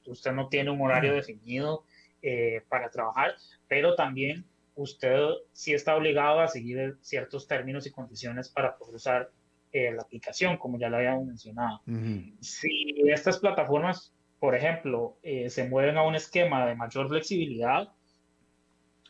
usted 0.06 0.32
no 0.32 0.48
tiene 0.48 0.72
un 0.72 0.82
horario 0.82 1.14
definido 1.14 1.84
eh, 2.22 2.62
para 2.70 2.90
trabajar, 2.90 3.36
pero 3.68 3.96
también 3.96 4.46
usted 4.76 5.20
sí 5.52 5.74
está 5.74 5.96
obligado 5.96 6.40
a 6.40 6.48
seguir 6.48 6.98
ciertos 7.02 7.48
términos 7.48 7.86
y 7.86 7.92
condiciones 7.92 8.50
para 8.50 8.78
poder 8.78 8.96
usar 8.96 9.32
eh, 9.74 9.92
la 9.92 10.02
aplicación, 10.02 10.58
como 10.58 10.78
ya 10.78 10.90
lo 10.90 10.98
habíamos 10.98 11.26
mencionado. 11.26 11.82
Si 12.42 12.94
estas 13.08 13.40
plataformas, 13.40 14.14
por 14.40 14.56
ejemplo, 14.56 15.18
eh, 15.24 15.50
se 15.50 15.68
mueven 15.68 15.98
a 15.98 16.04
un 16.04 16.16
esquema 16.16 16.66
de 16.66 16.76
mayor 16.76 17.08
flexibilidad, 17.08 17.90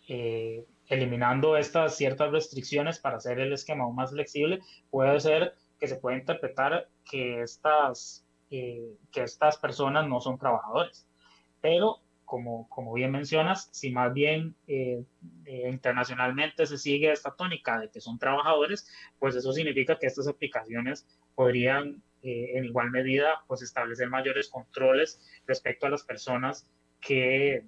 eh, 0.07 0.65
eliminando 0.91 1.55
estas 1.55 1.95
ciertas 1.95 2.31
restricciones 2.31 2.99
para 2.99 3.17
hacer 3.17 3.39
el 3.39 3.53
esquema 3.53 3.85
aún 3.85 3.95
más 3.95 4.11
flexible, 4.11 4.59
puede 4.89 5.19
ser 5.21 5.55
que 5.79 5.87
se 5.87 5.95
pueda 5.95 6.17
interpretar 6.17 6.89
que 7.09 7.41
estas, 7.41 8.25
que 8.49 8.97
estas 9.15 9.57
personas 9.57 10.07
no 10.07 10.19
son 10.19 10.37
trabajadores. 10.37 11.07
Pero 11.61 12.01
como, 12.25 12.67
como 12.69 12.93
bien 12.93 13.11
mencionas, 13.11 13.69
si 13.71 13.91
más 13.91 14.13
bien 14.13 14.55
eh, 14.67 15.03
eh, 15.45 15.69
internacionalmente 15.69 16.65
se 16.65 16.77
sigue 16.77 17.11
esta 17.11 17.35
tónica 17.35 17.79
de 17.79 17.89
que 17.89 18.01
son 18.01 18.19
trabajadores, 18.19 18.89
pues 19.17 19.35
eso 19.35 19.53
significa 19.53 19.97
que 19.97 20.07
estas 20.07 20.27
aplicaciones 20.27 21.07
podrían 21.35 22.01
eh, 22.21 22.51
en 22.53 22.65
igual 22.65 22.91
medida 22.91 23.43
pues 23.47 23.61
establecer 23.61 24.09
mayores 24.09 24.49
controles 24.49 25.21
respecto 25.47 25.87
a 25.87 25.89
las 25.89 26.03
personas 26.03 26.67
que, 26.99 27.65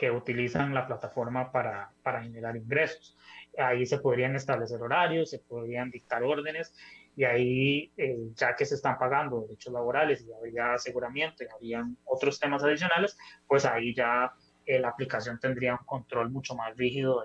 que 0.00 0.10
utilizan 0.10 0.72
la 0.72 0.86
plataforma 0.86 1.52
para, 1.52 1.92
para 2.02 2.22
generar 2.22 2.56
ingresos. 2.56 3.18
Ahí 3.58 3.84
se 3.84 3.98
podrían 3.98 4.34
establecer 4.34 4.80
horarios, 4.80 5.28
se 5.28 5.40
podrían 5.40 5.90
dictar 5.90 6.22
órdenes 6.22 6.74
y 7.14 7.24
ahí, 7.24 7.92
eh, 7.98 8.16
ya 8.34 8.56
que 8.56 8.64
se 8.64 8.76
están 8.76 8.96
pagando 8.98 9.42
derechos 9.42 9.74
laborales 9.74 10.24
y 10.26 10.32
habría 10.32 10.72
aseguramiento 10.72 11.44
y 11.44 11.48
habrían 11.54 11.98
otros 12.06 12.40
temas 12.40 12.64
adicionales, 12.64 13.18
pues 13.46 13.66
ahí 13.66 13.94
ya 13.94 14.32
eh, 14.64 14.80
la 14.80 14.88
aplicación 14.88 15.38
tendría 15.38 15.72
un 15.72 15.84
control 15.84 16.30
mucho 16.30 16.54
más 16.54 16.74
rígido 16.78 17.22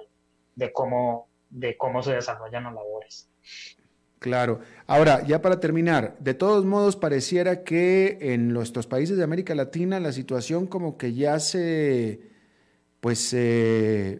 de, 0.55 0.73
cómo, 0.73 1.29
de 1.49 1.77
cómo 1.77 2.03
se 2.03 2.15
desarrollan 2.15 2.65
las 2.65 2.73
labores. 2.73 3.31
Claro. 4.19 4.59
Ahora, 4.85 5.23
ya 5.23 5.41
para 5.41 5.61
terminar, 5.61 6.17
de 6.19 6.33
todos 6.33 6.65
modos 6.65 6.97
pareciera 6.97 7.63
que 7.63 8.17
en 8.19 8.49
nuestros 8.51 8.85
países 8.85 9.15
de 9.15 9.23
América 9.23 9.55
Latina 9.55 10.01
la 10.01 10.11
situación 10.11 10.67
como 10.67 10.97
que 10.97 11.13
ya 11.13 11.39
se, 11.39 12.34
pues, 13.05 13.35
eh, 13.35 14.19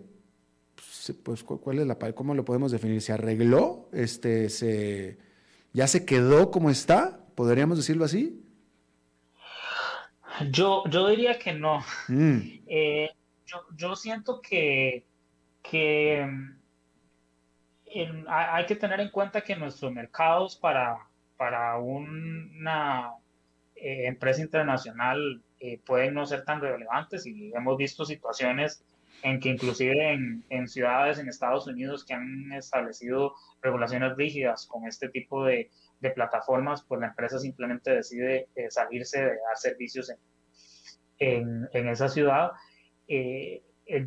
pues, 1.23 1.43
¿cuál 1.43 1.79
es 1.79 1.87
la, 1.87 1.95
cómo 2.13 2.35
lo 2.35 2.45
podemos 2.45 2.71
definir? 2.71 3.01
¿Se 3.01 3.13
arregló? 3.13 3.89
Este, 3.91 4.47
se, 4.49 5.17
¿Ya 5.73 5.87
se 5.87 6.05
quedó 6.05 6.51
como 6.51 6.69
está? 6.69 7.25
¿Podríamos 7.33 7.77
decirlo 7.77 8.05
así? 8.05 8.45
Yo, 10.51 10.83
yo 10.91 11.07
diría 11.07 11.39
que 11.39 11.53
no. 11.53 11.83
Mm. 12.09 12.37
Eh, 12.67 13.09
yo, 13.75 13.95
siento 13.95 14.39
que, 14.39 15.07
que 15.63 16.29
hay 18.27 18.65
que 18.67 18.75
tener 18.75 18.99
en 18.99 19.09
cuenta 19.09 19.41
que 19.41 19.55
nuestros 19.55 19.91
mercados 19.91 20.57
para, 20.57 20.99
para 21.37 21.79
una 21.79 23.13
eh, 23.75 24.05
empresa 24.05 24.43
internacional 24.43 25.41
eh, 25.59 25.79
pueden 25.85 26.13
no 26.13 26.25
ser 26.25 26.43
tan 26.43 26.61
relevantes 26.61 27.25
y 27.25 27.51
hemos 27.53 27.77
visto 27.77 28.05
situaciones 28.05 28.83
en 29.23 29.39
que 29.39 29.49
inclusive 29.49 30.13
en, 30.49 30.67
ciudades 30.67 31.19
en 31.19 31.29
Estados 31.29 31.67
Unidos 31.67 32.05
que 32.05 32.13
han 32.13 32.51
establecido 32.51 33.33
regulaciones 33.61 34.15
rígidas 34.15 34.67
con 34.67 34.87
este 34.87 35.09
tipo 35.09 35.45
de, 35.45 35.71
plataformas, 36.13 36.83
pues 36.83 37.01
la 37.01 37.07
empresa 37.07 37.39
simplemente 37.39 37.89
decide 37.89 38.47
eh, 38.55 38.69
salirse 38.69 39.21
de 39.21 39.25
dar 39.25 39.57
servicios 39.57 40.11
en, 41.17 41.67
en, 41.73 41.87
esa 41.89 42.09
ciudad, 42.09 42.51
que 43.07 43.63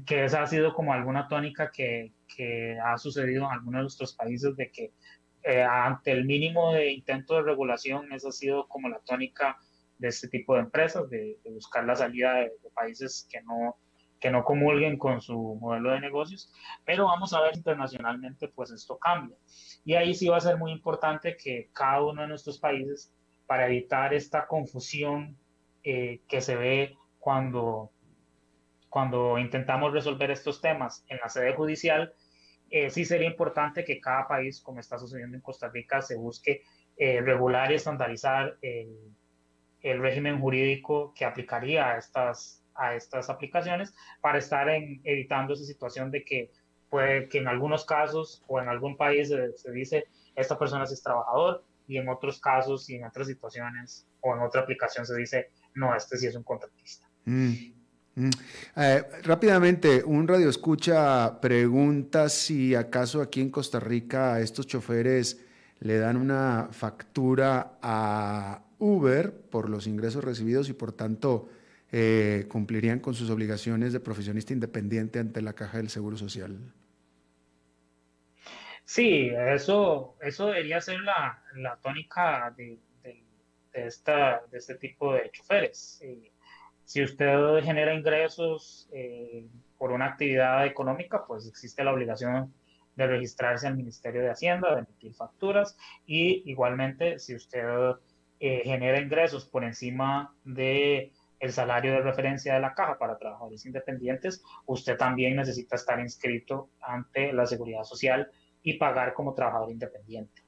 esa 0.09 0.43
ha 0.43 0.47
sido 0.47 0.75
como 0.75 0.93
alguna 0.93 1.27
tónica 1.27 1.73
que, 1.73 2.13
que 2.29 2.79
ha 2.79 2.97
sucedido 2.99 3.47
en 3.47 3.51
algunos 3.51 3.79
de 3.79 3.83
nuestros 3.83 4.15
países 4.15 4.55
de 4.55 4.71
que 4.71 4.93
eh, 5.43 5.63
ante 5.63 6.13
el 6.13 6.25
mínimo 6.25 6.73
de 6.73 6.93
intento 6.93 7.37
de 7.37 7.43
regulación, 7.43 8.13
esa 8.13 8.29
ha 8.29 8.33
sido 8.33 8.69
como 8.69 8.89
la 8.89 8.99
tónica 8.99 9.59
de 9.99 10.09
este 10.09 10.29
tipo 10.29 10.55
de 10.55 10.61
empresas, 10.61 11.09
de, 11.11 11.39
buscar 11.51 11.85
la 11.85 11.97
salida 11.97 12.35
de, 12.35 12.53
países 12.75 13.27
que 13.31 13.43
no, 13.43 13.77
que 14.21 14.31
no 14.31 14.45
comulguen 14.45 14.97
con 14.97 15.21
su 15.21 15.57
modelo 15.61 15.91
de 15.91 16.01
negocios, 16.01 16.53
pero 16.85 17.07
vamos 17.07 17.33
a 17.33 17.41
ver 17.41 17.57
internacionalmente, 17.57 18.49
pues 18.49 18.71
esto 18.71 18.97
cambia. 18.99 19.37
Y 19.85 19.95
ahí 19.95 20.15
sí 20.15 20.29
va 20.29 20.37
a 20.37 20.41
ser 20.41 20.57
muy 20.57 20.73
importante 20.73 21.37
que 21.37 21.71
cada 21.73 22.03
uno 22.03 22.23
de 22.23 22.29
nuestros 22.29 22.59
países, 22.59 23.13
para 23.47 23.67
evitar 23.67 24.15
esta 24.15 24.47
confusión 24.47 25.37
eh, 25.83 26.21
que 26.29 26.41
se 26.41 26.55
ve 26.55 26.97
cuando, 27.19 27.91
cuando 28.89 29.39
intentamos 29.39 29.93
resolver 29.93 30.31
estos 30.31 30.61
temas 30.61 31.05
en 31.09 31.19
la 31.19 31.29
sede 31.29 31.55
judicial, 31.55 32.13
eh, 32.71 32.91
sí 32.91 33.05
sería 33.05 33.27
importante 33.27 33.85
que 33.85 33.99
cada 34.01 34.29
país, 34.29 34.61
como 34.61 34.81
está 34.81 34.99
sucediendo 34.99 35.37
en 35.37 35.43
Costa 35.43 35.69
Rica, 35.69 36.03
se 36.03 36.17
busque 36.17 36.63
eh, 36.97 37.21
regular 37.23 37.73
y 37.73 37.77
estandarizar 37.77 38.59
el, 38.61 39.17
el, 39.83 40.01
régimen 40.01 40.41
jurídico 40.41 41.13
que 41.15 41.25
aplicaría 41.25 41.91
a 41.91 41.99
estas, 41.99 42.63
a 42.75 42.95
estas 42.95 43.31
aplicaciones 43.31 43.95
para 44.21 44.39
estar 44.39 44.69
en, 44.69 45.01
evitando 45.05 45.55
esa 45.55 45.65
situación 45.65 46.11
de 46.11 46.25
que 46.25 46.51
puede 46.89 47.29
que 47.29 47.39
en 47.39 47.49
algunos 47.49 47.85
casos 47.85 48.43
o 48.47 48.61
en 48.61 48.69
algún 48.69 48.97
país 48.97 49.29
se, 49.29 49.73
dice 49.73 50.07
esta 50.35 50.59
persona 50.59 50.85
es 50.85 51.03
trabajador 51.03 51.65
y 51.87 51.99
en 51.99 52.09
otros 52.09 52.41
casos 52.41 52.89
y 52.91 52.97
en 52.97 53.05
otras 53.05 53.27
situaciones 53.27 54.07
o 54.21 54.35
en 54.35 54.43
otra 54.43 54.63
aplicación 54.63 55.05
se 55.07 55.17
dice 55.17 55.51
no, 55.75 55.95
este 55.95 56.17
sí 56.17 56.27
es 56.27 56.35
un 56.35 56.43
contratista. 56.43 57.09
Mm. 57.25 57.53
Mm. 58.15 58.31
Eh, 58.77 59.05
rápidamente, 59.23 60.03
un 60.03 60.27
radio 60.27 60.49
escucha 60.49 61.41
pregunta 61.41 62.29
si 62.29 62.75
acaso 62.75 63.23
aquí 63.23 63.41
en 63.41 63.51
Costa 63.51 63.79
Rica 63.79 64.35
a 64.35 64.41
estos 64.41 64.67
choferes 64.67 65.45
le 65.81 65.99
dan 65.99 66.17
una 66.17 66.69
factura 66.73 67.79
a 67.81 68.61
Uber 68.79 69.33
por 69.51 69.69
los 69.69 69.87
ingresos 69.87 70.25
recibidos 70.25 70.69
y 70.69 70.73
por 70.73 70.93
tanto 70.93 71.49
eh, 71.91 72.47
cumplirían 72.49 73.01
con 73.01 73.15
sus 73.15 73.31
obligaciones 73.31 73.93
de 73.93 74.01
profesionista 74.01 74.53
independiente 74.53 75.19
ante 75.19 75.43
la 75.43 75.55
caja 75.55 75.79
del 75.79 75.89
Seguro 75.89 76.17
Social. 76.17 76.59
Sí, 78.85 79.31
eso, 79.55 80.17
eso 80.23 80.47
debería 80.47 80.81
ser 80.81 81.01
la, 81.01 81.43
tónica 81.83 82.55
de, 82.57 82.79
esta, 83.73 84.43
de 84.51 84.59
este 84.59 84.77
tipo 84.77 85.13
de 85.13 85.31
choferes. 85.31 86.03
Si 86.85 87.03
usted 87.03 87.63
genera 87.63 87.93
ingresos 87.93 88.89
eh, 88.93 89.47
por 89.77 89.93
una 89.93 90.07
actividad 90.07 90.67
económica, 90.67 91.25
pues 91.27 91.47
existe 91.47 91.85
la 91.85 91.93
obligación 91.93 92.53
de 92.97 93.07
registrarse 93.07 93.67
al 93.67 93.77
Ministerio 93.77 94.23
de 94.23 94.31
Hacienda, 94.31 94.75
de 94.75 94.81
emitir 94.81 95.15
facturas 95.15 95.77
y 96.07 96.51
igualmente 96.51 97.19
si 97.19 97.35
usted 97.35 97.63
eh, 98.41 98.63
genera 98.65 99.01
ingresos 99.01 99.47
por 99.47 99.65
encima 99.65 100.35
de 100.45 101.13
el 101.41 101.53
salario 101.53 101.93
de 101.93 102.01
referencia 102.01 102.55
de 102.55 102.61
la 102.61 102.75
caja 102.75 102.99
para 102.99 103.17
trabajadores 103.17 103.65
independientes, 103.65 104.43
usted 104.67 104.97
también 104.97 105.37
necesita 105.37 105.77
estar 105.77 106.01
inscrito 106.01 106.71
ante 106.81 107.33
la 107.33 107.47
seguridad 107.47 107.85
social 107.85 108.31
y 108.63 108.75
pagar 108.75 109.15
como 109.15 109.35
trabajador 109.35 109.71
independiente. 109.71 110.43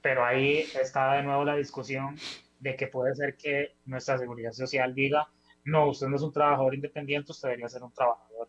Pero 0.00 0.24
ahí 0.24 0.64
está 0.80 1.14
de 1.14 1.24
nuevo 1.24 1.44
la 1.44 1.56
discusión 1.56 2.16
de 2.60 2.76
que 2.76 2.86
puede 2.86 3.14
ser 3.16 3.36
que 3.36 3.74
nuestra 3.84 4.16
seguridad 4.18 4.52
social 4.52 4.94
diga 4.94 5.28
no, 5.66 5.88
usted 5.88 6.06
no 6.06 6.16
es 6.16 6.22
un 6.22 6.32
trabajador 6.32 6.74
independiente, 6.74 7.32
usted 7.32 7.48
debería 7.48 7.68
ser 7.68 7.82
un 7.82 7.92
trabajador 7.92 8.48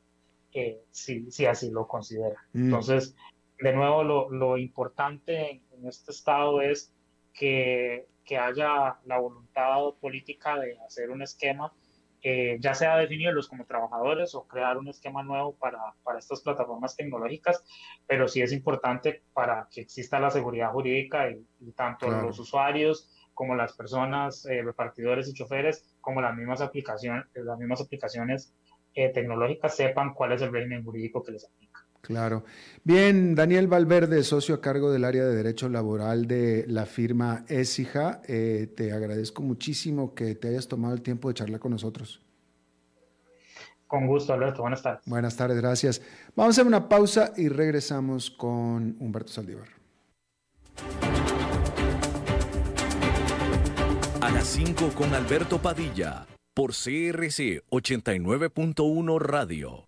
eh, 0.54 0.84
si, 0.92 1.30
si, 1.32 1.46
así 1.46 1.72
lo 1.72 1.88
considera. 1.88 2.40
Mm. 2.54 2.66
Entonces, 2.66 3.16
de 3.60 3.74
nuevo, 3.74 4.04
lo, 4.04 4.30
lo 4.30 4.58
importante 4.58 5.64
en, 5.72 5.88
este 5.88 6.12
estado 6.12 6.62
es 6.62 6.94
que, 7.38 8.08
que, 8.26 8.38
haya 8.38 8.98
la 9.06 9.20
voluntad 9.20 9.94
política 10.02 10.60
de 10.60 10.78
hacer 10.86 11.12
un 11.12 11.22
esquema, 11.22 11.72
eh, 12.24 12.58
ya 12.60 12.74
sea 12.74 12.98
definirlos 12.98 13.48
como 13.48 13.66
trabajadores 13.66 14.34
o 14.34 14.48
crear 14.48 14.78
un 14.78 14.88
esquema 14.88 15.22
nuevo 15.22 15.56
para, 15.56 15.80
para 16.04 16.18
estas 16.18 16.42
plataformas 16.42 16.96
tecnológicas, 16.96 17.64
pero 18.08 18.28
sí 18.28 18.42
es 18.42 18.52
importante 18.52 19.22
para 19.34 19.68
que 19.72 19.82
exista 19.82 20.20
la 20.20 20.32
seguridad 20.32 20.72
jurídica 20.72 21.30
y, 21.30 21.46
tanto 21.74 22.10
los 22.10 22.40
usuarios 22.40 23.10
como 23.36 23.56
las 23.56 23.74
personas, 23.74 24.46
eh, 24.48 24.64
repartidores 24.64 25.30
y 25.30 25.34
choferes, 25.34 25.96
como 26.02 26.22
las 26.22 26.36
mismas 26.36 26.60
aplicaciones, 26.62 27.26
las 27.36 27.60
mismas 27.60 27.82
aplicaciones 27.82 28.52
eh, 28.96 29.10
tecnológicas 29.10 29.76
sepan 29.76 30.16
cuál 30.16 30.32
es 30.32 30.42
el 30.42 30.52
régimen 30.52 30.84
jurídico 30.84 31.22
que 31.22 31.34
les 31.34 31.46
aplica. 31.46 31.77
Claro. 32.02 32.46
Bien, 32.84 33.36
Daniel 33.36 33.68
Valverde, 33.68 34.24
socio 34.24 34.56
a 34.56 34.62
cargo 34.62 34.92
del 34.92 35.04
área 35.04 35.26
de 35.26 35.36
Derecho 35.36 35.68
Laboral 35.68 36.26
de 36.26 36.66
la 36.68 36.86
firma 36.86 37.44
ESIJA, 37.50 38.22
eh, 38.28 38.72
te 38.76 38.94
agradezco 38.94 39.42
muchísimo 39.42 40.14
que 40.14 40.36
te 40.36 40.48
hayas 40.48 40.68
tomado 40.68 40.94
el 40.94 41.02
tiempo 41.02 41.28
de 41.28 41.34
charlar 41.34 41.60
con 41.60 41.72
nosotros. 41.72 42.22
Con 43.88 44.06
gusto, 44.06 44.34
Alberto. 44.34 44.62
Buenas 44.62 44.82
tardes. 44.82 45.02
Buenas 45.06 45.36
tardes, 45.38 45.58
gracias. 45.58 46.02
Vamos 46.36 46.58
a 46.58 46.62
hacer 46.62 46.68
una 46.68 46.90
pausa 46.90 47.34
y 47.38 47.48
regresamos 47.48 48.30
con 48.30 48.98
Humberto 49.00 49.32
Saldívar. 49.32 49.68
A 54.22 54.30
las 54.30 54.48
5 54.48 54.90
con 54.94 55.14
Alberto 55.14 55.62
Padilla, 55.62 56.28
por 56.54 56.72
CRC 56.72 57.64
89.1 57.70 59.20
Radio. 59.20 59.88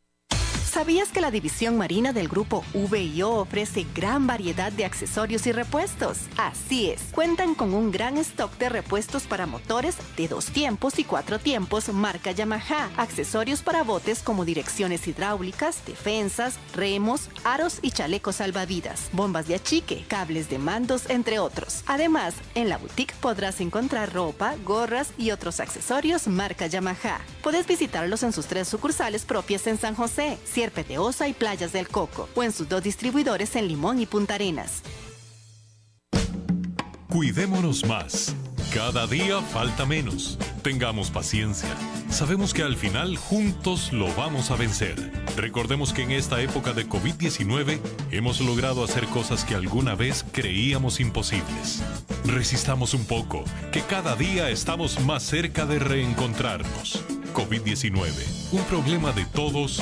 ¿Sabías 0.80 1.10
que 1.10 1.20
la 1.20 1.30
división 1.30 1.78
marina 1.78 2.14
del 2.14 2.30
grupo 2.30 2.64
VIO 2.74 3.32
ofrece 3.32 3.86
gran 3.94 4.28
variedad 4.28 4.72
de 4.72 4.86
accesorios 4.86 5.46
y 5.46 5.52
repuestos? 5.52 6.20
Así 6.38 6.90
es, 6.90 7.02
cuentan 7.12 7.54
con 7.54 7.74
un 7.74 7.92
gran 7.92 8.18
stock 8.18 8.58
de 8.58 8.70
repuestos 8.70 9.24
para 9.24 9.46
motores 9.46 9.98
de 10.16 10.30
dos 10.30 10.46
tiempos 10.46 10.98
y 10.98 11.04
cuatro 11.04 11.38
tiempos 11.38 11.90
marca 11.90 12.32
Yamaha, 12.32 12.90
accesorios 12.96 13.62
para 13.62 13.84
botes 13.84 14.24
como 14.24 14.46
direcciones 14.46 15.06
hidráulicas, 15.06 15.86
defensas, 15.86 16.58
remos, 16.74 17.30
aros 17.44 17.80
y 17.82 17.92
chalecos 17.92 18.38
salvavidas, 18.38 19.10
bombas 19.12 19.50
de 19.50 19.56
achique, 19.56 20.06
cables 20.08 20.50
de 20.50 20.60
mandos, 20.60 21.10
entre 21.10 21.40
otros. 21.40 21.84
Además, 21.88 22.36
en 22.56 22.70
la 22.70 22.78
boutique 22.78 23.16
podrás 23.20 23.60
encontrar 23.60 24.14
ropa, 24.14 24.56
gorras 24.64 25.12
y 25.18 25.32
otros 25.32 25.60
accesorios 25.60 26.30
marca 26.30 26.68
Yamaha. 26.68 27.20
Puedes 27.44 27.68
visitarlos 27.68 28.24
en 28.24 28.32
sus 28.32 28.46
tres 28.46 28.70
sucursales 28.70 29.26
propias 29.26 29.68
en 29.68 29.78
San 29.78 29.94
José. 29.94 30.38
De 30.70 30.98
Osa 30.98 31.28
y 31.28 31.34
Playas 31.34 31.74
del 31.74 31.88
Coco, 31.88 32.30
o 32.36 32.44
en 32.44 32.52
sus 32.52 32.70
dos 32.70 32.84
distribuidores 32.84 33.56
en 33.56 33.68
Limón 33.68 34.00
y 34.00 34.06
Punta 34.06 34.36
Arenas. 34.36 34.84
Cuidémonos 37.10 37.86
más. 37.86 38.36
Cada 38.74 39.08
día 39.08 39.42
falta 39.42 39.84
menos. 39.84 40.38
Tengamos 40.62 41.10
paciencia. 41.10 41.70
Sabemos 42.10 42.54
que 42.54 42.62
al 42.62 42.76
final 42.76 43.18
juntos 43.18 43.92
lo 43.92 44.14
vamos 44.14 44.52
a 44.52 44.56
vencer. 44.56 45.12
Recordemos 45.36 45.92
que 45.92 46.04
en 46.04 46.12
esta 46.12 46.40
época 46.40 46.74
de 46.74 46.88
COVID-19 46.88 47.80
hemos 48.12 48.42
logrado 48.42 48.84
hacer 48.84 49.08
cosas 49.08 49.44
que 49.44 49.56
alguna 49.56 49.96
vez 49.96 50.24
creíamos 50.32 51.00
imposibles. 51.00 51.82
Resistamos 52.26 52.94
un 52.94 53.06
poco, 53.06 53.44
que 53.72 53.82
cada 53.82 54.16
día 54.16 54.52
estamos 54.52 55.00
más 55.00 55.24
cerca 55.24 55.66
de 55.66 55.80
reencontrarnos. 55.80 57.04
COVID-19, 57.34 58.12
un 58.52 58.64
problema 58.66 59.14
de 59.14 59.26
todos 59.26 59.82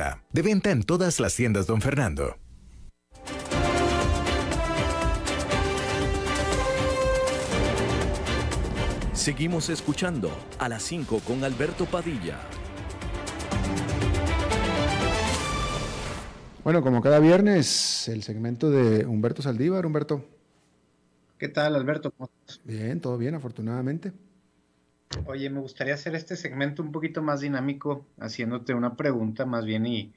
De 0.31 0.41
venta 0.41 0.71
en 0.71 0.83
todas 0.83 1.19
las 1.19 1.35
tiendas, 1.35 1.67
don 1.67 1.81
Fernando. 1.81 2.37
Seguimos 9.13 9.69
escuchando 9.69 10.31
a 10.57 10.67
las 10.67 10.81
5 10.83 11.19
con 11.19 11.43
Alberto 11.43 11.85
Padilla. 11.85 12.39
Bueno, 16.63 16.81
como 16.81 17.01
cada 17.01 17.19
viernes, 17.19 18.07
el 18.07 18.23
segmento 18.23 18.71
de 18.71 19.05
Humberto 19.05 19.41
Saldívar. 19.43 19.85
Humberto. 19.85 20.25
¿Qué 21.37 21.49
tal, 21.49 21.75
Alberto? 21.75 22.11
Bien, 22.63 22.99
todo 22.99 23.17
bien, 23.17 23.35
afortunadamente. 23.35 24.11
Oye, 25.25 25.49
me 25.49 25.59
gustaría 25.59 25.93
hacer 25.93 26.15
este 26.15 26.35
segmento 26.35 26.81
un 26.81 26.91
poquito 26.91 27.21
más 27.21 27.41
dinámico, 27.41 28.07
haciéndote 28.19 28.73
una 28.73 28.95
pregunta 28.95 29.45
más 29.45 29.65
bien 29.65 29.85
y, 29.85 30.13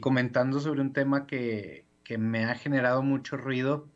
comentando 0.00 0.60
sobre 0.60 0.80
un 0.80 0.92
tema 0.92 1.26
que, 1.26 1.86
me 2.18 2.44
ha 2.44 2.54
generado 2.54 3.02
mucho 3.02 3.36
ruido, 3.36 3.88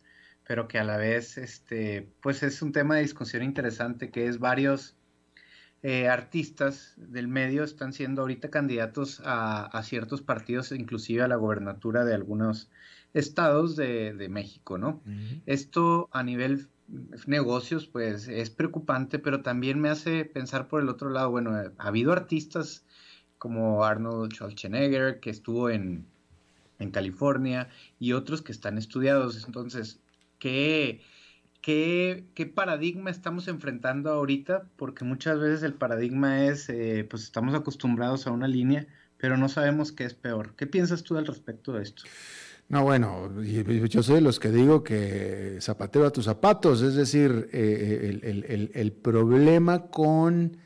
pero 0.46 0.68
que 0.68 0.78
a 0.78 0.84
la 0.84 0.96
vez, 0.96 1.38
este, 1.38 2.08
pues 2.20 2.42
es 2.42 2.62
un 2.62 2.72
tema 2.72 2.96
de 2.96 3.02
discusión 3.02 3.42
interesante, 3.42 4.10
que 4.10 4.26
es 4.26 4.38
varios 4.38 4.96
eh, 5.82 6.08
artistas 6.08 6.94
del 6.96 7.28
medio 7.28 7.62
están 7.62 7.92
siendo 7.92 8.22
ahorita 8.22 8.50
candidatos 8.50 9.22
a, 9.24 9.80
ciertos 9.84 10.22
partidos, 10.22 10.72
inclusive 10.72 11.22
a 11.22 11.28
la 11.28 11.36
gobernatura 11.36 12.04
de 12.04 12.14
algunos 12.14 12.70
estados 13.14 13.76
de, 13.76 14.28
México, 14.30 14.78
¿no? 14.78 15.02
Esto 15.46 16.08
a 16.12 16.22
nivel 16.22 16.68
negocios, 17.26 17.86
pues 17.86 18.28
es 18.28 18.50
preocupante, 18.50 19.18
pero 19.18 19.42
también 19.42 19.80
me 19.80 19.90
hace 19.90 20.24
pensar 20.24 20.68
por 20.68 20.80
el 20.82 20.88
otro 20.88 21.10
lado, 21.10 21.30
bueno, 21.30 21.52
ha 21.52 21.86
habido 21.86 22.12
artistas 22.12 22.84
como 23.38 23.84
Arnold 23.84 24.32
Schwarzenegger, 24.32 25.20
que 25.20 25.30
estuvo 25.30 25.70
en, 25.70 26.06
en 26.78 26.90
California, 26.90 27.68
y 27.98 28.12
otros 28.12 28.42
que 28.42 28.52
están 28.52 28.78
estudiados. 28.78 29.44
Entonces, 29.46 30.00
¿qué, 30.38 31.02
qué, 31.60 32.26
qué 32.34 32.46
paradigma 32.46 33.10
estamos 33.10 33.48
enfrentando 33.48 34.10
ahorita? 34.10 34.68
Porque 34.76 35.04
muchas 35.04 35.38
veces 35.38 35.62
el 35.62 35.74
paradigma 35.74 36.46
es, 36.46 36.68
eh, 36.68 37.06
pues 37.08 37.22
estamos 37.22 37.54
acostumbrados 37.54 38.26
a 38.26 38.32
una 38.32 38.48
línea, 38.48 38.86
pero 39.18 39.36
no 39.36 39.48
sabemos 39.48 39.92
qué 39.92 40.04
es 40.04 40.14
peor. 40.14 40.54
¿Qué 40.56 40.66
piensas 40.66 41.02
tú 41.02 41.16
al 41.16 41.26
respecto 41.26 41.72
de 41.72 41.82
esto? 41.82 42.04
No, 42.68 42.84
bueno, 42.84 43.32
yo 43.42 44.02
soy 44.02 44.16
de 44.16 44.20
los 44.20 44.38
que 44.38 44.50
digo 44.50 44.84
que 44.84 45.56
zapatero 45.62 46.04
a 46.06 46.10
tus 46.10 46.26
zapatos, 46.26 46.82
es 46.82 46.94
decir, 46.94 47.48
eh, 47.50 48.20
eh, 48.22 48.70
el, 48.74 48.92
problema 48.92 49.86
con 49.86 50.58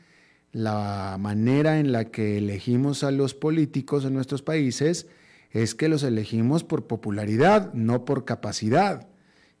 la 0.51 1.15
manera 1.17 1.79
en 1.79 1.93
la 1.93 2.11
que 2.11 2.39
elegimos 2.39 3.05
a 3.05 3.11
los 3.11 3.33
políticos 3.33 4.03
en 4.03 4.13
nuestros 4.13 4.41
países 4.41 5.07
es 5.51 5.75
que 5.75 5.87
los 5.87 6.03
elegimos 6.03 6.65
por 6.65 6.87
popularidad, 6.87 7.73
no 7.73 8.03
por 8.03 8.25
capacidad, 8.25 9.07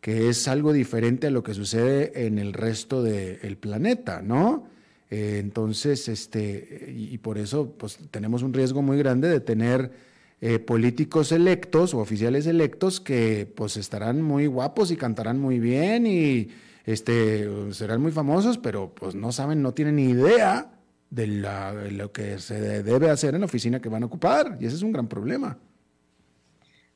que 0.01 0.27
es 0.27 0.49
algo 0.49 0.73
diferente 0.73 1.27
a 1.27 1.31
lo 1.31 1.43
que 1.43 1.53
sucede 1.53 2.25
en 2.25 2.39
el 2.39 2.51
resto 2.51 3.03
del 3.03 3.55
planeta, 3.55 4.21
¿no? 4.21 4.67
Eh, 5.09 5.37
entonces, 5.39 6.09
este, 6.09 6.91
y, 6.93 7.13
y 7.13 7.17
por 7.19 7.37
eso 7.37 7.73
pues, 7.77 7.99
tenemos 8.11 8.43
un 8.43 8.51
riesgo 8.51 8.81
muy 8.81 8.97
grande 8.97 9.29
de 9.29 9.39
tener 9.39 10.12
eh, 10.45 10.59
políticos 10.59 11.31
electos 11.31 11.93
o 11.93 11.99
oficiales 11.99 12.47
electos 12.47 12.99
que 12.99 13.49
pues 13.55 13.77
estarán 13.77 14.21
muy 14.21 14.45
guapos 14.45 14.91
y 14.91 14.97
cantarán 14.97 15.39
muy 15.39 15.57
bien 15.57 16.05
y 16.05 16.49
este, 16.85 17.47
serán 17.71 18.01
muy 18.01 18.11
famosos, 18.11 18.57
pero 18.57 18.93
pues 18.93 19.15
no 19.15 19.31
saben, 19.31 19.61
no 19.61 19.73
tienen 19.73 19.95
ni 19.95 20.09
idea 20.09 20.69
de, 21.09 21.27
lo 21.27 22.11
que 22.11 22.39
se 22.39 22.83
debe 22.83 23.09
hacer 23.09 23.35
en 23.35 23.39
la 23.39 23.45
oficina 23.45 23.79
que 23.79 23.87
van 23.87 24.03
a 24.03 24.07
ocupar 24.07 24.57
y 24.59 24.65
ese 24.65 24.75
es 24.75 24.81
un 24.81 24.91
gran 24.91 25.07
problema. 25.07 25.59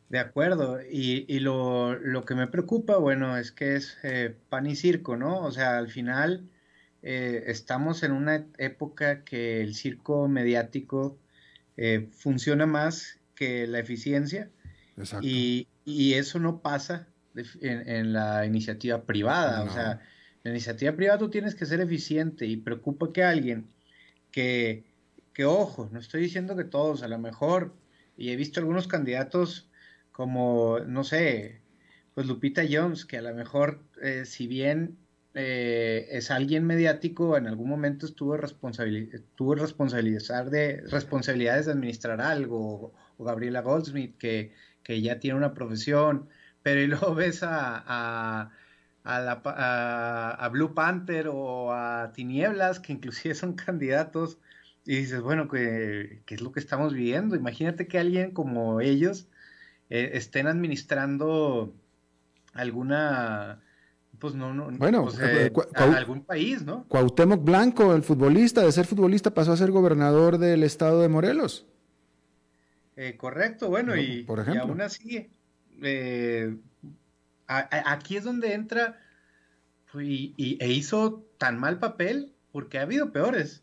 De 0.10 0.20
acuerdo, 0.20 0.80
y, 0.82 1.40
lo, 1.40 2.26
que 2.28 2.36
me 2.36 2.48
preocupa, 2.48 2.98
bueno, 2.98 3.38
es 3.38 3.54
que 3.54 3.78
es 3.78 3.98
eh, 4.04 4.36
pan 4.50 4.68
y 4.68 4.76
circo, 4.76 5.16
¿no? 5.16 5.40
O 5.40 5.52
sea, 5.54 5.78
al 5.78 5.88
final 5.88 6.50
eh, 7.02 7.46
estamos 7.48 8.04
en 8.04 8.12
una 8.12 8.46
época 8.58 9.24
que 9.24 9.62
el 9.62 9.74
circo 9.74 10.28
mediático 10.28 11.18
funciona 12.12 12.66
más 12.66 13.17
que 13.38 13.68
la 13.68 13.80
eficiencia. 13.80 14.50
Y, 15.22 15.68
eso 15.86 16.40
no 16.40 16.62
pasa 16.62 17.08
en, 17.62 18.12
la 18.12 18.46
iniciativa 18.46 19.04
privada. 19.04 19.64
O 19.64 19.70
sea, 19.70 20.02
en 20.44 20.44
la 20.44 20.50
iniciativa 20.52 20.92
privada 20.94 21.20
tú 21.20 21.30
tienes 21.30 21.56
que 21.56 21.66
ser 21.66 21.80
eficiente 21.80 22.46
y 22.46 22.58
preocupa 22.58 23.14
que 23.14 23.24
alguien 23.24 23.68
que, 24.32 24.84
que, 25.34 25.46
ojo, 25.46 25.88
no 25.92 26.00
estoy 26.00 26.22
diciendo 26.22 26.58
que 26.58 26.66
todos, 26.66 27.04
a 27.04 27.08
lo 27.08 27.20
mejor, 27.20 27.74
y 28.18 28.32
he 28.32 28.36
visto 28.36 28.60
algunos 28.60 28.88
candidatos 28.88 29.70
como, 30.12 30.80
no 30.80 31.04
sé, 31.04 31.62
pues 32.14 32.28
Lupita 32.28 32.64
Jones, 32.70 33.06
que 33.06 33.18
a 33.18 33.22
lo 33.22 33.34
mejor, 33.36 33.84
eh, 34.02 34.24
si 34.26 34.48
bien 34.48 34.98
eh, 35.36 36.08
es 36.10 36.32
alguien 36.32 36.66
mediático, 36.66 37.38
en 37.38 37.46
algún 37.46 37.70
momento 37.70 38.08
estuvo, 38.08 38.36
tuvo 39.36 39.56
responsabilizar 39.56 40.50
de, 40.50 40.82
responsabilidades 40.90 41.68
de 41.68 41.74
administrar 41.74 42.20
algo 42.20 42.92
o 43.18 43.24
Gabriela 43.24 43.62
Goldsmith, 43.62 44.18
que, 44.18 44.54
que 44.84 45.02
ya 45.02 45.20
tiene 45.20 45.38
una 45.38 45.54
profesión, 45.54 46.30
pero 46.64 46.82
y 46.82 46.88
luego 46.88 47.16
ves 47.16 47.44
a, 47.44 47.84
a, 47.86 48.52
a, 49.04 50.50
Blue 50.50 50.74
Panther 50.74 51.30
o 51.30 51.74
a 51.74 52.12
Tinieblas, 52.14 52.80
que 52.80 52.94
inclusive 52.94 53.36
son 53.36 53.54
candidatos, 53.54 54.38
y 54.86 54.98
dices, 54.98 55.22
bueno, 55.22 55.50
¿qué, 55.50 56.22
es 56.28 56.42
lo 56.42 56.52
que 56.52 56.60
estamos 56.60 56.94
viviendo? 56.94 57.36
Imagínate 57.36 57.88
que 57.88 58.00
alguien 58.00 58.32
como 58.32 58.80
ellos 58.80 59.28
eh, 59.90 60.12
estén 60.14 60.48
administrando 60.48 61.74
alguna 62.54 63.62
pues 64.20 64.34
no, 64.34 64.54
no, 64.54 64.70
bueno, 64.72 65.04
pues, 65.04 65.20
eh, 65.22 65.52
algún 65.76 66.24
país, 66.24 66.64
¿no? 66.66 66.86
Cuauhtémoc 66.88 67.44
Blanco, 67.44 67.94
el 67.94 68.02
futbolista, 68.02 68.62
de 68.62 68.72
ser 68.72 68.86
futbolista 68.86 69.34
pasó 69.34 69.52
a 69.52 69.58
ser 69.58 69.72
gobernador 69.72 70.40
del 70.40 70.64
estado 70.64 71.02
de 71.02 71.10
Morelos. 71.10 71.68
Eh, 73.00 73.16
correcto, 73.16 73.70
bueno, 73.70 73.96
y, 73.96 74.26
aún 74.60 74.82
así, 74.82 75.30
eh, 75.84 76.58
aquí 77.48 78.18
es 78.18 78.24
donde 78.24 78.56
entra 78.56 79.00
pues, 79.92 80.08
y, 80.08 80.58
e 80.60 80.72
hizo 80.72 81.24
tan 81.38 81.60
mal 81.60 81.78
papel 81.78 82.34
porque 82.52 82.80
ha 82.80 82.82
habido 82.82 83.14
peores 83.14 83.62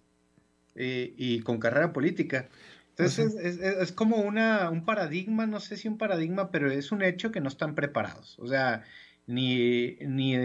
eh, 0.77 1.15
y 1.17 1.41
con 1.41 1.59
carrera 1.59 1.93
política. 1.93 2.49
Entonces 2.91 3.33
pues 3.33 3.59
es, 3.59 3.91
como 3.91 4.19
una, 4.19 4.71
un 4.71 4.85
paradigma, 4.85 5.49
no 5.49 5.59
sé 5.59 5.77
si 5.77 5.89
un 5.89 5.99
paradigma, 5.99 6.53
pero 6.53 6.71
es 6.71 6.93
un 6.93 7.03
hecho 7.03 7.33
que 7.33 7.41
no 7.41 7.49
están 7.49 7.75
preparados. 7.75 8.39
O 8.39 8.47
sea, 8.47 8.85
ni, 9.27 9.97
ni, 9.97 10.37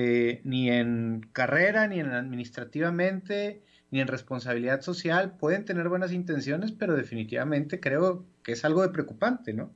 ni 0.43 0.71
en 0.71 1.29
carrera, 1.31 1.85
ni 1.85 1.99
en 1.99 2.09
administrativamente, 2.11 3.61
ni 3.91 4.01
en 4.01 4.07
responsabilidad 4.07 4.81
social. 4.81 5.37
Pueden 5.37 5.63
tener 5.63 5.89
buenas 5.89 6.11
intenciones, 6.11 6.71
pero 6.71 6.95
definitivamente 6.95 7.79
creo 7.79 8.25
que 8.49 8.53
es 8.53 8.65
algo 8.65 8.81
de 8.81 8.89
preocupante, 8.89 9.53
¿no? 9.53 9.69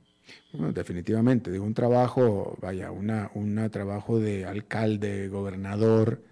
definitivamente, 0.52 1.52
de 1.52 1.60
un 1.60 1.74
trabajo, 1.74 2.58
vaya, 2.60 2.90
una, 2.90 3.30
un 3.34 3.68
trabajo 3.70 4.18
de 4.18 4.46
alcalde, 4.46 5.28
gobernador, 5.28 6.24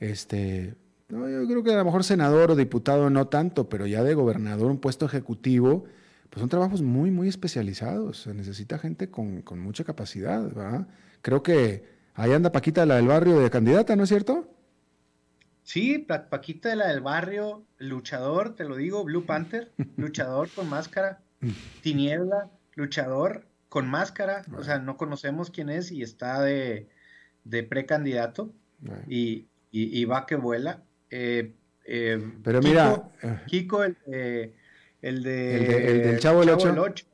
este, 0.00 0.74
no, 1.10 1.28
yo 1.28 1.46
creo 1.46 1.62
que 1.62 1.72
a 1.74 1.76
lo 1.76 1.84
mejor 1.84 2.02
senador 2.02 2.50
o 2.50 2.56
diputado 2.56 3.10
no 3.10 3.26
tanto, 3.28 3.68
pero 3.68 3.86
ya 3.86 4.02
de 4.02 4.14
gobernador, 4.14 4.70
un 4.70 4.78
puesto 4.78 5.04
ejecutivo, 5.04 5.84
pues 6.30 6.40
son 6.40 6.48
trabajos 6.48 6.80
muy, 6.80 7.10
muy 7.10 7.28
especializados. 7.28 8.22
Se 8.22 8.32
necesita 8.32 8.78
gente 8.78 9.10
con, 9.10 9.42
con 9.42 9.60
mucha 9.60 9.84
capacidad, 9.84 10.42
¿verdad? 10.42 10.88
Creo 11.20 11.42
que 11.42 11.84
ahí 12.14 12.32
anda 12.32 12.52
Paquita, 12.52 12.86
la 12.86 12.96
del 12.96 13.08
barrio 13.08 13.38
de 13.38 13.50
candidata, 13.50 13.96
¿no 13.96 14.04
es 14.04 14.08
cierto? 14.08 14.48
Sí, 15.62 15.98
Paquita 15.98 16.70
de 16.70 16.76
la 16.76 16.88
del 16.88 17.02
barrio, 17.02 17.66
luchador, 17.76 18.54
te 18.54 18.64
lo 18.64 18.76
digo, 18.76 19.04
Blue 19.04 19.26
Panther, 19.26 19.72
luchador 19.98 20.48
con 20.48 20.70
máscara, 20.70 21.20
Tiniebla, 21.82 22.50
luchador 22.74 23.46
con 23.68 23.88
máscara, 23.88 24.42
o 24.56 24.62
sea, 24.62 24.78
no 24.78 24.96
conocemos 24.96 25.50
quién 25.50 25.70
es 25.70 25.90
y 25.90 26.02
está 26.02 26.42
de, 26.42 26.88
precandidato 27.68 28.52
y, 29.08 29.48
y, 29.70 30.04
va 30.04 30.26
que 30.26 30.36
vuela. 30.36 30.82
Eh, 31.10 31.54
eh, 31.84 32.20
Pero 32.44 32.60
mira, 32.60 33.02
Kiko, 33.46 33.84
el, 33.84 33.96
el, 35.00 35.22
de, 35.22 35.86
el, 35.86 36.02
del 36.02 36.18
Chavo, 36.18 36.42
el 36.42 36.50
8. 36.50 37.06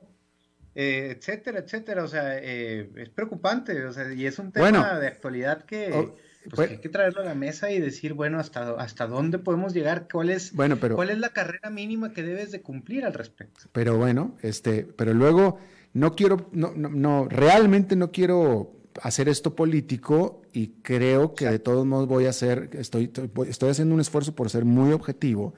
eh, 0.74 1.16
etcétera, 1.16 1.60
etcétera. 1.60 2.04
O 2.04 2.08
sea, 2.08 2.38
eh, 2.38 2.90
es 2.96 3.08
preocupante, 3.08 3.84
o 3.84 3.92
sea, 3.92 4.12
y 4.12 4.26
es 4.26 4.38
un 4.38 4.52
tema 4.52 4.98
de 4.98 5.06
actualidad 5.06 5.64
que, 5.64 6.12
pues, 6.48 6.56
pues, 6.56 6.70
hay 6.70 6.78
que 6.78 6.88
traerlo 6.88 7.22
a 7.22 7.24
la 7.24 7.34
mesa 7.34 7.70
y 7.70 7.80
decir, 7.80 8.14
bueno, 8.14 8.38
hasta, 8.38 8.70
hasta 8.72 9.06
dónde 9.06 9.38
podemos 9.38 9.74
llegar, 9.74 10.08
cuál 10.10 10.30
es, 10.30 10.52
cuál 10.52 11.10
es 11.10 11.18
la 11.18 11.30
carrera 11.30 11.70
mínima 11.70 12.12
que 12.12 12.22
debes 12.22 12.50
de 12.50 12.62
cumplir 12.62 13.04
al 13.04 13.14
respecto. 13.14 13.66
Pero 13.72 13.96
bueno, 13.96 14.36
este, 14.42 14.84
pero 14.84 15.12
luego 15.14 15.58
no 15.92 16.14
quiero, 16.14 16.48
no, 16.52 16.72
no, 16.74 16.88
no 16.88 17.28
realmente 17.28 17.96
no 17.96 18.10
quiero 18.10 18.72
hacer 19.02 19.28
esto 19.28 19.54
político 19.54 20.42
y 20.52 20.68
creo 20.82 21.34
que 21.34 21.46
de 21.46 21.58
todos 21.58 21.86
modos 21.86 22.08
voy 22.08 22.26
a 22.26 22.30
hacer, 22.30 22.70
estoy, 22.72 23.12
estoy 23.46 23.70
haciendo 23.70 23.94
un 23.94 24.00
esfuerzo 24.00 24.34
por 24.34 24.50
ser 24.50 24.64
muy 24.64 24.92
objetivo, 24.92 25.54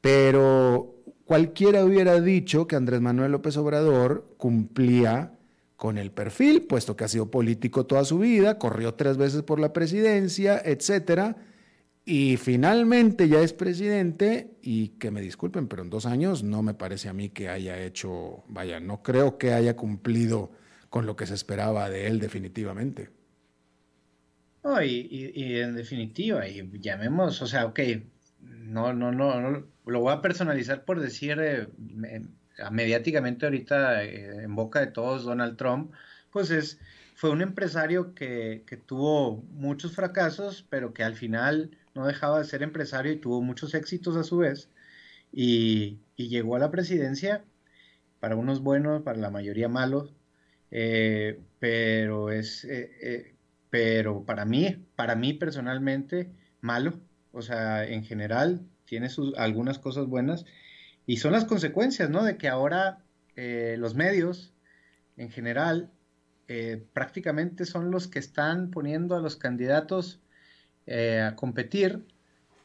pero 0.00 0.94
cualquiera 1.24 1.84
hubiera 1.84 2.20
dicho 2.20 2.66
que 2.66 2.76
Andrés 2.76 3.00
Manuel 3.00 3.32
López 3.32 3.56
Obrador 3.56 4.34
cumplía 4.36 5.35
con 5.76 5.98
el 5.98 6.10
perfil, 6.10 6.62
puesto 6.62 6.96
que 6.96 7.04
ha 7.04 7.08
sido 7.08 7.30
político 7.30 7.86
toda 7.86 8.04
su 8.04 8.18
vida, 8.18 8.58
corrió 8.58 8.94
tres 8.94 9.16
veces 9.16 9.42
por 9.42 9.60
la 9.60 9.72
presidencia, 9.72 10.60
etcétera, 10.64 11.36
y 12.04 12.36
finalmente 12.36 13.28
ya 13.28 13.40
es 13.40 13.52
presidente 13.52 14.56
y 14.62 14.90
que 14.90 15.10
me 15.10 15.20
disculpen, 15.20 15.68
pero 15.68 15.82
en 15.82 15.90
dos 15.90 16.06
años 16.06 16.42
no 16.44 16.62
me 16.62 16.72
parece 16.72 17.08
a 17.08 17.12
mí 17.12 17.30
que 17.30 17.48
haya 17.48 17.82
hecho, 17.82 18.44
vaya, 18.48 18.80
no 18.80 19.02
creo 19.02 19.38
que 19.38 19.52
haya 19.52 19.76
cumplido 19.76 20.52
con 20.88 21.04
lo 21.04 21.16
que 21.16 21.26
se 21.26 21.34
esperaba 21.34 21.90
de 21.90 22.06
él 22.06 22.20
definitivamente. 22.20 23.10
y, 24.82 25.58
en 25.58 25.74
definitiva, 25.74 26.48
y 26.48 26.70
llamemos, 26.80 27.42
o 27.42 27.46
sea, 27.46 27.66
ok, 27.66 27.80
no, 28.40 28.92
no, 28.92 29.12
no, 29.12 29.66
lo 29.84 30.00
voy 30.00 30.12
a 30.12 30.22
personalizar 30.22 30.84
por 30.84 31.00
decir 31.00 31.38
eh, 31.40 31.66
mediáticamente 32.70 33.46
ahorita 33.46 34.04
eh, 34.04 34.44
en 34.44 34.54
boca 34.54 34.80
de 34.80 34.88
todos 34.88 35.24
Donald 35.24 35.56
Trump, 35.56 35.92
pues 36.30 36.50
es, 36.50 36.78
fue 37.14 37.30
un 37.30 37.42
empresario 37.42 38.14
que, 38.14 38.64
que, 38.66 38.76
tuvo 38.76 39.42
muchos 39.52 39.92
fracasos, 39.94 40.66
pero 40.70 40.92
que 40.94 41.02
al 41.04 41.14
final 41.16 41.70
no 41.94 42.06
dejaba 42.06 42.38
de 42.38 42.44
ser 42.44 42.62
empresario 42.62 43.12
y 43.12 43.16
tuvo 43.20 43.42
muchos 43.42 43.74
éxitos 43.74 44.16
a 44.16 44.24
su 44.24 44.38
vez, 44.38 44.70
y, 45.32 45.98
y 46.16 46.28
llegó 46.28 46.56
a 46.56 46.58
la 46.58 46.70
presidencia, 46.70 47.44
para 48.20 48.36
unos 48.36 48.60
buenos, 48.60 49.02
para 49.02 49.18
la 49.18 49.30
mayoría 49.30 49.68
malos, 49.68 50.12
eh, 50.70 51.40
pero 51.58 52.30
es, 52.30 52.64
eh, 52.64 52.90
eh, 53.00 53.34
pero 53.70 54.24
para 54.24 54.44
mí, 54.44 54.84
para 54.96 55.14
mí 55.14 55.32
personalmente, 55.34 56.30
malo. 56.60 56.94
O 57.32 57.42
sea, 57.42 57.86
en 57.86 58.04
general 58.04 58.62
tiene 58.84 59.10
sus, 59.10 59.36
algunas 59.36 59.78
cosas 59.78 60.06
buenas 60.06 60.44
y 61.06 61.18
son 61.18 61.32
las 61.32 61.44
consecuencias, 61.44 62.10
¿no? 62.10 62.24
De 62.24 62.36
que 62.36 62.48
ahora 62.48 62.98
los 63.36 63.94
medios, 63.94 64.54
en 65.18 65.30
general, 65.30 65.90
prácticamente 66.94 67.66
son 67.66 67.90
los 67.90 68.08
que 68.08 68.18
están 68.18 68.70
poniendo 68.70 69.14
a 69.14 69.20
los 69.20 69.36
candidatos 69.36 70.20
a 70.88 71.36
competir 71.36 72.06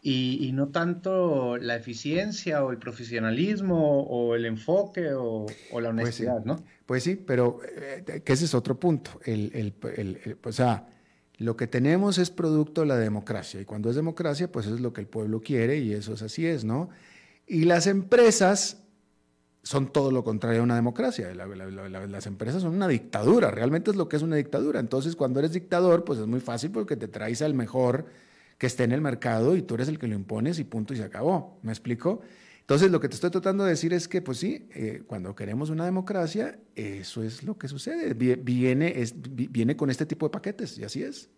y, 0.03 0.51
no 0.53 0.69
tanto 0.69 1.57
la 1.57 1.75
eficiencia 1.75 2.63
o 2.63 2.71
el 2.71 2.77
profesionalismo 2.77 4.01
o 4.01 4.35
el 4.35 4.45
enfoque 4.45 5.13
o, 5.13 5.45
la 5.47 5.71
pues 5.71 5.85
honestidad, 5.85 6.43
¿no? 6.43 6.63
Pues 6.85 7.03
sí, 7.03 7.15
pero 7.15 7.59
eh, 7.63 8.21
que 8.25 8.33
ese 8.33 8.45
es 8.45 8.55
otro 8.55 8.79
punto. 8.79 9.19
El, 9.23 9.73
o 10.43 10.51
sea, 10.51 10.87
lo 11.37 11.55
que 11.55 11.67
tenemos 11.67 12.17
es 12.17 12.31
producto 12.31 12.81
de 12.81 12.87
la 12.87 12.97
democracia 12.97 13.61
y 13.61 13.65
cuando 13.65 13.89
es 13.89 13.95
democracia, 13.95 14.51
pues 14.51 14.65
es 14.65 14.79
lo 14.79 14.91
que 14.91 15.01
el 15.01 15.07
pueblo 15.07 15.41
quiere 15.41 15.77
y 15.77 15.93
eso 15.93 16.13
es 16.13 16.21
así 16.23 16.47
es, 16.47 16.63
¿no? 16.63 16.89
Y 17.51 17.65
las 17.65 17.85
empresas 17.85 18.81
son 19.61 19.91
todo 19.91 20.09
lo 20.09 20.23
contrario 20.23 20.61
a 20.61 20.63
una 20.63 20.75
democracia. 20.75 21.33
las 21.35 22.25
empresas 22.25 22.61
son 22.61 22.75
una 22.75 22.87
dictadura, 22.87 23.51
realmente 23.51 23.91
es 23.91 23.97
lo 23.97 24.07
que 24.07 24.15
es 24.15 24.21
una 24.21 24.37
dictadura. 24.37 24.79
Entonces, 24.79 25.17
cuando 25.17 25.39
eres 25.41 25.51
dictador, 25.51 26.05
pues 26.05 26.17
es 26.19 26.27
muy 26.27 26.39
fácil 26.39 26.71
porque 26.71 26.95
te 26.95 27.09
traes 27.09 27.41
al 27.41 27.53
mejor 27.53 28.05
que 28.57 28.67
esté 28.67 28.85
en 28.85 28.93
el 28.93 29.01
mercado 29.01 29.57
y 29.57 29.63
tú 29.63 29.75
eres 29.75 29.89
el 29.89 29.99
que 29.99 30.07
lo 30.07 30.15
impones 30.15 30.59
y 30.59 30.63
punto 30.63 30.93
y 30.93 30.97
se 30.97 31.03
acabó. 31.03 31.59
¿Me 31.61 31.73
explico? 31.73 32.21
Entonces, 32.61 32.89
lo 32.89 33.01
que 33.01 33.09
te 33.09 33.15
estoy 33.15 33.31
tratando 33.31 33.65
de 33.65 33.71
decir 33.71 33.91
es 33.91 34.07
que, 34.07 34.21
pues 34.21 34.37
sí, 34.37 34.69
eh, 34.73 35.03
cuando 35.05 35.35
queremos 35.35 35.69
una 35.69 35.83
democracia, 35.83 36.57
eso 36.75 37.21
es 37.21 37.43
lo 37.43 37.57
que 37.57 37.67
sucede. 37.67 38.13
Viene, 38.13 38.95
viene 39.25 39.75
con 39.75 39.89
este 39.89 40.05
tipo 40.05 40.25
de 40.25 40.29
paquetes 40.29 40.77
y 40.77 40.85
así 40.85 41.03
es. 41.03 41.29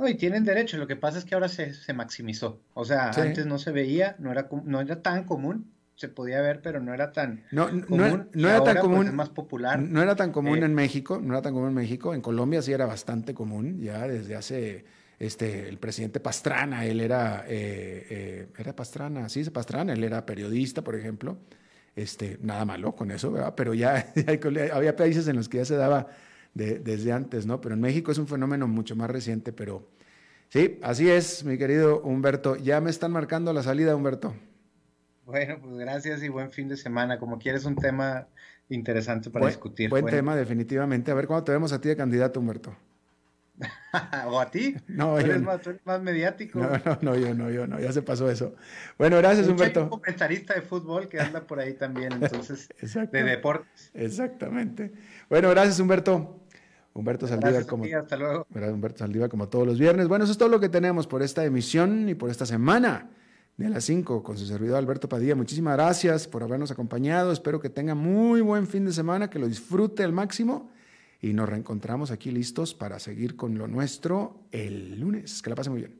No, 0.00 0.08
y 0.08 0.14
tienen 0.14 0.44
derecho. 0.44 0.78
Lo 0.78 0.86
que 0.86 0.96
pasa 0.96 1.18
es 1.18 1.26
que 1.26 1.34
ahora 1.34 1.48
se, 1.48 1.74
se 1.74 1.92
maximizó. 1.92 2.58
O 2.72 2.86
sea, 2.86 3.10
antes 3.10 3.44
no 3.44 3.58
se 3.58 3.70
veía, 3.70 4.16
no 4.18 4.32
era, 4.32 4.48
no 4.64 4.80
era 4.80 5.02
tan 5.02 5.24
común. 5.24 5.70
Se 5.94 6.08
podía 6.08 6.40
ver, 6.40 6.62
pero 6.62 6.80
no 6.80 6.94
era 6.94 7.12
tan 7.12 7.44
no, 7.52 7.66
común. 7.66 8.30
No, 8.32 8.48
era 8.48 8.64
tan 8.64 8.76
pues, 8.76 8.80
común. 8.80 9.06
es 9.08 9.12
más 9.12 9.28
popular. 9.28 9.78
No 9.78 10.00
era 10.00 10.16
tan 10.16 10.32
común 10.32 10.62
eh, 10.62 10.64
en 10.64 10.74
México. 10.74 11.20
No 11.22 11.34
era 11.34 11.42
tan 11.42 11.52
común 11.52 11.68
en 11.68 11.74
México. 11.74 12.14
En 12.14 12.22
Colombia 12.22 12.62
sí 12.62 12.72
era 12.72 12.86
bastante 12.86 13.34
común, 13.34 13.78
ya 13.82 14.08
desde 14.08 14.36
hace 14.36 14.86
este, 15.18 15.68
el 15.68 15.76
presidente 15.76 16.18
Pastrana, 16.18 16.86
él 16.86 16.98
era, 17.02 17.44
eh, 17.46 18.06
eh, 18.08 18.46
era 18.56 18.74
Pastrana, 18.74 19.28
sí, 19.28 19.44
Pastrana, 19.50 19.92
él 19.92 20.02
era 20.02 20.24
periodista, 20.24 20.82
por 20.82 20.96
ejemplo, 20.96 21.36
este, 21.94 22.38
nada 22.40 22.64
malo 22.64 22.96
con 22.96 23.10
eso, 23.10 23.30
¿verdad? 23.30 23.52
pero 23.54 23.74
ya 23.74 24.10
había 24.72 24.96
países 24.96 25.28
en 25.28 25.36
los 25.36 25.50
que 25.50 25.58
ya 25.58 25.66
se 25.66 25.76
daba 25.76 26.06
desde 26.54 27.12
antes, 27.12 27.46
¿no? 27.46 27.60
Pero 27.60 27.74
en 27.74 27.80
México 27.80 28.12
es 28.12 28.18
un 28.18 28.26
fenómeno 28.26 28.66
mucho 28.68 28.96
más 28.96 29.10
reciente, 29.10 29.52
pero 29.52 29.88
sí, 30.48 30.78
así 30.82 31.08
es, 31.08 31.44
mi 31.44 31.58
querido 31.58 32.00
Humberto. 32.02 32.56
Ya 32.56 32.80
me 32.80 32.90
están 32.90 33.12
marcando 33.12 33.52
la 33.52 33.62
salida, 33.62 33.94
Humberto. 33.94 34.34
Bueno, 35.24 35.58
pues 35.60 35.76
gracias 35.76 36.22
y 36.22 36.28
buen 36.28 36.50
fin 36.50 36.68
de 36.68 36.76
semana. 36.76 37.18
Como 37.18 37.38
quieres, 37.38 37.64
un 37.64 37.76
tema 37.76 38.26
interesante 38.68 39.30
para 39.30 39.46
discutir. 39.46 39.88
Buen 39.88 40.06
tema, 40.06 40.34
definitivamente. 40.34 41.10
A 41.10 41.14
ver 41.14 41.26
cuándo 41.26 41.44
te 41.44 41.52
vemos 41.52 41.72
a 41.72 41.80
ti 41.80 41.88
de 41.88 41.96
candidato, 41.96 42.40
Humberto. 42.40 42.74
¿O 44.26 44.40
a 44.40 44.50
ti? 44.50 44.74
No, 44.88 45.14
¿Tú 45.14 45.20
eres, 45.20 45.42
más, 45.42 45.60
más, 45.84 46.02
mediático. 46.02 46.58
No, 46.58 46.70
no, 46.70 46.98
no, 47.00 47.16
yo 47.16 47.34
no, 47.34 47.50
yo 47.50 47.66
no, 47.66 47.78
ya 47.78 47.92
se 47.92 48.02
pasó 48.02 48.30
eso. 48.30 48.54
Bueno, 48.98 49.18
gracias, 49.18 49.48
Humberto. 49.48 49.84
Un 49.84 49.90
comentarista 49.90 50.54
de 50.54 50.62
fútbol 50.62 51.08
que 51.08 51.20
anda 51.20 51.46
por 51.46 51.60
ahí 51.60 51.74
también, 51.74 52.12
entonces, 52.12 52.68
de 53.12 53.22
deportes. 53.22 53.90
Exactamente. 53.94 54.92
Bueno, 55.28 55.50
gracias, 55.50 55.78
Humberto. 55.78 56.39
Humberto 56.92 57.26
Saldívar, 57.26 57.66
como, 57.66 57.84
hasta 57.84 58.16
luego. 58.16 58.46
Humberto 58.50 58.98
Saldívar, 58.98 59.28
como 59.28 59.48
todos 59.48 59.66
los 59.66 59.78
viernes. 59.78 60.08
Bueno, 60.08 60.24
eso 60.24 60.32
es 60.32 60.38
todo 60.38 60.48
lo 60.48 60.60
que 60.60 60.68
tenemos 60.68 61.06
por 61.06 61.22
esta 61.22 61.44
emisión 61.44 62.08
y 62.08 62.14
por 62.14 62.30
esta 62.30 62.46
semana 62.46 63.10
de 63.56 63.68
las 63.68 63.84
5 63.84 64.22
con 64.22 64.38
su 64.38 64.46
servidor 64.46 64.76
Alberto 64.76 65.08
Padilla. 65.08 65.34
Muchísimas 65.34 65.76
gracias 65.76 66.26
por 66.26 66.42
habernos 66.42 66.70
acompañado. 66.70 67.30
Espero 67.30 67.60
que 67.60 67.70
tenga 67.70 67.94
muy 67.94 68.40
buen 68.40 68.66
fin 68.66 68.84
de 68.84 68.92
semana, 68.92 69.30
que 69.30 69.38
lo 69.38 69.46
disfrute 69.46 70.02
al 70.02 70.12
máximo 70.12 70.70
y 71.20 71.32
nos 71.32 71.48
reencontramos 71.48 72.10
aquí 72.10 72.30
listos 72.30 72.74
para 72.74 72.98
seguir 72.98 73.36
con 73.36 73.58
lo 73.58 73.68
nuestro 73.68 74.40
el 74.50 74.98
lunes. 74.98 75.42
Que 75.42 75.50
la 75.50 75.56
pase 75.56 75.70
muy 75.70 75.80
bien. 75.80 75.99